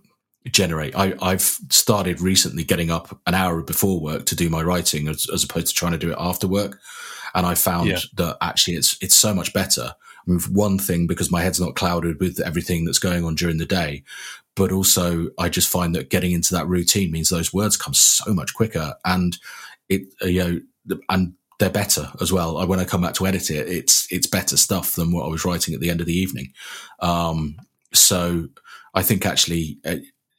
generate. 0.51 0.95
I, 0.95 1.13
i've 1.21 1.41
started 1.71 2.21
recently 2.21 2.63
getting 2.63 2.91
up 2.91 3.19
an 3.25 3.33
hour 3.33 3.61
before 3.63 3.99
work 3.99 4.25
to 4.27 4.35
do 4.35 4.47
my 4.49 4.61
writing 4.61 5.07
as, 5.07 5.27
as 5.33 5.43
opposed 5.43 5.67
to 5.69 5.73
trying 5.73 5.93
to 5.93 5.97
do 6.05 6.11
it 6.11 6.17
after 6.19 6.47
work. 6.47 6.79
And 7.33 7.45
i 7.47 7.55
found 7.55 7.87
Yeah. 7.89 7.99
that 8.15 8.37
actually 8.41 8.75
it's 8.77 8.95
it's 9.01 9.15
so 9.15 9.33
much 9.33 9.53
better 9.53 9.95
Mean, 10.27 10.39
one 10.51 10.77
thing 10.77 11.07
because 11.07 11.31
my 11.31 11.41
head's 11.41 11.59
not 11.59 11.75
clouded 11.75 12.19
with 12.19 12.39
everything 12.39 12.85
that's 12.85 12.99
going 12.99 13.23
on 13.23 13.35
during 13.35 13.57
the 13.57 13.65
day 13.65 14.03
but 14.55 14.71
also 14.71 15.29
I 15.37 15.49
just 15.49 15.69
find 15.69 15.95
that 15.95 16.09
getting 16.09 16.31
into 16.31 16.53
that 16.55 16.67
routine 16.67 17.11
means 17.11 17.29
those 17.29 17.53
words 17.53 17.77
come 17.77 17.93
so 17.93 18.33
much 18.33 18.53
quicker 18.53 18.95
and 19.05 19.37
it 19.87 20.13
uh, 20.21 20.27
you 20.27 20.43
know 20.89 20.97
and 21.09 21.33
they're 21.59 21.69
better 21.69 22.11
as 22.21 22.31
well. 22.31 22.65
When 22.67 22.79
I 22.79 22.85
come 22.85 23.01
back 23.01 23.15
to 23.15 23.27
edit 23.27 23.49
it, 23.49 23.67
it's 23.67 24.11
it's 24.11 24.27
better 24.27 24.57
stuff 24.57 24.93
than 24.93 25.11
what 25.11 25.25
I 25.25 25.29
was 25.29 25.45
writing 25.45 25.73
at 25.73 25.79
the 25.79 25.89
end 25.89 26.01
of 26.01 26.07
the 26.07 26.17
evening. 26.17 26.53
Um, 26.99 27.57
so 27.93 28.47
I 28.93 29.01
think 29.01 29.25
actually 29.25 29.79
uh, 29.85 29.95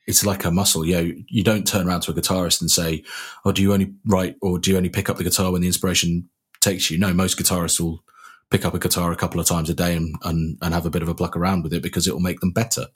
it's 0.07 0.25
like 0.25 0.45
a 0.45 0.51
muscle. 0.51 0.85
You 0.85 0.95
know, 0.95 1.13
you 1.29 1.43
don't 1.43 1.67
turn 1.67 1.89
around 1.89 2.03
to 2.03 2.13
a 2.13 2.15
guitarist 2.15 2.61
and 2.61 2.71
say, 2.71 3.05
"Oh, 3.45 3.53
do 3.53 3.63
you 3.63 3.73
only 3.73 3.93
write 4.07 4.37
or 4.41 4.59
do 4.59 4.71
you 4.71 4.77
only 4.77 4.91
pick 4.91 5.11
up 5.11 5.17
the 5.17 5.25
guitar 5.25 5.51
when 5.51 5.61
the 5.61 5.67
inspiration 5.67 6.29
takes 6.61 6.91
you?" 6.91 6.99
No, 6.99 7.13
most 7.13 7.39
guitarists 7.39 7.81
will 7.81 8.05
pick 8.51 8.65
up 8.65 8.75
a 8.75 8.79
guitar 8.79 9.13
a 9.13 9.17
couple 9.17 9.41
of 9.41 9.47
times 9.47 9.71
a 9.71 9.75
day 9.75 9.97
and 9.97 10.15
and, 10.25 10.59
and 10.63 10.75
have 10.75 10.87
a 10.87 10.91
bit 10.91 11.03
of 11.03 11.09
a 11.09 11.15
pluck 11.15 11.37
around 11.37 11.63
with 11.63 11.73
it 11.73 11.83
because 11.83 12.07
it 12.07 12.13
will 12.13 12.21
make 12.21 12.41
them 12.41 12.53
better. 12.53 12.87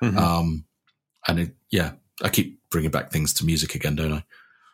Mhm. 0.00 0.16
Um, 0.16 0.64
and 1.28 1.40
it, 1.40 1.56
yeah, 1.70 1.92
I 2.22 2.28
keep 2.28 2.60
bringing 2.70 2.90
back 2.90 3.10
things 3.10 3.34
to 3.34 3.44
music 3.44 3.74
again, 3.74 3.96
don't 3.96 4.12
I? 4.12 4.24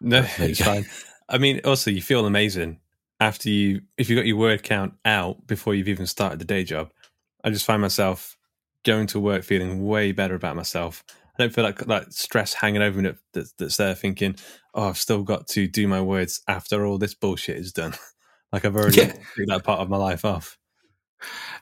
No, 0.01 0.27
it's 0.39 0.63
fine. 0.63 0.87
I 1.29 1.39
mean, 1.39 1.61
also 1.65 1.91
you 1.91 2.03
feel 2.03 2.27
amazing 2.27 2.81
after 3.19 3.49
you 3.49 3.83
if 3.97 4.09
you 4.09 4.17
got 4.17 4.27
your 4.27 4.37
word 4.37 4.63
count 4.63 4.95
out 5.05 5.47
before 5.47 5.75
you've 5.75 5.89
even 5.89 6.07
started 6.07 6.39
the 6.39 6.45
day 6.45 6.65
job. 6.65 6.91
I 7.43 7.51
just 7.51 7.65
find 7.65 7.81
myself 7.81 8.37
going 8.85 9.07
to 9.09 9.21
work 9.21 9.43
feeling 9.43 9.85
way 9.87 10.13
better 10.13 10.35
about 10.35 10.57
myself. 10.57 11.05
I 11.39 11.43
don't 11.43 11.53
feel 11.53 11.65
like 11.65 11.79
that 11.87 12.13
stress 12.13 12.55
hanging 12.55 12.83
over 12.83 13.01
me 13.01 13.09
that, 13.11 13.19
that's, 13.33 13.53
that's 13.53 13.77
there 13.77 13.95
thinking, 13.95 14.37
oh, 14.75 14.89
I've 14.89 14.97
still 14.97 15.23
got 15.23 15.47
to 15.49 15.67
do 15.67 15.87
my 15.87 16.01
words 16.01 16.41
after 16.49 16.87
all 16.87 16.97
this 16.99 17.15
bullshit 17.15 17.57
is 17.57 17.73
done. 17.73 17.95
like 18.53 18.65
I've 18.65 18.77
already 18.77 18.99
Yeah. 18.99 19.13
that 19.47 19.65
part 19.65 19.81
of 19.81 19.89
my 19.89 19.97
life 19.97 20.25
off. 20.25 20.59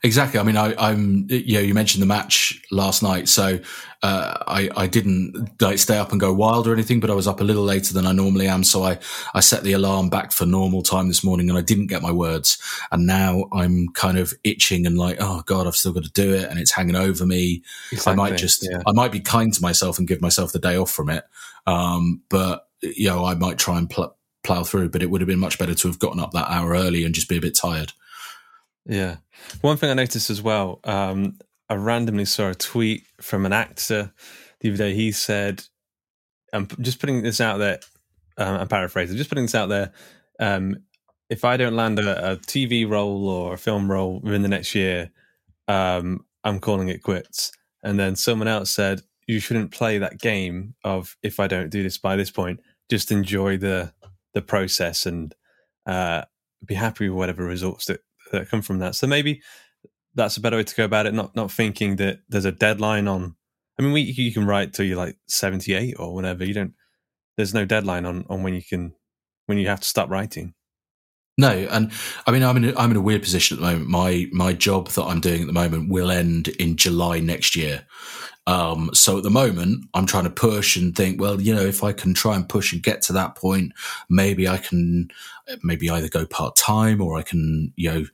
Exactly. 0.02 0.38
I 0.38 0.42
mean, 0.42 0.56
I, 0.56 0.74
I'm, 0.76 1.26
you 1.30 1.54
know, 1.54 1.60
you 1.60 1.72
mentioned 1.72 2.02
the 2.02 2.06
match 2.06 2.60
last 2.70 3.02
night. 3.02 3.26
So, 3.28 3.60
uh, 4.02 4.34
I, 4.46 4.68
I 4.76 4.86
didn't 4.86 5.62
like 5.62 5.78
stay 5.78 5.96
up 5.96 6.10
and 6.10 6.20
go 6.20 6.34
wild 6.34 6.66
or 6.66 6.74
anything, 6.74 7.00
but 7.00 7.08
I 7.08 7.14
was 7.14 7.26
up 7.26 7.40
a 7.40 7.44
little 7.44 7.62
later 7.62 7.94
than 7.94 8.04
I 8.04 8.12
normally 8.12 8.46
am. 8.46 8.64
So 8.64 8.82
I, 8.82 8.98
I 9.32 9.40
set 9.40 9.62
the 9.62 9.72
alarm 9.72 10.10
back 10.10 10.32
for 10.32 10.44
normal 10.44 10.82
time 10.82 11.08
this 11.08 11.24
morning 11.24 11.48
and 11.48 11.56
I 11.56 11.62
didn't 11.62 11.86
get 11.86 12.02
my 12.02 12.10
words. 12.12 12.58
And 12.92 13.06
now 13.06 13.46
I'm 13.52 13.88
kind 13.94 14.18
of 14.18 14.34
itching 14.44 14.86
and 14.86 14.98
like, 14.98 15.16
oh 15.20 15.42
God, 15.46 15.66
I've 15.66 15.76
still 15.76 15.92
got 15.92 16.04
to 16.04 16.12
do 16.12 16.34
it. 16.34 16.50
And 16.50 16.58
it's 16.58 16.72
hanging 16.72 16.96
over 16.96 17.24
me. 17.24 17.62
I 18.06 18.14
might 18.14 18.36
just, 18.36 18.68
yeah. 18.68 18.82
I 18.86 18.92
might 18.92 19.12
be 19.12 19.20
kind 19.20 19.54
to 19.54 19.62
myself 19.62 19.98
and 19.98 20.06
give 20.08 20.20
myself 20.20 20.52
the 20.52 20.58
day 20.58 20.76
off 20.76 20.90
from 20.90 21.08
it. 21.08 21.24
Um, 21.66 22.22
but 22.28 22.66
you 22.82 23.08
know, 23.08 23.24
I 23.24 23.34
might 23.36 23.56
try 23.56 23.78
and 23.78 23.88
pl- 23.88 24.14
plow 24.44 24.62
through, 24.62 24.90
but 24.90 25.02
it 25.02 25.10
would 25.10 25.20
have 25.20 25.28
been 25.28 25.38
much 25.38 25.58
better 25.58 25.74
to 25.74 25.88
have 25.88 25.98
gotten 25.98 26.20
up 26.20 26.32
that 26.32 26.50
hour 26.50 26.70
early 26.70 27.04
and 27.04 27.14
just 27.14 27.28
be 27.28 27.36
a 27.36 27.40
bit 27.40 27.56
tired. 27.56 27.92
Yeah. 28.86 29.16
One 29.62 29.76
thing 29.76 29.90
I 29.90 29.94
noticed 29.94 30.30
as 30.30 30.42
well, 30.42 30.80
um, 30.84 31.38
I 31.68 31.74
randomly 31.74 32.26
saw 32.26 32.50
a 32.50 32.54
tweet 32.54 33.04
from 33.20 33.46
an 33.46 33.52
actor 33.52 34.12
the 34.60 34.68
other 34.68 34.76
day. 34.76 34.94
He 34.94 35.10
said, 35.12 35.64
I'm 36.52 36.68
just 36.80 37.00
putting 37.00 37.22
this 37.22 37.40
out 37.40 37.58
there, 37.58 37.80
um, 38.36 38.56
I'm 38.56 38.68
paraphrasing, 38.68 39.16
just 39.16 39.30
putting 39.30 39.44
this 39.44 39.54
out 39.54 39.68
there. 39.68 39.92
Um, 40.38 40.76
if 41.30 41.44
I 41.44 41.56
don't 41.56 41.74
land 41.74 41.98
a, 41.98 42.32
a 42.32 42.36
TV 42.36 42.88
role 42.88 43.28
or 43.28 43.54
a 43.54 43.58
film 43.58 43.90
role 43.90 44.20
within 44.20 44.42
the 44.42 44.48
next 44.48 44.74
year, 44.74 45.10
um, 45.68 46.24
I'm 46.44 46.60
calling 46.60 46.88
it 46.88 47.02
quits. 47.02 47.50
And 47.82 47.98
then 47.98 48.16
someone 48.16 48.48
else 48.48 48.70
said, 48.70 49.00
you 49.26 49.40
shouldn't 49.40 49.70
play 49.70 49.98
that 49.98 50.20
game 50.20 50.74
of 50.84 51.16
if 51.22 51.40
I 51.40 51.46
don't 51.46 51.70
do 51.70 51.82
this 51.82 51.96
by 51.96 52.16
this 52.16 52.30
point, 52.30 52.60
just 52.90 53.10
enjoy 53.10 53.56
the 53.56 53.92
the 54.34 54.42
process 54.42 55.06
and 55.06 55.34
uh, 55.86 56.22
be 56.64 56.74
happy 56.74 57.08
with 57.08 57.16
whatever 57.16 57.44
results 57.44 57.86
that, 57.86 58.00
that 58.32 58.48
come 58.48 58.62
from 58.62 58.78
that. 58.80 58.94
So 58.94 59.06
maybe 59.06 59.42
that's 60.14 60.36
a 60.36 60.40
better 60.40 60.56
way 60.56 60.64
to 60.64 60.74
go 60.74 60.84
about 60.84 61.06
it. 61.06 61.14
Not 61.14 61.34
not 61.34 61.50
thinking 61.50 61.96
that 61.96 62.20
there's 62.28 62.44
a 62.44 62.52
deadline 62.52 63.08
on. 63.08 63.36
I 63.78 63.82
mean, 63.82 63.92
we, 63.92 64.02
you 64.02 64.32
can 64.32 64.46
write 64.46 64.72
till 64.72 64.86
you're 64.86 64.96
like 64.96 65.16
78 65.28 65.96
or 65.98 66.14
whatever. 66.14 66.44
You 66.44 66.54
don't. 66.54 66.74
There's 67.36 67.54
no 67.54 67.64
deadline 67.64 68.06
on 68.06 68.24
on 68.28 68.42
when 68.42 68.54
you 68.54 68.62
can 68.62 68.94
when 69.46 69.58
you 69.58 69.68
have 69.68 69.80
to 69.80 69.88
stop 69.88 70.10
writing. 70.10 70.54
No, 71.36 71.50
and 71.50 71.90
I 72.26 72.30
mean, 72.30 72.44
I'm 72.44 72.56
in 72.56 72.64
a, 72.66 72.78
I'm 72.78 72.92
in 72.92 72.96
a 72.96 73.00
weird 73.00 73.22
position 73.22 73.56
at 73.56 73.60
the 73.60 73.66
moment. 73.66 73.90
My 73.90 74.26
my 74.32 74.52
job 74.52 74.88
that 74.90 75.04
I'm 75.04 75.20
doing 75.20 75.40
at 75.40 75.46
the 75.46 75.52
moment 75.52 75.90
will 75.90 76.10
end 76.10 76.48
in 76.48 76.76
July 76.76 77.18
next 77.18 77.56
year. 77.56 77.86
Um, 78.46 78.90
so 78.92 79.16
at 79.16 79.22
the 79.22 79.30
moment, 79.30 79.86
I'm 79.94 80.06
trying 80.06 80.24
to 80.24 80.30
push 80.30 80.76
and 80.76 80.94
think, 80.94 81.20
well, 81.20 81.40
you 81.40 81.54
know, 81.54 81.62
if 81.62 81.82
I 81.82 81.92
can 81.92 82.12
try 82.12 82.36
and 82.36 82.48
push 82.48 82.72
and 82.72 82.82
get 82.82 83.00
to 83.02 83.12
that 83.14 83.36
point, 83.36 83.72
maybe 84.08 84.46
I 84.46 84.58
can 84.58 85.08
maybe 85.62 85.88
either 85.88 86.08
go 86.08 86.26
part 86.26 86.56
time 86.56 87.00
or 87.00 87.16
I 87.18 87.22
can, 87.22 87.72
you 87.76 87.90
know, 87.90 88.04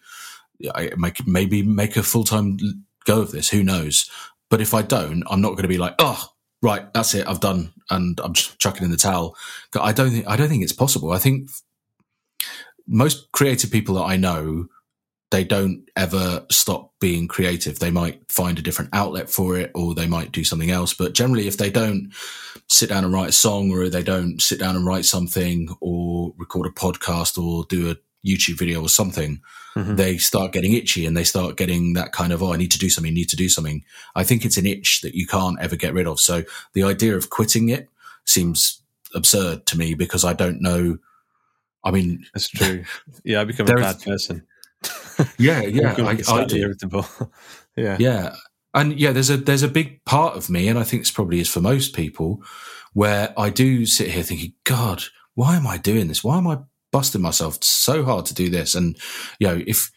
I 0.75 0.91
make 0.97 1.27
maybe 1.27 1.63
make 1.63 1.97
a 1.97 2.03
full 2.03 2.25
time 2.25 2.59
go 3.05 3.23
of 3.23 3.33
this. 3.33 3.49
Who 3.49 3.63
knows? 3.63 4.09
But 4.51 4.61
if 4.61 4.75
I 4.75 4.83
don't, 4.83 5.23
I'm 5.31 5.41
not 5.41 5.51
going 5.51 5.63
to 5.63 5.69
be 5.69 5.79
like, 5.79 5.95
oh, 5.99 6.25
right, 6.63 6.93
that's 6.93 7.15
it, 7.15 7.27
I've 7.27 7.41
done, 7.41 7.73
and 7.89 8.21
I'm 8.23 8.35
just 8.35 8.59
chucking 8.59 8.85
in 8.85 8.91
the 8.91 8.97
towel. 8.97 9.37
I 9.75 9.93
don't 9.93 10.11
think 10.11 10.29
I 10.29 10.37
don't 10.37 10.49
think 10.49 10.63
it's 10.63 10.73
possible. 10.73 11.13
I 11.13 11.19
think 11.19 11.51
most 12.87 13.33
creative 13.33 13.71
people 13.71 13.95
that 13.97 14.05
I 14.05 14.17
know, 14.17 14.67
they 15.31 15.45
don't 15.45 15.89
ever 15.97 16.45
stop 16.51 16.93
being 17.01 17.29
creative. 17.29 17.79
They 17.79 17.91
might 17.91 18.21
find 18.31 18.59
a 18.59 18.63
different 18.63 18.91
outlet 18.93 19.31
for 19.31 19.57
it 19.57 19.71
or 19.75 19.95
they 19.95 20.09
might 20.09 20.33
do 20.33 20.43
something 20.43 20.71
else. 20.71 20.93
But 20.93 21.15
generally, 21.15 21.47
if 21.47 21.57
they 21.57 21.71
don't 21.71 22.13
sit 22.69 22.89
down 22.89 23.05
and 23.05 23.13
write 23.13 23.29
a 23.29 23.33
song 23.33 23.71
or 23.71 23.89
they 23.89 24.03
don't 24.03 24.43
sit 24.43 24.59
down 24.59 24.75
and 24.75 24.85
write 24.85 25.05
something 25.05 25.69
or 25.81 26.35
record 26.37 26.67
a 26.67 26.71
podcast 26.71 27.41
or 27.41 27.65
do 27.69 27.91
a 27.91 27.97
YouTube 28.27 28.59
video 28.59 28.83
or 28.83 28.89
something, 28.89 29.41
mm-hmm. 29.77 29.95
they 29.95 30.19
start 30.19 30.53
getting 30.53 30.73
itchy 30.73 31.07
and 31.07 31.17
they 31.17 31.25
start 31.25 31.57
getting 31.57 31.93
that 31.93 32.11
kind 32.11 32.33
of, 32.33 32.43
oh, 32.43 32.53
I 32.53 32.57
need 32.57 32.73
to 32.73 32.79
do 32.79 32.91
something, 32.91 33.15
need 33.15 33.29
to 33.29 33.37
do 33.37 33.49
something. 33.49 33.85
I 34.17 34.25
think 34.25 34.45
it's 34.45 34.57
an 34.57 34.67
itch 34.67 35.01
that 35.03 35.15
you 35.15 35.29
can't 35.29 35.61
ever 35.61 35.77
get 35.77 35.95
rid 35.95 36.09
of. 36.09 36.19
So 36.19 36.43
the 36.73 36.83
idea 36.83 37.17
of 37.17 37.31
quitting 37.31 37.69
it 37.69 37.89
seems 38.25 38.83
absurd 39.15 39.67
to 39.67 39.79
me 39.79 39.95
because 39.95 40.25
I 40.25 40.33
don't 40.33 40.61
know 40.61 40.99
I 41.83 41.91
mean, 41.91 42.27
that's 42.35 42.49
true. 42.49 42.85
Yeah, 43.25 43.41
I 43.41 43.45
become 43.45 43.67
a 43.67 43.75
bad 43.75 44.01
person. 44.03 44.47
Yeah, 45.39 45.63
yeah, 45.63 45.95
I, 45.99 46.19
I 46.29 46.45
do. 46.45 46.57
irritable. 46.57 47.07
yeah, 47.77 47.97
yeah, 47.99 48.35
and 48.75 48.99
yeah. 48.99 49.13
There's 49.13 49.31
a 49.31 49.37
there's 49.37 49.63
a 49.63 49.69
big 49.69 50.05
part 50.05 50.37
of 50.37 50.51
me, 50.51 50.69
and 50.69 50.79
I 50.79 50.85
think 50.85 51.03
this 51.03 51.11
probably 51.11 51.41
is 51.41 51.49
for 51.49 51.61
most 51.61 51.95
people, 51.95 52.43
where 52.93 53.33
I 53.37 53.51
do 53.51 53.87
sit 53.87 54.11
here 54.11 54.23
thinking, 54.23 54.55
God, 54.65 55.05
why 55.35 55.57
am 55.57 55.67
I 55.67 55.79
doing 55.79 56.09
this? 56.09 56.25
Why 56.25 56.39
am 56.39 56.47
I 56.47 56.59
busting 56.93 57.23
myself 57.23 57.63
so 57.63 58.05
hard 58.05 58.27
to 58.27 58.35
do 58.35 58.49
this? 58.51 58.75
And 58.75 58.97
you 59.39 59.49
know, 59.49 59.63
if 59.67 59.91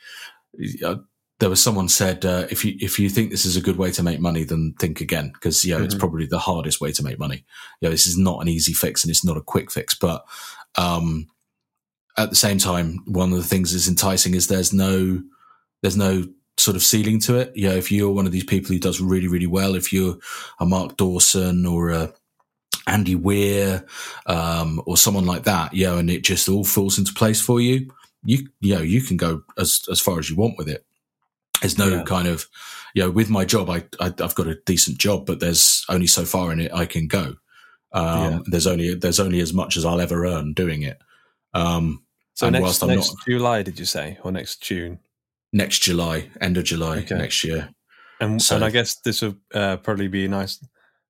uh, 0.84 0.96
there 1.40 1.50
was 1.50 1.62
someone 1.62 1.90
said, 1.90 2.26
uh, 2.26 2.48
if 2.50 2.64
you 2.64 2.76
if 2.80 3.00
you 3.00 3.10
think 3.10 3.32
this 3.32 3.46
is 3.46 3.58
a 3.58 3.62
good 3.62 3.78
way 3.78 3.92
to 3.92 4.04
make 4.04 4.20
money, 4.20 4.44
then 4.44 4.74
think 4.80 5.02
again, 5.02 5.32
because 5.34 5.66
you 5.66 5.72
know 5.72 5.78
mm-hmm. 5.78 5.86
it's 5.86 5.96
probably 5.96 6.26
the 6.26 6.40
hardest 6.40 6.80
way 6.80 6.92
to 6.92 7.04
make 7.04 7.20
money. 7.20 7.46
You 7.82 7.88
know, 7.88 7.92
this 7.92 8.08
is 8.08 8.18
not 8.18 8.42
an 8.42 8.48
easy 8.48 8.74
fix, 8.74 9.04
and 9.04 9.12
it's 9.12 9.26
not 9.26 9.38
a 9.38 9.42
quick 9.42 9.72
fix, 9.72 9.94
but 9.94 10.26
um, 10.78 11.28
at 12.17 12.30
the 12.30 12.36
same 12.36 12.58
time, 12.58 12.99
one 13.06 13.32
of 13.32 13.38
the 13.38 13.43
things 13.43 13.73
that's 13.73 13.88
enticing 13.88 14.36
is 14.36 14.47
there's 14.47 14.73
no 14.73 15.21
there's 15.82 15.97
no 15.97 16.26
sort 16.58 16.76
of 16.76 16.84
ceiling 16.84 17.19
to 17.19 17.36
it. 17.38 17.52
You 17.56 17.69
know, 17.69 17.76
if 17.76 17.91
you're 17.91 18.12
one 18.12 18.26
of 18.26 18.32
these 18.32 18.43
people 18.43 18.69
who 18.69 18.80
does 18.80 19.02
really, 19.02 19.28
really 19.28 19.47
well, 19.47 19.76
if 19.76 19.91
you're 19.91 20.17
a 20.60 20.65
Mark 20.65 20.97
Dawson 20.97 21.65
or 21.65 21.89
a 21.89 22.13
Andy 22.88 23.15
Weir, 23.15 23.86
um, 24.26 24.82
or 24.86 24.97
someone 24.97 25.26
like 25.26 25.43
that, 25.43 25.73
you 25.73 25.86
know, 25.86 25.97
and 25.97 26.10
it 26.10 26.23
just 26.23 26.49
all 26.49 26.63
falls 26.63 26.97
into 26.97 27.13
place 27.13 27.41
for 27.41 27.60
you, 27.60 27.91
you, 28.23 28.47
you 28.60 28.76
know, 28.76 28.82
you 28.82 29.02
can 29.02 29.17
go 29.17 29.43
as, 29.58 29.86
as 29.91 29.99
far 29.99 30.19
as 30.19 30.30
you 30.30 30.36
want 30.36 30.58
with 30.58 30.69
it. 30.69 30.86
There's 31.62 31.78
no 31.78 31.88
yeah. 31.88 32.04
kind 32.04 32.28
of, 32.28 32.45
you 32.93 33.04
know, 33.04 33.10
with 33.12 33.30
my 33.30 33.45
job, 33.45 33.69
I, 33.69 33.86
I, 33.99 34.13
have 34.19 34.36
got 34.36 34.47
a 34.47 34.60
decent 34.65 34.97
job, 34.97 35.26
but 35.26 35.39
there's 35.39 35.86
only 35.88 36.08
so 36.08 36.26
far 36.26 36.52
in 36.52 36.60
it 36.60 36.73
I 36.73 36.86
can 36.86 37.08
go. 37.08 37.36
Um, 37.93 38.32
yeah. 38.34 38.39
there's 38.47 38.67
only, 38.67 38.93
there's 38.95 39.19
only 39.19 39.39
as 39.39 39.54
much 39.54 39.78
as 39.78 39.86
I'll 39.86 40.02
ever 40.02 40.26
earn 40.26 40.54
doing 40.54 40.82
it. 40.82 40.99
Um, 41.54 42.03
so 42.34 42.50
next, 42.50 42.84
next 42.84 43.13
not, 43.13 43.26
July, 43.28 43.62
did 43.63 43.80
you 43.80 43.86
say, 43.86 44.17
or 44.24 44.32
next 44.32 44.62
June? 44.62 45.00
Next 45.52 45.80
July, 45.80 46.30
end 46.41 46.58
of 46.58 46.63
July 46.63 47.00
okay. 47.00 47.15
next 47.15 47.43
year. 47.43 47.69
And, 48.19 48.41
so, 48.41 48.56
and 48.56 48.65
I 48.65 48.69
guess 48.69 48.96
this 48.96 49.22
would 49.22 49.38
uh, 49.54 49.78
probably 49.78 50.08
be 50.08 50.26
a 50.26 50.30
nice 50.30 50.63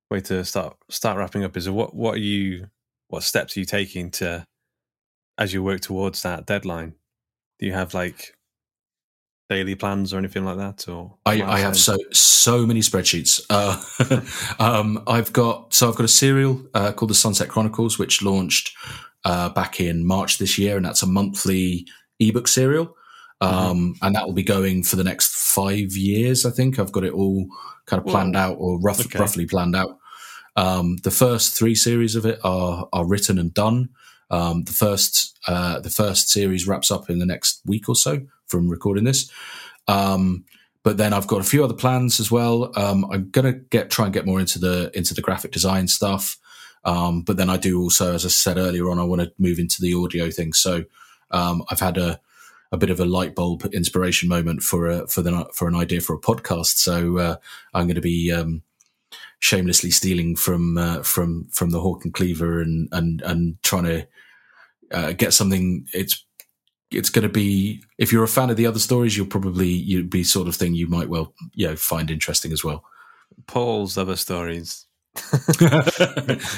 way 0.09 0.19
to 0.21 0.43
start 0.43 0.77
start 0.89 1.17
wrapping 1.17 1.43
up. 1.43 1.55
Is 1.55 1.69
what 1.69 1.95
what 1.95 2.15
are 2.15 2.19
you 2.19 2.67
what 3.07 3.23
steps 3.23 3.55
are 3.55 3.59
you 3.59 3.65
taking 3.65 4.11
to 4.11 4.45
as 5.37 5.53
you 5.53 5.63
work 5.63 5.81
towards 5.81 6.21
that 6.23 6.45
deadline? 6.45 6.95
Do 7.59 7.65
you 7.65 7.73
have 7.73 7.93
like 7.93 8.35
daily 9.49 9.75
plans 9.75 10.13
or 10.13 10.17
anything 10.17 10.45
like 10.45 10.57
that? 10.57 10.87
Or 10.89 11.15
I, 11.25 11.41
I 11.41 11.59
have 11.59 11.77
so 11.77 11.97
so 12.11 12.65
many 12.65 12.81
spreadsheets. 12.81 13.41
Uh, 13.49 13.79
um, 14.63 15.03
I've 15.07 15.31
got 15.33 15.73
so 15.73 15.89
I've 15.89 15.95
got 15.95 16.05
a 16.05 16.09
serial 16.09 16.61
uh, 16.73 16.91
called 16.91 17.11
the 17.11 17.15
Sunset 17.15 17.49
Chronicles, 17.49 17.97
which 17.99 18.21
launched 18.21 18.75
uh, 19.25 19.49
back 19.49 19.79
in 19.79 20.05
March 20.05 20.37
this 20.37 20.57
year, 20.57 20.77
and 20.77 20.85
that's 20.85 21.03
a 21.03 21.07
monthly 21.07 21.87
ebook 22.19 22.47
serial. 22.47 22.95
Um, 23.41 23.51
mm-hmm. 23.51 24.05
And 24.05 24.15
that 24.15 24.25
will 24.25 24.33
be 24.33 24.43
going 24.43 24.83
for 24.83 24.95
the 24.95 25.03
next 25.03 25.33
five 25.35 25.91
years. 25.93 26.45
I 26.45 26.51
think 26.51 26.79
I've 26.79 26.91
got 26.91 27.03
it 27.03 27.13
all 27.13 27.47
kind 27.85 27.99
of 28.01 28.07
planned 28.07 28.35
Whoa. 28.35 28.41
out, 28.41 28.57
or 28.59 28.79
rough, 28.79 29.05
okay. 29.05 29.19
roughly 29.19 29.45
planned 29.45 29.75
out. 29.75 29.97
Um, 30.55 30.97
the 31.03 31.11
first 31.11 31.57
three 31.57 31.75
series 31.75 32.15
of 32.15 32.25
it 32.25 32.39
are 32.43 32.87
are 32.93 33.05
written 33.05 33.39
and 33.39 33.53
done. 33.53 33.89
Um, 34.29 34.63
the 34.63 34.71
first 34.73 35.37
uh, 35.47 35.79
the 35.79 35.89
first 35.89 36.29
series 36.29 36.67
wraps 36.67 36.91
up 36.91 37.09
in 37.09 37.19
the 37.19 37.25
next 37.25 37.61
week 37.65 37.89
or 37.89 37.95
so 37.95 38.21
from 38.47 38.69
recording 38.69 39.03
this. 39.03 39.31
Um, 39.87 40.45
but 40.83 40.97
then 40.97 41.13
I've 41.13 41.27
got 41.27 41.41
a 41.41 41.45
few 41.45 41.63
other 41.63 41.73
plans 41.73 42.19
as 42.19 42.29
well. 42.29 42.71
Um, 42.75 43.05
I'm 43.11 43.29
gonna 43.29 43.53
get 43.53 43.89
try 43.89 44.05
and 44.05 44.13
get 44.13 44.25
more 44.25 44.39
into 44.39 44.59
the 44.59 44.91
into 44.93 45.13
the 45.13 45.21
graphic 45.21 45.51
design 45.51 45.87
stuff. 45.87 46.37
Um, 46.85 47.21
but 47.21 47.37
then 47.37 47.49
I 47.49 47.57
do 47.57 47.81
also, 47.81 48.13
as 48.13 48.25
I 48.25 48.29
said 48.29 48.57
earlier 48.57 48.89
on, 48.89 48.99
I 48.99 49.03
want 49.03 49.21
to 49.21 49.31
move 49.37 49.59
into 49.59 49.81
the 49.81 49.93
audio 49.93 50.29
thing. 50.29 50.53
So 50.53 50.83
um, 51.31 51.63
I've 51.69 51.79
had 51.79 51.97
a, 51.97 52.19
a 52.71 52.77
bit 52.77 52.89
of 52.89 52.99
a 52.99 53.05
light 53.05 53.35
bulb 53.35 53.65
inspiration 53.73 54.27
moment 54.27 54.63
for 54.63 54.87
a, 54.87 55.07
for 55.07 55.21
the 55.21 55.47
for 55.53 55.67
an 55.67 55.75
idea 55.75 56.01
for 56.01 56.15
a 56.15 56.21
podcast. 56.21 56.77
So 56.77 57.17
uh, 57.17 57.35
I'm 57.73 57.85
going 57.85 57.95
to 57.95 58.01
be 58.01 58.31
um, 58.31 58.63
shamelessly 59.39 59.91
stealing 59.91 60.35
from 60.35 60.77
uh, 60.77 61.03
from 61.03 61.47
from 61.51 61.69
the 61.69 61.79
Hawk 61.79 62.03
and 62.03 62.13
Cleaver 62.13 62.61
and 62.61 62.89
and 62.91 63.21
and 63.21 63.61
trying 63.63 63.83
to 63.83 64.07
uh, 64.91 65.11
get 65.13 65.33
something. 65.33 65.87
It's 65.93 66.25
it's 66.91 67.09
going 67.09 67.23
to 67.23 67.29
be 67.29 67.83
if 67.97 68.11
you're 68.11 68.23
a 68.23 68.27
fan 68.27 68.49
of 68.49 68.57
the 68.57 68.65
other 68.65 68.79
stories, 68.79 69.15
you'll 69.15 69.27
probably 69.27 69.69
you'd 69.69 70.09
be 70.09 70.23
sort 70.23 70.47
of 70.47 70.55
thing 70.55 70.73
you 70.73 70.87
might 70.87 71.09
well 71.09 71.33
you 71.53 71.67
know 71.67 71.75
find 71.75 72.11
interesting 72.11 72.51
as 72.51 72.63
well. 72.63 72.83
Paul's 73.47 73.97
other 73.97 74.15
stories 74.15 74.85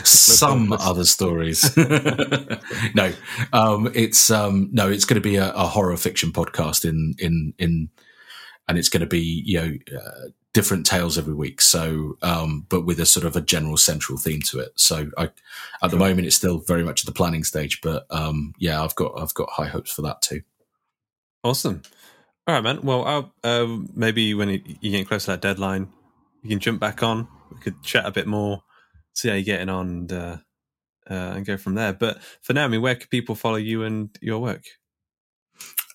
some 0.04 0.72
other 0.74 1.04
stories. 1.04 1.76
no, 2.96 3.12
um, 3.52 3.92
it's 3.94 4.32
um, 4.32 4.70
no, 4.72 4.90
it's 4.90 5.06
going 5.06 5.16
to 5.16 5.22
be 5.22 5.36
a, 5.36 5.52
a, 5.52 5.68
horror 5.68 5.98
fiction 5.98 6.32
podcast 6.32 6.88
in 6.88 7.16
in 7.20 7.54
in, 7.58 7.90
and 8.68 8.78
it's 8.78 8.88
going 8.88 9.02
to 9.02 9.08
be 9.08 9.44
you 9.46 9.60
know 9.60 10.00
uh, 10.00 10.30
different 10.54 10.86
tales 10.86 11.18
every 11.18 11.34
week. 11.34 11.60
So, 11.60 12.18
um, 12.22 12.66
but 12.70 12.86
with 12.86 13.00
a 13.02 13.06
sort 13.06 13.26
of 13.26 13.36
a 13.36 13.42
general 13.42 13.76
central 13.76 14.18
theme 14.18 14.42
to 14.52 14.60
it. 14.60 14.72
So, 14.76 15.12
I, 15.18 15.32
at 15.84 15.92
the 15.92 15.98
moment, 15.98 16.28
it's 16.28 16.38
still 16.38 16.60
very 16.60 16.84
much 16.84 17.02
at 17.02 17.06
the 17.08 17.12
planning 17.12 17.44
stage, 17.44 17.82
but 17.82 18.06
um, 18.10 18.54
yeah, 18.58 18.82
I've 18.82 18.96
got 18.96 19.20
I've 19.20 19.34
got 19.34 19.50
high 19.50 19.68
hopes 19.68 19.92
for 19.92 20.02
that 20.04 20.22
too. 20.22 20.44
Awesome. 21.44 21.82
All 22.48 22.56
right, 22.56 22.64
man. 22.64 22.82
Well, 22.84 23.34
uh, 23.44 23.68
maybe 23.94 24.34
when 24.34 24.50
you 24.50 24.92
get 24.92 25.08
close 25.08 25.26
to 25.26 25.32
that 25.32 25.42
deadline, 25.42 25.90
you 26.42 26.50
can 26.50 26.60
jump 26.60 26.80
back 26.80 27.04
on 27.04 27.28
we 27.52 27.60
could 27.60 27.82
chat 27.84 28.06
a 28.06 28.12
bit 28.12 28.28
more, 28.28 28.64
see 29.14 29.30
how 29.30 29.36
you're 29.36 29.44
getting 29.44 29.70
on, 29.70 29.88
and, 29.88 30.14
uh, 30.14 30.38
uh, 31.10 31.34
and 31.36 31.46
go 31.46 31.58
from 31.58 31.76
there. 31.76 31.94
But 31.94 32.22
for 32.42 32.54
now, 32.54 32.66
I 32.66 32.68
mean, 32.68 32.82
where 32.82 32.96
can 32.96 33.08
people 33.08 33.36
follow 33.36 33.58
you 33.58 33.84
and 33.84 34.10
your 34.22 34.40
work? 34.40 34.66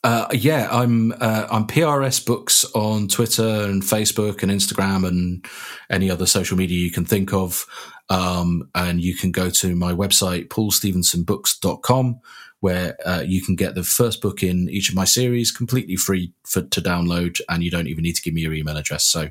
Uh, 0.02 0.26
yeah, 0.32 0.66
I'm 0.70 1.12
uh, 1.20 1.46
I'm 1.50 1.66
PRS 1.66 2.24
Books 2.24 2.64
on 2.74 3.06
Twitter 3.06 3.64
and 3.64 3.82
Facebook 3.82 4.42
and 4.42 4.50
Instagram 4.50 5.06
and 5.06 5.44
any 5.90 6.10
other 6.10 6.24
social 6.24 6.56
media 6.56 6.78
you 6.78 6.90
can 6.90 7.04
think 7.04 7.34
of. 7.34 7.66
Um, 8.08 8.68
and 8.74 9.00
you 9.00 9.14
can 9.14 9.30
go 9.30 9.50
to 9.50 9.76
my 9.76 9.92
website, 9.92 10.48
paulstevensonbooks.com, 10.48 12.20
where 12.60 12.96
uh, 13.06 13.22
you 13.24 13.42
can 13.42 13.56
get 13.56 13.74
the 13.74 13.84
first 13.84 14.22
book 14.22 14.42
in 14.42 14.68
each 14.70 14.88
of 14.88 14.94
my 14.94 15.04
series 15.04 15.52
completely 15.52 15.96
free 15.96 16.32
for, 16.44 16.62
to 16.62 16.80
download, 16.80 17.40
and 17.48 17.62
you 17.62 17.70
don't 17.70 17.86
even 17.86 18.02
need 18.02 18.16
to 18.16 18.22
give 18.22 18.32
me 18.32 18.40
your 18.40 18.54
email 18.54 18.78
address. 18.78 19.04
So 19.04 19.30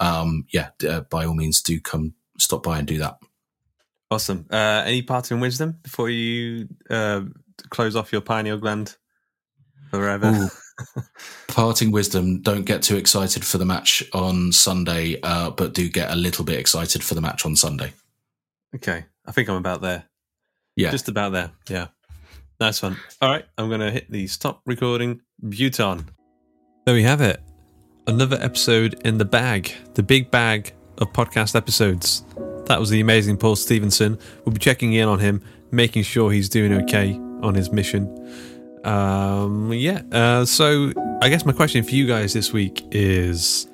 um, 0.00 0.46
yeah, 0.52 0.70
uh, 0.88 1.02
by 1.02 1.26
all 1.26 1.34
means, 1.34 1.62
do 1.62 1.78
come 1.78 2.14
stop 2.38 2.62
by 2.62 2.78
and 2.78 2.88
do 2.88 2.98
that. 2.98 3.18
Awesome. 4.10 4.46
Uh, 4.50 4.82
any 4.86 5.02
parting 5.02 5.38
wisdom 5.38 5.78
before 5.82 6.10
you 6.10 6.68
uh, 6.88 7.22
close 7.68 7.94
off 7.94 8.10
your 8.10 8.22
pineal 8.22 8.58
gland 8.58 8.96
forever? 9.90 10.50
parting 11.48 11.92
wisdom: 11.92 12.40
Don't 12.42 12.64
get 12.64 12.82
too 12.82 12.96
excited 12.96 13.44
for 13.44 13.58
the 13.58 13.64
match 13.64 14.02
on 14.12 14.50
Sunday, 14.50 15.20
uh, 15.22 15.50
but 15.50 15.74
do 15.74 15.88
get 15.88 16.10
a 16.10 16.16
little 16.16 16.44
bit 16.44 16.58
excited 16.58 17.04
for 17.04 17.14
the 17.14 17.20
match 17.20 17.46
on 17.46 17.54
Sunday. 17.54 17.92
Okay, 18.74 19.04
I 19.26 19.32
think 19.32 19.48
I'm 19.48 19.56
about 19.56 19.82
there. 19.82 20.04
Yeah, 20.74 20.90
just 20.90 21.08
about 21.08 21.32
there. 21.32 21.52
Yeah, 21.68 21.88
nice 22.58 22.82
one. 22.82 22.96
All 23.20 23.30
right, 23.30 23.44
I'm 23.58 23.68
going 23.68 23.80
to 23.80 23.92
hit 23.92 24.10
the 24.10 24.26
stop 24.26 24.62
recording. 24.66 25.20
Buton. 25.40 26.08
There 26.86 26.94
we 26.94 27.02
have 27.02 27.20
it 27.20 27.40
another 28.10 28.36
episode 28.40 29.00
in 29.04 29.18
the 29.18 29.24
bag, 29.24 29.72
the 29.94 30.02
big 30.02 30.30
bag 30.30 30.72
of 30.98 31.12
podcast 31.12 31.54
episodes. 31.54 32.24
That 32.66 32.80
was 32.80 32.90
the 32.90 33.00
amazing 33.00 33.36
Paul 33.36 33.56
Stevenson. 33.56 34.18
We'll 34.44 34.52
be 34.52 34.58
checking 34.58 34.92
in 34.92 35.08
on 35.08 35.20
him, 35.20 35.42
making 35.70 36.02
sure 36.02 36.32
he's 36.32 36.48
doing 36.48 36.72
okay 36.82 37.14
on 37.42 37.54
his 37.54 37.70
mission. 37.70 38.04
Um, 38.84 39.72
yeah, 39.72 40.02
uh, 40.10 40.44
so 40.44 40.92
I 41.22 41.28
guess 41.28 41.44
my 41.44 41.52
question 41.52 41.84
for 41.84 41.90
you 41.90 42.06
guys 42.06 42.32
this 42.32 42.52
week 42.52 42.84
is 42.90 43.68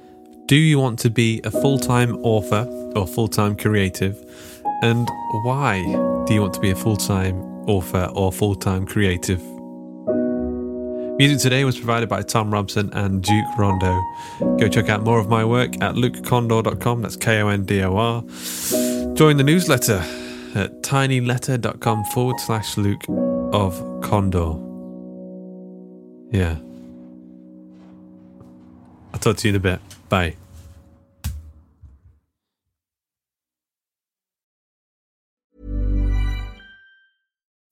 Do 0.45 0.57
you 0.57 0.78
want 0.78 0.99
to 1.01 1.11
be 1.11 1.41
a 1.45 1.51
full 1.51 1.78
time 1.78 2.16
author 2.16 2.66
or 2.95 3.07
full 3.07 3.28
time 3.28 3.57
creative? 3.57 4.22
And 4.82 5.09
why 5.45 5.82
do 6.26 6.34
you 6.34 6.43
want 6.43 6.53
to 6.55 6.61
be 6.61 6.70
a 6.70 6.76
full 6.76 6.97
time 6.97 7.37
author 7.66 8.11
or 8.14 8.30
full 8.30 8.55
time 8.55 8.84
creative? 8.84 9.55
Music 11.19 11.39
today 11.39 11.64
was 11.64 11.79
provided 11.79 12.11
by 12.11 12.21
Tom 12.21 12.53
Robson 12.53 12.93
and 12.93 13.23
Duke 13.23 13.57
Rondo. 13.57 14.03
Go 14.59 14.69
check 14.69 14.91
out 14.91 15.03
more 15.03 15.19
of 15.19 15.29
my 15.29 15.47
work 15.47 15.75
at 15.83 15.95
lukekondor.com. 15.95 17.01
That's 17.01 17.17
K 17.17 17.41
O 17.41 17.49
N 17.49 17.64
D 17.64 17.83
O 17.83 17.97
R. 17.97 18.21
Join 19.14 19.39
the 19.39 19.43
newsletter 19.43 20.05
at 20.55 20.83
tinyletter.com 20.83 22.05
forward 22.07 22.39
slash 22.41 22.77
Luke 22.77 23.01
of 23.55 23.81
Kondor. 24.03 24.62
Yeah. 26.33 26.59
I'll 29.14 29.21
talk 29.21 29.39
to 29.39 29.49
you 29.49 29.55
in 29.55 29.57
a 29.57 29.61
bit. 29.61 29.81
Bye. 30.11 30.37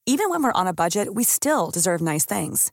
Even 0.06 0.30
when 0.30 0.42
we're 0.42 0.52
on 0.52 0.66
a 0.66 0.72
budget, 0.72 1.14
we 1.14 1.24
still 1.24 1.70
deserve 1.70 2.00
nice 2.00 2.24
things. 2.24 2.72